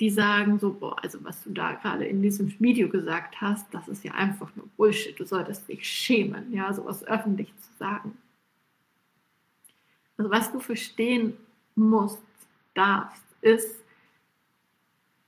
die 0.00 0.10
sagen 0.10 0.58
so, 0.58 0.72
boah, 0.72 0.96
also 1.02 1.22
was 1.24 1.42
du 1.42 1.50
da 1.50 1.72
gerade 1.72 2.04
in 2.04 2.22
diesem 2.22 2.58
Video 2.60 2.88
gesagt 2.88 3.40
hast, 3.40 3.66
das 3.74 3.88
ist 3.88 4.04
ja 4.04 4.12
einfach 4.12 4.54
nur 4.54 4.68
Bullshit. 4.76 5.18
Du 5.18 5.24
solltest 5.24 5.68
dich 5.68 5.88
schämen, 5.88 6.52
ja, 6.52 6.72
sowas 6.72 7.04
öffentlich 7.04 7.52
zu 7.56 7.68
sagen. 7.78 8.16
Also 10.16 10.30
was 10.30 10.52
du 10.52 10.60
verstehen 10.60 11.34
musst, 11.74 12.22
darfst, 12.74 13.22
ist, 13.40 13.76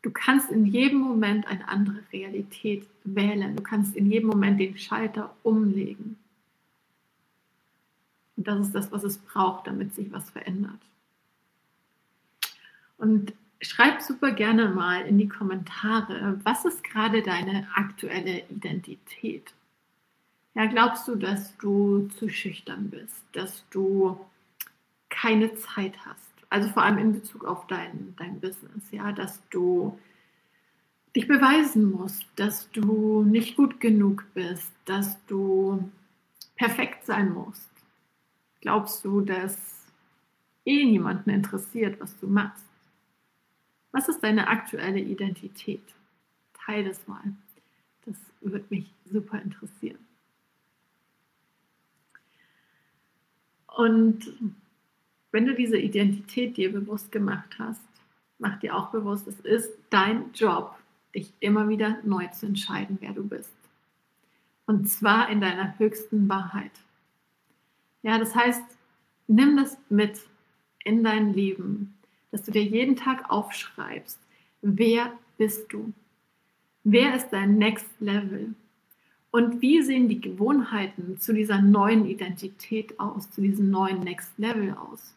du 0.03 0.11
kannst 0.11 0.51
in 0.51 0.67
jedem 0.67 0.99
Moment 0.99 1.47
eine 1.49 1.69
andere 1.69 2.03
Realität 2.13 2.87
wählen. 3.05 3.57
Du 3.57 3.63
kannst 3.63 3.97
in 3.97 4.11
jedem 4.11 4.29
Moment 4.29 4.61
den 4.61 4.79
Schalter 4.79 5.35
umlegen. 5.43 6.17
Und 8.37 8.47
das 8.47 8.67
ist 8.67 8.75
das, 8.75 8.93
was 8.93 9.03
es 9.03 9.19
braucht, 9.19 9.67
damit 9.67 9.95
sich 9.95 10.13
was 10.13 10.31
verändert. 10.31 10.81
Und 12.99 13.33
schreib 13.61 14.01
super 14.01 14.33
gerne 14.33 14.69
mal 14.69 15.03
in 15.03 15.19
die 15.19 15.29
Kommentare, 15.29 16.41
was 16.45 16.65
ist 16.65 16.83
gerade 16.85 17.23
deine 17.23 17.69
aktuelle 17.75 18.43
Identität? 18.49 19.53
Ja, 20.55 20.67
glaubst 20.67 21.07
du, 21.07 21.17
dass 21.17 21.57
du 21.59 22.09
zu 22.09 22.29
schüchtern 22.29 22.91
bist, 22.91 23.25
dass 23.33 23.65
du 23.71 24.19
keine 25.09 25.55
Zeit 25.57 25.95
hast? 26.05 26.31
Also 26.49 26.69
vor 26.71 26.83
allem 26.83 26.99
in 26.99 27.13
Bezug 27.13 27.45
auf 27.45 27.67
dein, 27.69 28.15
dein 28.19 28.41
Business, 28.41 28.91
ja, 28.91 29.13
dass 29.13 29.41
du 29.51 29.97
dich 31.15 31.29
beweisen 31.29 31.91
musst, 31.91 32.27
dass 32.37 32.71
du 32.71 33.23
nicht 33.23 33.57
gut 33.57 33.81
genug 33.81 34.25
bist, 34.35 34.73
dass 34.85 35.25
du 35.27 35.91
perfekt 36.57 37.05
sein 37.07 37.33
musst. 37.33 37.71
Glaubst 38.61 39.05
du, 39.05 39.21
dass 39.21 39.87
eh 40.65 40.85
niemanden 40.85 41.31
interessiert, 41.31 42.01
was 42.01 42.19
du 42.19 42.27
machst? 42.27 42.70
Was 43.93 44.09
ist 44.09 44.21
deine 44.21 44.49
aktuelle 44.49 45.01
Identität? 45.01 45.83
Teil 46.55 46.85
das 46.85 47.07
mal. 47.07 47.23
Das 48.07 48.17
würde 48.41 48.65
mich 48.71 48.93
super 49.11 49.41
interessieren. 49.41 49.99
Und 53.67 54.33
wenn 55.33 55.47
du 55.47 55.55
diese 55.55 55.79
Identität 55.79 56.57
dir 56.57 56.73
bewusst 56.73 57.13
gemacht 57.13 57.57
hast, 57.59 57.81
mach 58.39 58.59
dir 58.59 58.77
auch 58.77 58.91
bewusst, 58.91 59.27
es 59.29 59.41
ist 59.41 59.71
dein 59.91 60.33
Job, 60.33 60.77
dich 61.15 61.33
immer 61.41 61.69
wieder 61.69 61.99
neu 62.05 62.27
zu 62.29 62.47
entscheiden, 62.47 62.99
wer 63.01 63.13
du 63.13 63.27
bist. 63.27 63.53
Und 64.67 64.89
zwar 64.89 65.29
in 65.29 65.41
deiner 65.41 65.79
höchsten 65.79 66.29
Wahrheit. 66.29 66.73
Ja, 68.03 68.19
das 68.19 68.35
heißt, 68.35 68.63
nimm 69.27 69.57
das 69.57 69.77
mit 69.89 70.21
in 70.85 71.05
dein 71.05 71.33
Leben, 71.33 71.95
dass 72.31 72.43
du 72.43 72.51
dir 72.51 72.63
jeden 72.63 72.97
Tag 72.97 73.31
aufschreibst, 73.31 74.19
wer 74.63 75.13
bist 75.39 75.73
du? 75.73 75.93
Wer 76.85 77.15
ist 77.15 77.31
dein 77.31 77.59
Next 77.59 77.89
Level? 78.01 78.55
Und 79.31 79.63
wie 79.63 79.83
sehen 79.83 80.09
die 80.09 80.21
Gewohnheiten 80.21 81.19
zu 81.19 81.33
dieser 81.33 81.61
neuen 81.61 82.07
Identität 82.07 82.99
aus, 82.99 83.31
zu 83.31 83.41
diesem 83.41 83.71
neuen 83.71 84.01
Next 84.01 84.33
Level 84.39 84.75
aus? 84.75 85.15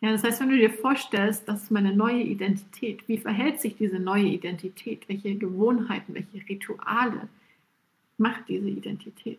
Ja, 0.00 0.12
das 0.12 0.24
heißt, 0.24 0.40
wenn 0.40 0.50
du 0.50 0.58
dir 0.58 0.70
vorstellst, 0.70 1.48
das 1.48 1.62
ist 1.62 1.70
meine 1.70 1.94
neue 1.94 2.22
Identität, 2.22 3.06
wie 3.08 3.16
verhält 3.16 3.60
sich 3.60 3.76
diese 3.76 3.98
neue 3.98 4.26
Identität? 4.26 5.08
Welche 5.08 5.34
Gewohnheiten, 5.36 6.12
welche 6.12 6.46
Rituale 6.46 7.28
macht 8.18 8.48
diese 8.48 8.68
Identität? 8.68 9.38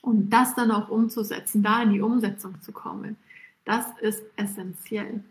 Und 0.00 0.30
das 0.30 0.54
dann 0.54 0.70
auch 0.70 0.88
umzusetzen, 0.88 1.62
da 1.62 1.82
in 1.82 1.92
die 1.92 2.00
Umsetzung 2.00 2.60
zu 2.62 2.72
kommen, 2.72 3.16
das 3.64 3.86
ist 4.00 4.22
essentiell. 4.36 5.22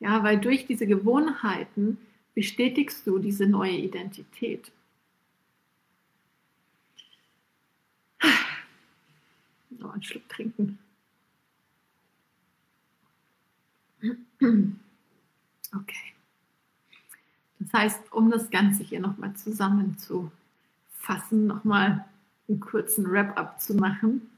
Ja, 0.00 0.22
weil 0.22 0.38
durch 0.38 0.66
diese 0.66 0.86
Gewohnheiten 0.86 1.98
bestätigst 2.34 3.06
du 3.06 3.18
diese 3.18 3.46
neue 3.46 3.76
Identität. 3.76 4.70
Noch 9.70 9.92
einen 9.92 10.02
Schluck 10.02 10.28
trinken. 10.28 10.78
Okay. 15.74 16.14
Das 17.58 17.72
heißt, 17.72 18.12
um 18.12 18.30
das 18.30 18.50
Ganze 18.50 18.84
hier 18.84 19.00
nochmal 19.00 19.34
zusammenzufassen, 19.34 20.30
nochmal 21.46 22.04
einen 22.48 22.60
kurzen 22.60 23.10
Wrap-up 23.10 23.60
zu 23.60 23.74
machen. 23.74 24.30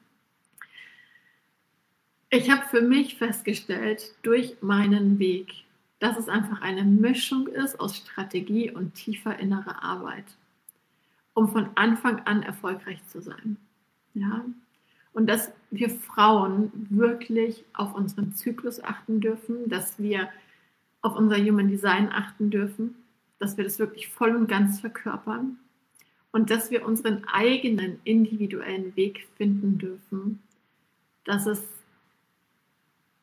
Ich 2.33 2.49
habe 2.49 2.63
für 2.69 2.81
mich 2.81 3.17
festgestellt, 3.17 4.15
durch 4.23 4.57
meinen 4.63 5.19
Weg, 5.19 5.65
dass 5.99 6.17
es 6.17 6.29
einfach 6.29 6.61
eine 6.63 6.85
Mischung 6.85 7.49
ist 7.49 7.81
aus 7.81 7.97
Strategie 7.97 8.71
und 8.71 8.95
tiefer 8.95 9.37
innerer 9.41 9.83
Arbeit, 9.83 10.25
um 11.35 11.49
von 11.49 11.71
Anfang 11.75 12.21
an 12.27 12.45
erfolgreich 12.45 13.05
zu 13.09 13.21
sein. 13.21 13.57
Ja? 14.15 14.45
Und 15.13 15.27
dass 15.27 15.51
wir 15.73 15.91
Frauen 15.91 16.71
wirklich 16.89 17.65
auf 17.73 17.95
unseren 17.97 18.33
Zyklus 18.37 18.83
achten 18.83 19.21
dürfen, 19.21 19.69
dass 19.69 19.99
wir 19.99 20.29
auf 21.03 21.17
unser 21.17 21.37
Human 21.37 21.67
Design 21.67 22.11
achten 22.13 22.51
dürfen, 22.51 22.95
dass 23.41 23.57
wir 23.57 23.65
das 23.65 23.81
wirklich 23.81 24.09
voll 24.09 24.37
und 24.37 24.47
ganz 24.47 24.79
verkörpern 24.79 25.59
und 26.31 26.51
dass 26.51 26.71
wir 26.71 26.87
unseren 26.87 27.25
eigenen 27.25 27.99
individuellen 28.05 28.95
Weg 28.95 29.27
finden 29.37 29.79
dürfen, 29.79 30.41
dass 31.25 31.47
es 31.47 31.80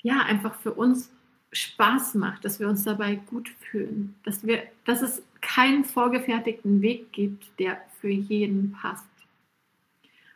ja, 0.07 0.21
einfach 0.21 0.55
für 0.55 0.73
uns 0.73 1.11
Spaß 1.51 2.15
macht, 2.15 2.45
dass 2.45 2.61
wir 2.61 2.69
uns 2.69 2.85
dabei 2.85 3.15
gut 3.15 3.49
fühlen, 3.49 4.15
dass, 4.23 4.47
wir, 4.47 4.63
dass 4.85 5.01
es 5.01 5.21
keinen 5.41 5.83
vorgefertigten 5.83 6.81
Weg 6.81 7.11
gibt, 7.11 7.47
der 7.59 7.81
für 7.99 8.07
jeden 8.09 8.71
passt. 8.71 9.03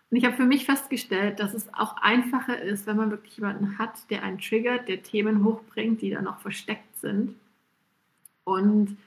Und 0.09 0.17
ich 0.17 0.25
habe 0.25 0.35
für 0.35 0.45
mich 0.45 0.65
festgestellt, 0.65 1.39
dass 1.39 1.53
es 1.53 1.73
auch 1.73 1.95
einfacher 2.01 2.61
ist, 2.61 2.85
wenn 2.85 2.97
man 2.97 3.11
wirklich 3.11 3.37
jemanden 3.37 3.77
hat, 3.77 4.09
der 4.09 4.23
einen 4.23 4.39
triggert, 4.39 4.89
der 4.89 5.03
Themen 5.03 5.45
hochbringt, 5.45 6.01
die 6.01 6.09
da 6.09 6.21
noch 6.21 6.41
versteckt 6.41 6.99
sind. 6.99 7.35
Und 8.43 8.97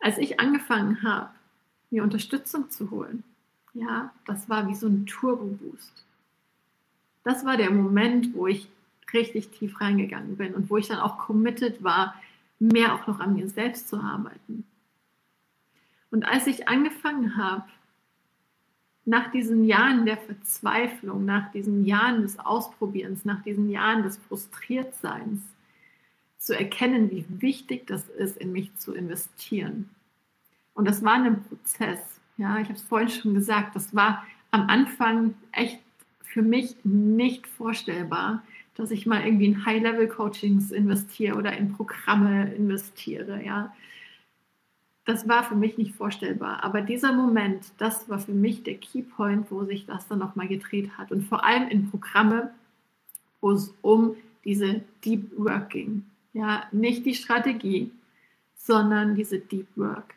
als 0.00 0.16
ich 0.16 0.40
angefangen 0.40 1.02
habe, 1.02 1.28
mir 1.90 2.02
Unterstützung 2.02 2.70
zu 2.70 2.90
holen, 2.90 3.24
ja, 3.74 4.10
das 4.24 4.48
war 4.48 4.66
wie 4.68 4.74
so 4.74 4.86
ein 4.86 5.04
Turbo-Boost. 5.04 6.06
Das 7.24 7.44
war 7.44 7.58
der 7.58 7.70
Moment, 7.70 8.34
wo 8.34 8.46
ich 8.46 8.70
richtig 9.12 9.50
tief 9.50 9.80
reingegangen 9.80 10.36
bin 10.36 10.54
und 10.54 10.70
wo 10.70 10.76
ich 10.76 10.88
dann 10.88 10.98
auch 10.98 11.18
committed 11.18 11.82
war, 11.82 12.14
mehr 12.58 12.94
auch 12.94 13.06
noch 13.06 13.20
an 13.20 13.34
mir 13.34 13.48
selbst 13.48 13.88
zu 13.88 13.96
arbeiten. 13.96 14.64
Und 16.10 16.24
als 16.24 16.46
ich 16.46 16.68
angefangen 16.68 17.36
habe, 17.36 17.64
nach 19.04 19.32
diesen 19.32 19.64
Jahren 19.64 20.06
der 20.06 20.16
Verzweiflung, 20.16 21.24
nach 21.24 21.50
diesen 21.50 21.84
Jahren 21.84 22.22
des 22.22 22.38
Ausprobierens, 22.38 23.24
nach 23.24 23.42
diesen 23.42 23.68
Jahren 23.70 24.02
des 24.02 24.18
Frustriertseins, 24.18 25.40
zu 26.38 26.58
erkennen, 26.58 27.10
wie 27.10 27.24
wichtig 27.28 27.86
das 27.86 28.08
ist, 28.08 28.36
in 28.36 28.50
mich 28.50 28.76
zu 28.76 28.94
investieren. 28.94 29.88
Und 30.74 30.88
das 30.88 31.04
war 31.04 31.14
ein 31.14 31.44
Prozess. 31.44 32.00
Ja, 32.36 32.58
ich 32.58 32.64
habe 32.64 32.74
es 32.74 32.82
vorhin 32.82 33.08
schon 33.08 33.34
gesagt, 33.34 33.76
das 33.76 33.94
war 33.94 34.26
am 34.50 34.68
Anfang 34.68 35.34
echt 35.52 35.78
für 36.22 36.42
mich 36.42 36.76
nicht 36.84 37.46
vorstellbar, 37.46 38.42
dass 38.74 38.90
ich 38.90 39.06
mal 39.06 39.24
irgendwie 39.24 39.46
in 39.46 39.66
High-Level-Coachings 39.66 40.70
investiere 40.70 41.36
oder 41.36 41.56
in 41.56 41.72
Programme 41.72 42.52
investiere, 42.54 43.44
ja. 43.44 43.74
Das 45.04 45.28
war 45.28 45.42
für 45.42 45.56
mich 45.56 45.78
nicht 45.78 45.96
vorstellbar. 45.96 46.62
Aber 46.62 46.80
dieser 46.80 47.12
Moment, 47.12 47.72
das 47.78 48.08
war 48.08 48.20
für 48.20 48.32
mich 48.32 48.62
der 48.62 48.76
Keypoint, 48.76 49.50
wo 49.50 49.64
sich 49.64 49.84
das 49.84 50.06
dann 50.06 50.20
nochmal 50.20 50.46
gedreht 50.46 50.96
hat. 50.96 51.10
Und 51.10 51.22
vor 51.22 51.44
allem 51.44 51.68
in 51.68 51.90
Programme, 51.90 52.54
wo 53.40 53.50
es 53.50 53.74
um 53.82 54.14
diese 54.44 54.82
Deep 55.04 55.36
Work 55.36 55.70
ging. 55.70 56.04
Ja, 56.32 56.64
nicht 56.70 57.04
die 57.04 57.14
Strategie, 57.14 57.90
sondern 58.54 59.16
diese 59.16 59.40
Deep 59.40 59.66
Work. 59.74 60.14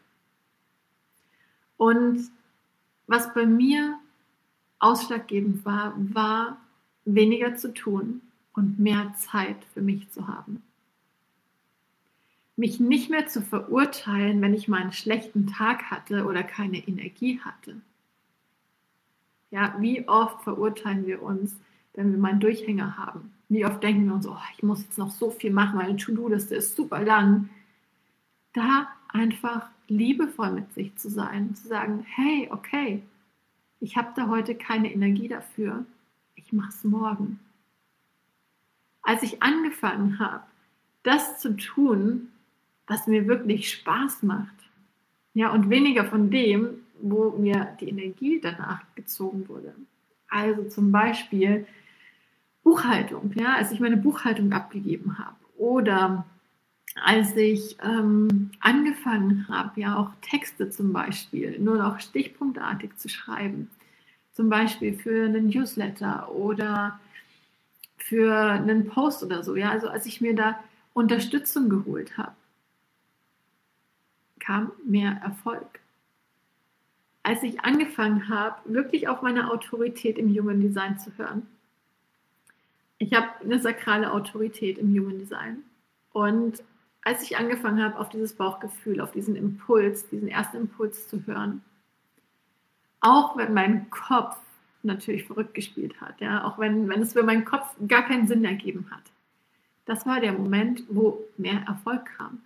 Und 1.78 2.30
was 3.08 3.34
bei 3.34 3.46
mir 3.46 3.98
ausschlaggebend 4.80 5.66
war, 5.66 5.94
war 5.98 6.58
weniger 7.06 7.56
zu 7.56 7.74
tun, 7.74 8.22
und 8.56 8.80
mehr 8.80 9.14
Zeit 9.18 9.58
für 9.74 9.82
mich 9.82 10.10
zu 10.12 10.28
haben. 10.28 10.64
Mich 12.56 12.80
nicht 12.80 13.10
mehr 13.10 13.28
zu 13.28 13.42
verurteilen, 13.42 14.42
wenn 14.42 14.54
ich 14.54 14.68
mal 14.68 14.82
einen 14.82 14.94
schlechten 14.94 15.48
Tag 15.48 15.92
hatte 15.92 16.26
oder 16.26 16.42
keine 16.42 16.78
Energie 16.78 17.40
hatte. 17.42 17.76
Ja, 19.52 19.76
wie 19.80 20.08
oft 20.08 20.44
verurteilen 20.44 21.06
wir 21.06 21.22
uns, 21.22 21.56
wenn 21.94 22.12
wir 22.12 22.18
mal 22.18 22.32
einen 22.32 22.40
Durchhänger 22.40 22.98
haben? 22.98 23.34
Wie 23.50 23.66
oft 23.66 23.84
denken 23.84 24.06
wir 24.06 24.16
uns, 24.16 24.28
oh, 24.28 24.38
ich 24.56 24.64
muss 24.64 24.84
jetzt 24.84 24.98
noch 24.98 25.12
so 25.12 25.30
viel 25.30 25.52
machen, 25.52 25.78
meine 25.78 25.98
To-Do-Liste 25.98 26.56
ist 26.56 26.76
super 26.76 27.02
lang. 27.02 27.50
Da 28.54 28.88
einfach 29.10 29.68
liebevoll 29.88 30.52
mit 30.52 30.74
sich 30.74 30.96
zu 30.96 31.10
sein, 31.10 31.56
zu 31.56 31.68
sagen, 31.68 32.06
hey, 32.08 32.50
okay, 32.52 33.04
ich 33.80 33.98
habe 33.98 34.14
da 34.16 34.28
heute 34.30 34.56
keine 34.56 34.92
Energie 34.92 35.28
dafür, 35.28 35.86
ich 36.36 36.54
mache 36.54 36.70
es 36.70 36.84
morgen. 36.84 37.40
Als 39.06 39.24
ich 39.24 39.42
angefangen 39.42 40.20
habe, 40.20 40.44
das 41.04 41.40
zu 41.40 41.56
tun, 41.56 42.30
was 42.88 43.08
mir 43.08 43.28
wirklich 43.28 43.72
Spaß 43.72 44.24
macht, 44.24 44.56
ja, 45.34 45.52
und 45.52 45.70
weniger 45.70 46.06
von 46.06 46.32
dem, 46.32 46.82
wo 47.02 47.32
mir 47.32 47.78
die 47.80 47.90
Energie 47.90 48.40
danach 48.42 48.82
gezogen 48.96 49.48
wurde. 49.48 49.76
Also 50.28 50.64
zum 50.70 50.92
Beispiel 50.92 51.68
Buchhaltung, 52.64 53.32
ja, 53.36 53.56
als 53.56 53.72
ich 53.72 53.80
meine 53.80 53.98
Buchhaltung 53.98 54.52
abgegeben 54.54 55.20
habe 55.20 55.36
oder 55.58 56.26
als 57.04 57.36
ich 57.36 57.78
ähm, 57.84 58.52
angefangen 58.60 59.48
habe, 59.50 59.80
ja 59.82 59.98
auch 59.98 60.12
Texte 60.22 60.70
zum 60.70 60.94
Beispiel 60.94 61.60
nur 61.60 61.78
noch 61.78 62.00
stichpunktartig 62.00 62.96
zu 62.98 63.10
schreiben, 63.10 63.70
zum 64.32 64.50
Beispiel 64.50 64.94
für 64.94 65.26
einen 65.26 65.50
Newsletter 65.50 66.32
oder 66.32 67.00
für 67.98 68.34
einen 68.34 68.88
Post 68.88 69.24
oder 69.24 69.44
so, 69.44 69.56
ja, 69.56 69.72
also 69.72 69.88
als 69.88 70.06
ich 70.06 70.22
mir 70.22 70.36
da 70.36 70.60
Unterstützung 70.94 71.70
geholt 71.70 72.18
habe, 72.18 72.36
kam 74.40 74.72
mehr 74.86 75.20
Erfolg. 75.24 75.80
Als 77.24 77.42
ich 77.44 77.62
angefangen 77.62 78.30
habe, 78.30 78.58
wirklich 78.66 79.08
auf 79.08 79.22
meine 79.22 79.52
Autorität 79.52 80.18
im 80.18 80.30
Human 80.30 80.62
Design 80.62 81.00
zu 81.00 81.12
hören. 81.18 81.48
Ich 82.98 83.14
habe 83.14 83.28
eine 83.44 83.60
sakrale 83.60 84.12
Autorität 84.12 84.78
im 84.78 84.90
Human 84.90 85.18
Design 85.18 85.64
und 86.14 86.64
als 87.04 87.22
ich 87.24 87.38
angefangen 87.38 87.84
habe, 87.84 88.00
auf 88.00 88.10
dieses 88.10 88.34
Bauchgefühl, 88.34 89.00
auf 89.00 89.12
diesen 89.12 89.36
Impuls, 89.36 90.08
diesen 90.10 90.28
ersten 90.28 90.58
Impuls 90.58 91.08
zu 91.08 91.26
hören, 91.26 91.64
auch 93.00 93.38
wenn 93.38 93.54
mein 93.54 93.90
Kopf 93.92 94.38
natürlich 94.86 95.26
verrückt 95.26 95.54
gespielt 95.54 96.00
hat, 96.02 96.22
ja, 96.22 96.44
auch 96.44 96.58
wenn, 96.60 96.88
wenn 96.88 97.02
es 97.02 97.14
für 97.14 97.24
meinen 97.24 97.46
Kopf 97.46 97.76
gar 97.88 98.04
keinen 98.04 98.28
Sinn 98.28 98.46
ergeben 98.46 98.88
hat. 98.92 99.04
Das 99.86 100.06
war 100.06 100.20
der 100.20 100.34
Moment, 100.34 100.84
wo 100.90 101.20
mehr 101.38 101.62
Erfolg 101.68 102.06
kam. 102.18 102.42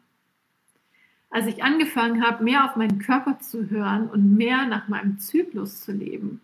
Als 1.30 1.46
ich 1.46 1.64
angefangen 1.64 2.26
habe, 2.26 2.44
mehr 2.44 2.66
auf 2.66 2.76
meinen 2.76 3.00
Körper 3.00 3.40
zu 3.40 3.70
hören 3.70 4.10
und 4.10 4.36
mehr 4.36 4.66
nach 4.66 4.88
meinem 4.88 5.20
Zyklus 5.20 5.82
zu 5.82 5.92
leben, 5.92 6.42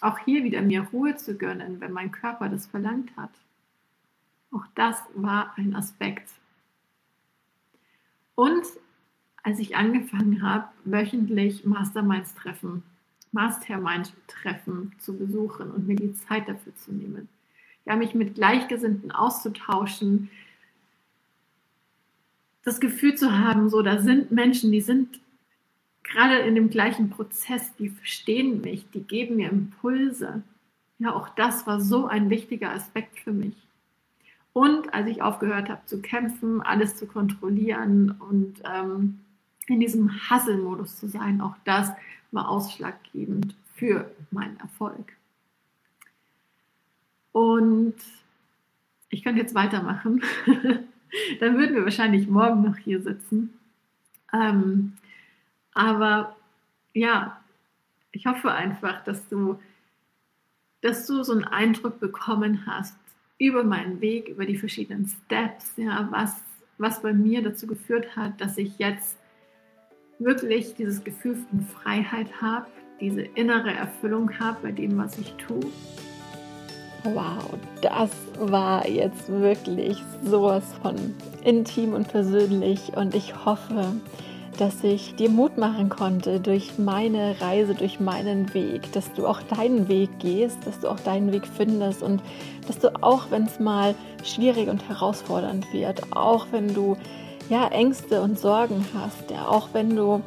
auch 0.00 0.18
hier 0.20 0.42
wieder 0.44 0.62
mir 0.62 0.82
Ruhe 0.92 1.16
zu 1.16 1.36
gönnen, 1.36 1.80
wenn 1.80 1.92
mein 1.92 2.12
Körper 2.12 2.48
das 2.48 2.66
verlangt 2.66 3.14
hat. 3.16 3.30
Auch 4.50 4.64
das 4.74 5.02
war 5.14 5.52
ein 5.56 5.74
Aspekt, 5.74 6.30
und 8.36 8.66
als 9.42 9.58
ich 9.58 9.76
angefangen 9.76 10.42
habe, 10.42 10.68
wöchentlich 10.84 11.64
Masterminds-Treffen, 11.64 12.84
Mastermind-Treffen 13.36 14.92
zu 14.98 15.16
besuchen 15.16 15.70
und 15.70 15.86
mir 15.86 15.96
die 15.96 16.14
Zeit 16.14 16.48
dafür 16.48 16.74
zu 16.74 16.92
nehmen, 16.92 17.28
ja, 17.84 17.94
mich 17.94 18.14
mit 18.14 18.34
Gleichgesinnten 18.34 19.12
auszutauschen, 19.12 20.30
das 22.64 22.80
Gefühl 22.80 23.14
zu 23.14 23.38
haben, 23.38 23.68
so, 23.68 23.82
da 23.82 24.00
sind 24.00 24.32
Menschen, 24.32 24.72
die 24.72 24.80
sind 24.80 25.20
gerade 26.02 26.38
in 26.38 26.54
dem 26.54 26.70
gleichen 26.70 27.10
Prozess, 27.10 27.74
die 27.76 27.90
verstehen 27.90 28.60
mich, 28.62 28.90
die 28.90 29.02
geben 29.02 29.36
mir 29.36 29.50
Impulse. 29.50 30.42
Ja, 30.98 31.14
auch 31.14 31.28
das 31.28 31.66
war 31.66 31.80
so 31.80 32.06
ein 32.06 32.30
wichtiger 32.30 32.72
Aspekt 32.72 33.20
für 33.20 33.32
mich. 33.32 33.54
Und 34.52 34.94
als 34.94 35.08
ich 35.08 35.20
aufgehört 35.20 35.68
habe 35.68 35.84
zu 35.84 36.00
kämpfen, 36.00 36.62
alles 36.62 36.96
zu 36.96 37.06
kontrollieren 37.06 38.16
und 38.18 38.62
ähm, 38.64 39.20
in 39.66 39.80
diesem 39.80 40.10
Hustle-Modus 40.30 40.98
zu 40.98 41.08
sein, 41.08 41.40
auch 41.40 41.54
das 41.64 41.92
war 42.36 42.48
ausschlaggebend 42.48 43.56
für 43.74 44.10
meinen 44.30 44.60
Erfolg. 44.60 45.12
Und 47.32 47.96
ich 49.08 49.24
könnte 49.24 49.40
jetzt 49.40 49.54
weitermachen. 49.54 50.22
Dann 51.40 51.58
würden 51.58 51.74
wir 51.74 51.84
wahrscheinlich 51.84 52.28
morgen 52.28 52.62
noch 52.62 52.76
hier 52.76 53.02
sitzen. 53.02 53.58
Ähm, 54.32 54.92
aber 55.72 56.36
ja, 56.94 57.40
ich 58.12 58.26
hoffe 58.26 58.52
einfach, 58.52 59.04
dass 59.04 59.28
du, 59.28 59.58
dass 60.80 61.06
du 61.06 61.22
so 61.22 61.32
einen 61.32 61.44
Eindruck 61.44 62.00
bekommen 62.00 62.66
hast, 62.66 62.96
über 63.38 63.64
meinen 63.64 64.00
Weg, 64.00 64.28
über 64.28 64.46
die 64.46 64.56
verschiedenen 64.56 65.06
Steps, 65.06 65.72
ja, 65.76 66.08
was, 66.10 66.42
was 66.78 67.02
bei 67.02 67.12
mir 67.12 67.42
dazu 67.42 67.66
geführt 67.66 68.16
hat, 68.16 68.40
dass 68.40 68.56
ich 68.56 68.78
jetzt 68.78 69.18
wirklich 70.18 70.74
dieses 70.74 71.02
Gefühl 71.04 71.36
von 71.48 71.60
Freiheit 71.60 72.28
habe, 72.40 72.66
diese 73.00 73.22
innere 73.22 73.70
Erfüllung 73.70 74.38
habe 74.38 74.58
bei 74.62 74.72
dem, 74.72 74.96
was 74.96 75.18
ich 75.18 75.32
tue. 75.34 75.60
Wow, 77.04 77.54
das 77.82 78.10
war 78.38 78.88
jetzt 78.88 79.28
wirklich 79.28 80.02
sowas 80.24 80.64
von 80.82 80.96
intim 81.44 81.92
und 81.92 82.08
persönlich 82.08 82.96
und 82.96 83.14
ich 83.14 83.44
hoffe, 83.44 83.92
dass 84.58 84.82
ich 84.82 85.14
dir 85.14 85.28
Mut 85.28 85.56
machen 85.58 85.88
konnte 85.88 86.40
durch 86.40 86.78
meine 86.78 87.40
Reise, 87.40 87.74
durch 87.74 88.00
meinen 88.00 88.52
Weg, 88.54 88.90
dass 88.92 89.12
du 89.12 89.26
auch 89.26 89.40
deinen 89.42 89.88
Weg 89.88 90.18
gehst, 90.18 90.66
dass 90.66 90.80
du 90.80 90.88
auch 90.88 90.98
deinen 90.98 91.30
Weg 91.30 91.46
findest 91.46 92.02
und 92.02 92.22
dass 92.66 92.78
du 92.78 92.92
auch, 93.02 93.30
wenn 93.30 93.44
es 93.44 93.60
mal 93.60 93.94
schwierig 94.24 94.68
und 94.68 94.88
herausfordernd 94.88 95.72
wird, 95.72 96.12
auch 96.12 96.46
wenn 96.50 96.74
du 96.74 96.96
ja 97.48 97.68
Ängste 97.68 98.20
und 98.20 98.38
Sorgen 98.38 98.84
hast, 98.94 99.30
ja, 99.30 99.46
auch 99.46 99.68
wenn 99.72 99.94
du 99.94 100.22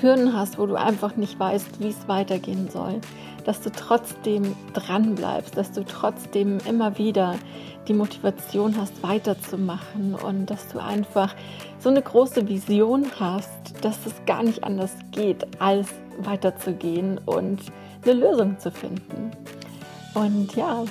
Hürden 0.00 0.36
hast, 0.36 0.58
wo 0.58 0.66
du 0.66 0.74
einfach 0.74 1.16
nicht 1.16 1.38
weißt, 1.38 1.80
wie 1.80 1.88
es 1.88 2.08
weitergehen 2.08 2.68
soll, 2.70 3.00
dass 3.44 3.60
du 3.60 3.70
trotzdem 3.70 4.56
dran 4.72 5.14
bleibst, 5.14 5.56
dass 5.56 5.72
du 5.72 5.84
trotzdem 5.84 6.58
immer 6.66 6.98
wieder 6.98 7.36
die 7.86 7.92
Motivation 7.92 8.76
hast, 8.78 9.02
weiterzumachen 9.02 10.14
und 10.14 10.46
dass 10.46 10.68
du 10.68 10.78
einfach 10.78 11.34
so 11.78 11.90
eine 11.90 12.00
große 12.00 12.48
Vision 12.48 13.04
hast, 13.20 13.50
dass 13.82 14.06
es 14.06 14.14
gar 14.24 14.42
nicht 14.42 14.64
anders 14.64 14.96
geht, 15.12 15.46
als 15.60 15.88
weiterzugehen 16.18 17.20
und 17.26 17.60
eine 18.04 18.12
Lösung 18.14 18.58
zu 18.58 18.70
finden. 18.70 19.32
Und 20.14 20.54
ja, 20.56 20.84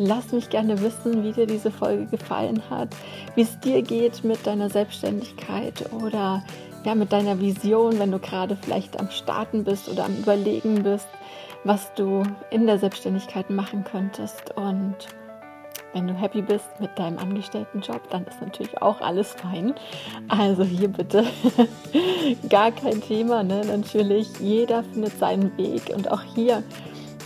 lass 0.00 0.32
mich 0.32 0.48
gerne 0.48 0.80
wissen, 0.80 1.22
wie 1.22 1.32
dir 1.32 1.46
diese 1.46 1.70
Folge 1.70 2.06
gefallen 2.06 2.62
hat, 2.70 2.88
wie 3.34 3.42
es 3.42 3.60
dir 3.60 3.82
geht 3.82 4.24
mit 4.24 4.46
deiner 4.46 4.70
Selbstständigkeit 4.70 5.92
oder 5.92 6.42
ja, 6.84 6.94
mit 6.94 7.12
deiner 7.12 7.38
Vision, 7.38 7.98
wenn 7.98 8.10
du 8.10 8.18
gerade 8.18 8.56
vielleicht 8.56 8.98
am 8.98 9.10
Starten 9.10 9.64
bist 9.64 9.88
oder 9.90 10.06
am 10.06 10.16
Überlegen 10.16 10.82
bist, 10.82 11.08
was 11.64 11.92
du 11.94 12.22
in 12.50 12.66
der 12.66 12.78
Selbstständigkeit 12.78 13.50
machen 13.50 13.84
könntest. 13.84 14.56
Und 14.56 14.96
wenn 15.92 16.06
du 16.06 16.14
happy 16.14 16.40
bist 16.40 16.68
mit 16.80 16.98
deinem 16.98 17.18
Angestelltenjob, 17.18 18.08
dann 18.08 18.24
ist 18.24 18.40
natürlich 18.40 18.80
auch 18.80 19.02
alles 19.02 19.32
fein. 19.32 19.74
Also 20.28 20.64
hier 20.64 20.88
bitte 20.88 21.26
gar 22.48 22.70
kein 22.70 23.02
Thema, 23.02 23.42
ne? 23.42 23.60
Natürlich, 23.66 24.28
jeder 24.38 24.82
findet 24.84 25.18
seinen 25.18 25.54
Weg 25.58 25.92
und 25.94 26.10
auch 26.10 26.22
hier, 26.34 26.62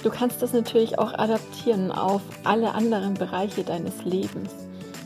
du 0.04 0.10
kannst 0.10 0.42
das 0.42 0.52
natürlich 0.52 0.98
auch 0.98 1.14
adaptieren 1.14 1.90
auf 1.90 2.20
alle 2.44 2.72
anderen 2.72 3.14
Bereiche 3.14 3.64
deines 3.64 4.04
Lebens. 4.04 4.50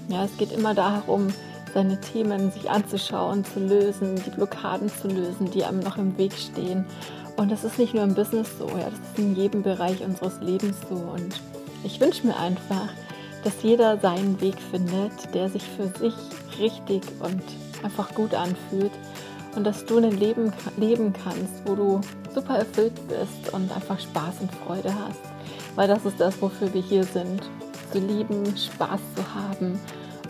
Ja, 0.09 0.25
es 0.25 0.37
geht 0.37 0.53
immer 0.53 0.75
darum, 0.75 1.29
seine 1.73 2.01
Themen 2.01 2.51
sich 2.51 2.69
anzuschauen, 2.69 3.45
zu 3.45 3.61
lösen, 3.61 4.21
die 4.27 4.31
Blockaden 4.31 4.89
zu 4.89 5.07
lösen, 5.09 5.51
die 5.51 5.65
einem 5.65 5.81
noch 5.81 5.97
im 5.97 6.19
Weg 6.19 6.33
stehen. 6.33 6.85
Und 7.37 7.53
das 7.53 7.63
ist 7.63 7.79
nicht 7.79 7.95
nur 7.95 8.03
im 8.03 8.15
Business 8.15 8.49
so, 8.59 8.67
ja, 8.67 8.91
das 8.91 8.99
ist 8.99 9.19
in 9.19 9.37
jedem 9.37 9.63
Bereich 9.63 10.03
unseres 10.03 10.41
Lebens 10.41 10.77
so. 10.89 10.97
Und 10.97 11.41
ich 11.85 12.01
wünsche 12.01 12.27
mir 12.27 12.37
einfach, 12.37 12.89
dass 13.45 13.63
jeder 13.63 13.99
seinen 13.99 14.41
Weg 14.41 14.57
findet, 14.73 15.13
der 15.35 15.49
sich 15.49 15.63
für 15.63 15.87
sich 15.99 16.15
richtig 16.59 17.03
und 17.21 17.43
einfach 17.85 18.13
gut 18.15 18.35
anfühlt 18.35 18.91
und 19.57 19.65
dass 19.65 19.85
du 19.85 19.99
ein 19.99 20.11
Leben 20.11 20.53
leben 20.77 21.13
kannst, 21.13 21.67
wo 21.67 21.75
du 21.75 22.01
super 22.35 22.59
erfüllt 22.59 22.95
bist 23.09 23.53
und 23.53 23.71
einfach 23.73 23.99
Spaß 23.99 24.41
und 24.41 24.53
Freude 24.67 24.95
hast. 24.95 25.21
Weil 25.75 25.89
das 25.89 26.05
ist 26.05 26.21
das, 26.21 26.41
wofür 26.41 26.73
wir 26.73 26.83
hier 26.83 27.05
sind. 27.05 27.43
Zu 27.93 27.99
lieben, 28.01 28.45
Spaß 28.57 29.01
zu 29.17 29.35
haben 29.35 29.81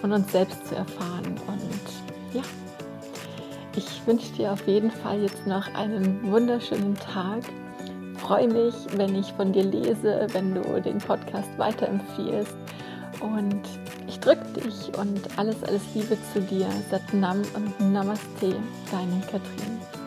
und 0.03 0.13
uns 0.13 0.31
selbst 0.31 0.67
zu 0.67 0.77
erfahren. 0.77 1.37
Und 1.47 2.35
ja, 2.35 2.43
ich 3.77 4.07
wünsche 4.07 4.33
dir 4.33 4.53
auf 4.53 4.67
jeden 4.67 4.91
Fall 4.91 5.21
jetzt 5.23 5.47
noch 5.47 5.75
einen 5.75 6.31
wunderschönen 6.31 6.95
Tag. 6.95 7.43
Freue 8.19 8.49
mich, 8.49 8.75
wenn 8.97 9.15
ich 9.15 9.33
von 9.33 9.53
dir 9.53 9.65
lese, 9.65 10.27
wenn 10.33 10.55
du 10.55 10.81
den 10.81 10.99
Podcast 10.99 11.49
weiterempfiehlst 11.57 12.57
und 13.21 13.63
ich 14.09 14.19
drücke 14.21 14.45
dich 14.55 14.97
und 14.99 15.39
alles, 15.39 15.63
alles 15.65 15.83
Liebe 15.95 16.17
zu 16.33 16.41
dir. 16.41 16.69
Satnam 16.91 17.43
und 17.55 17.93
Namaste, 17.93 18.57
deine 18.91 19.21
Katrin. 19.31 19.98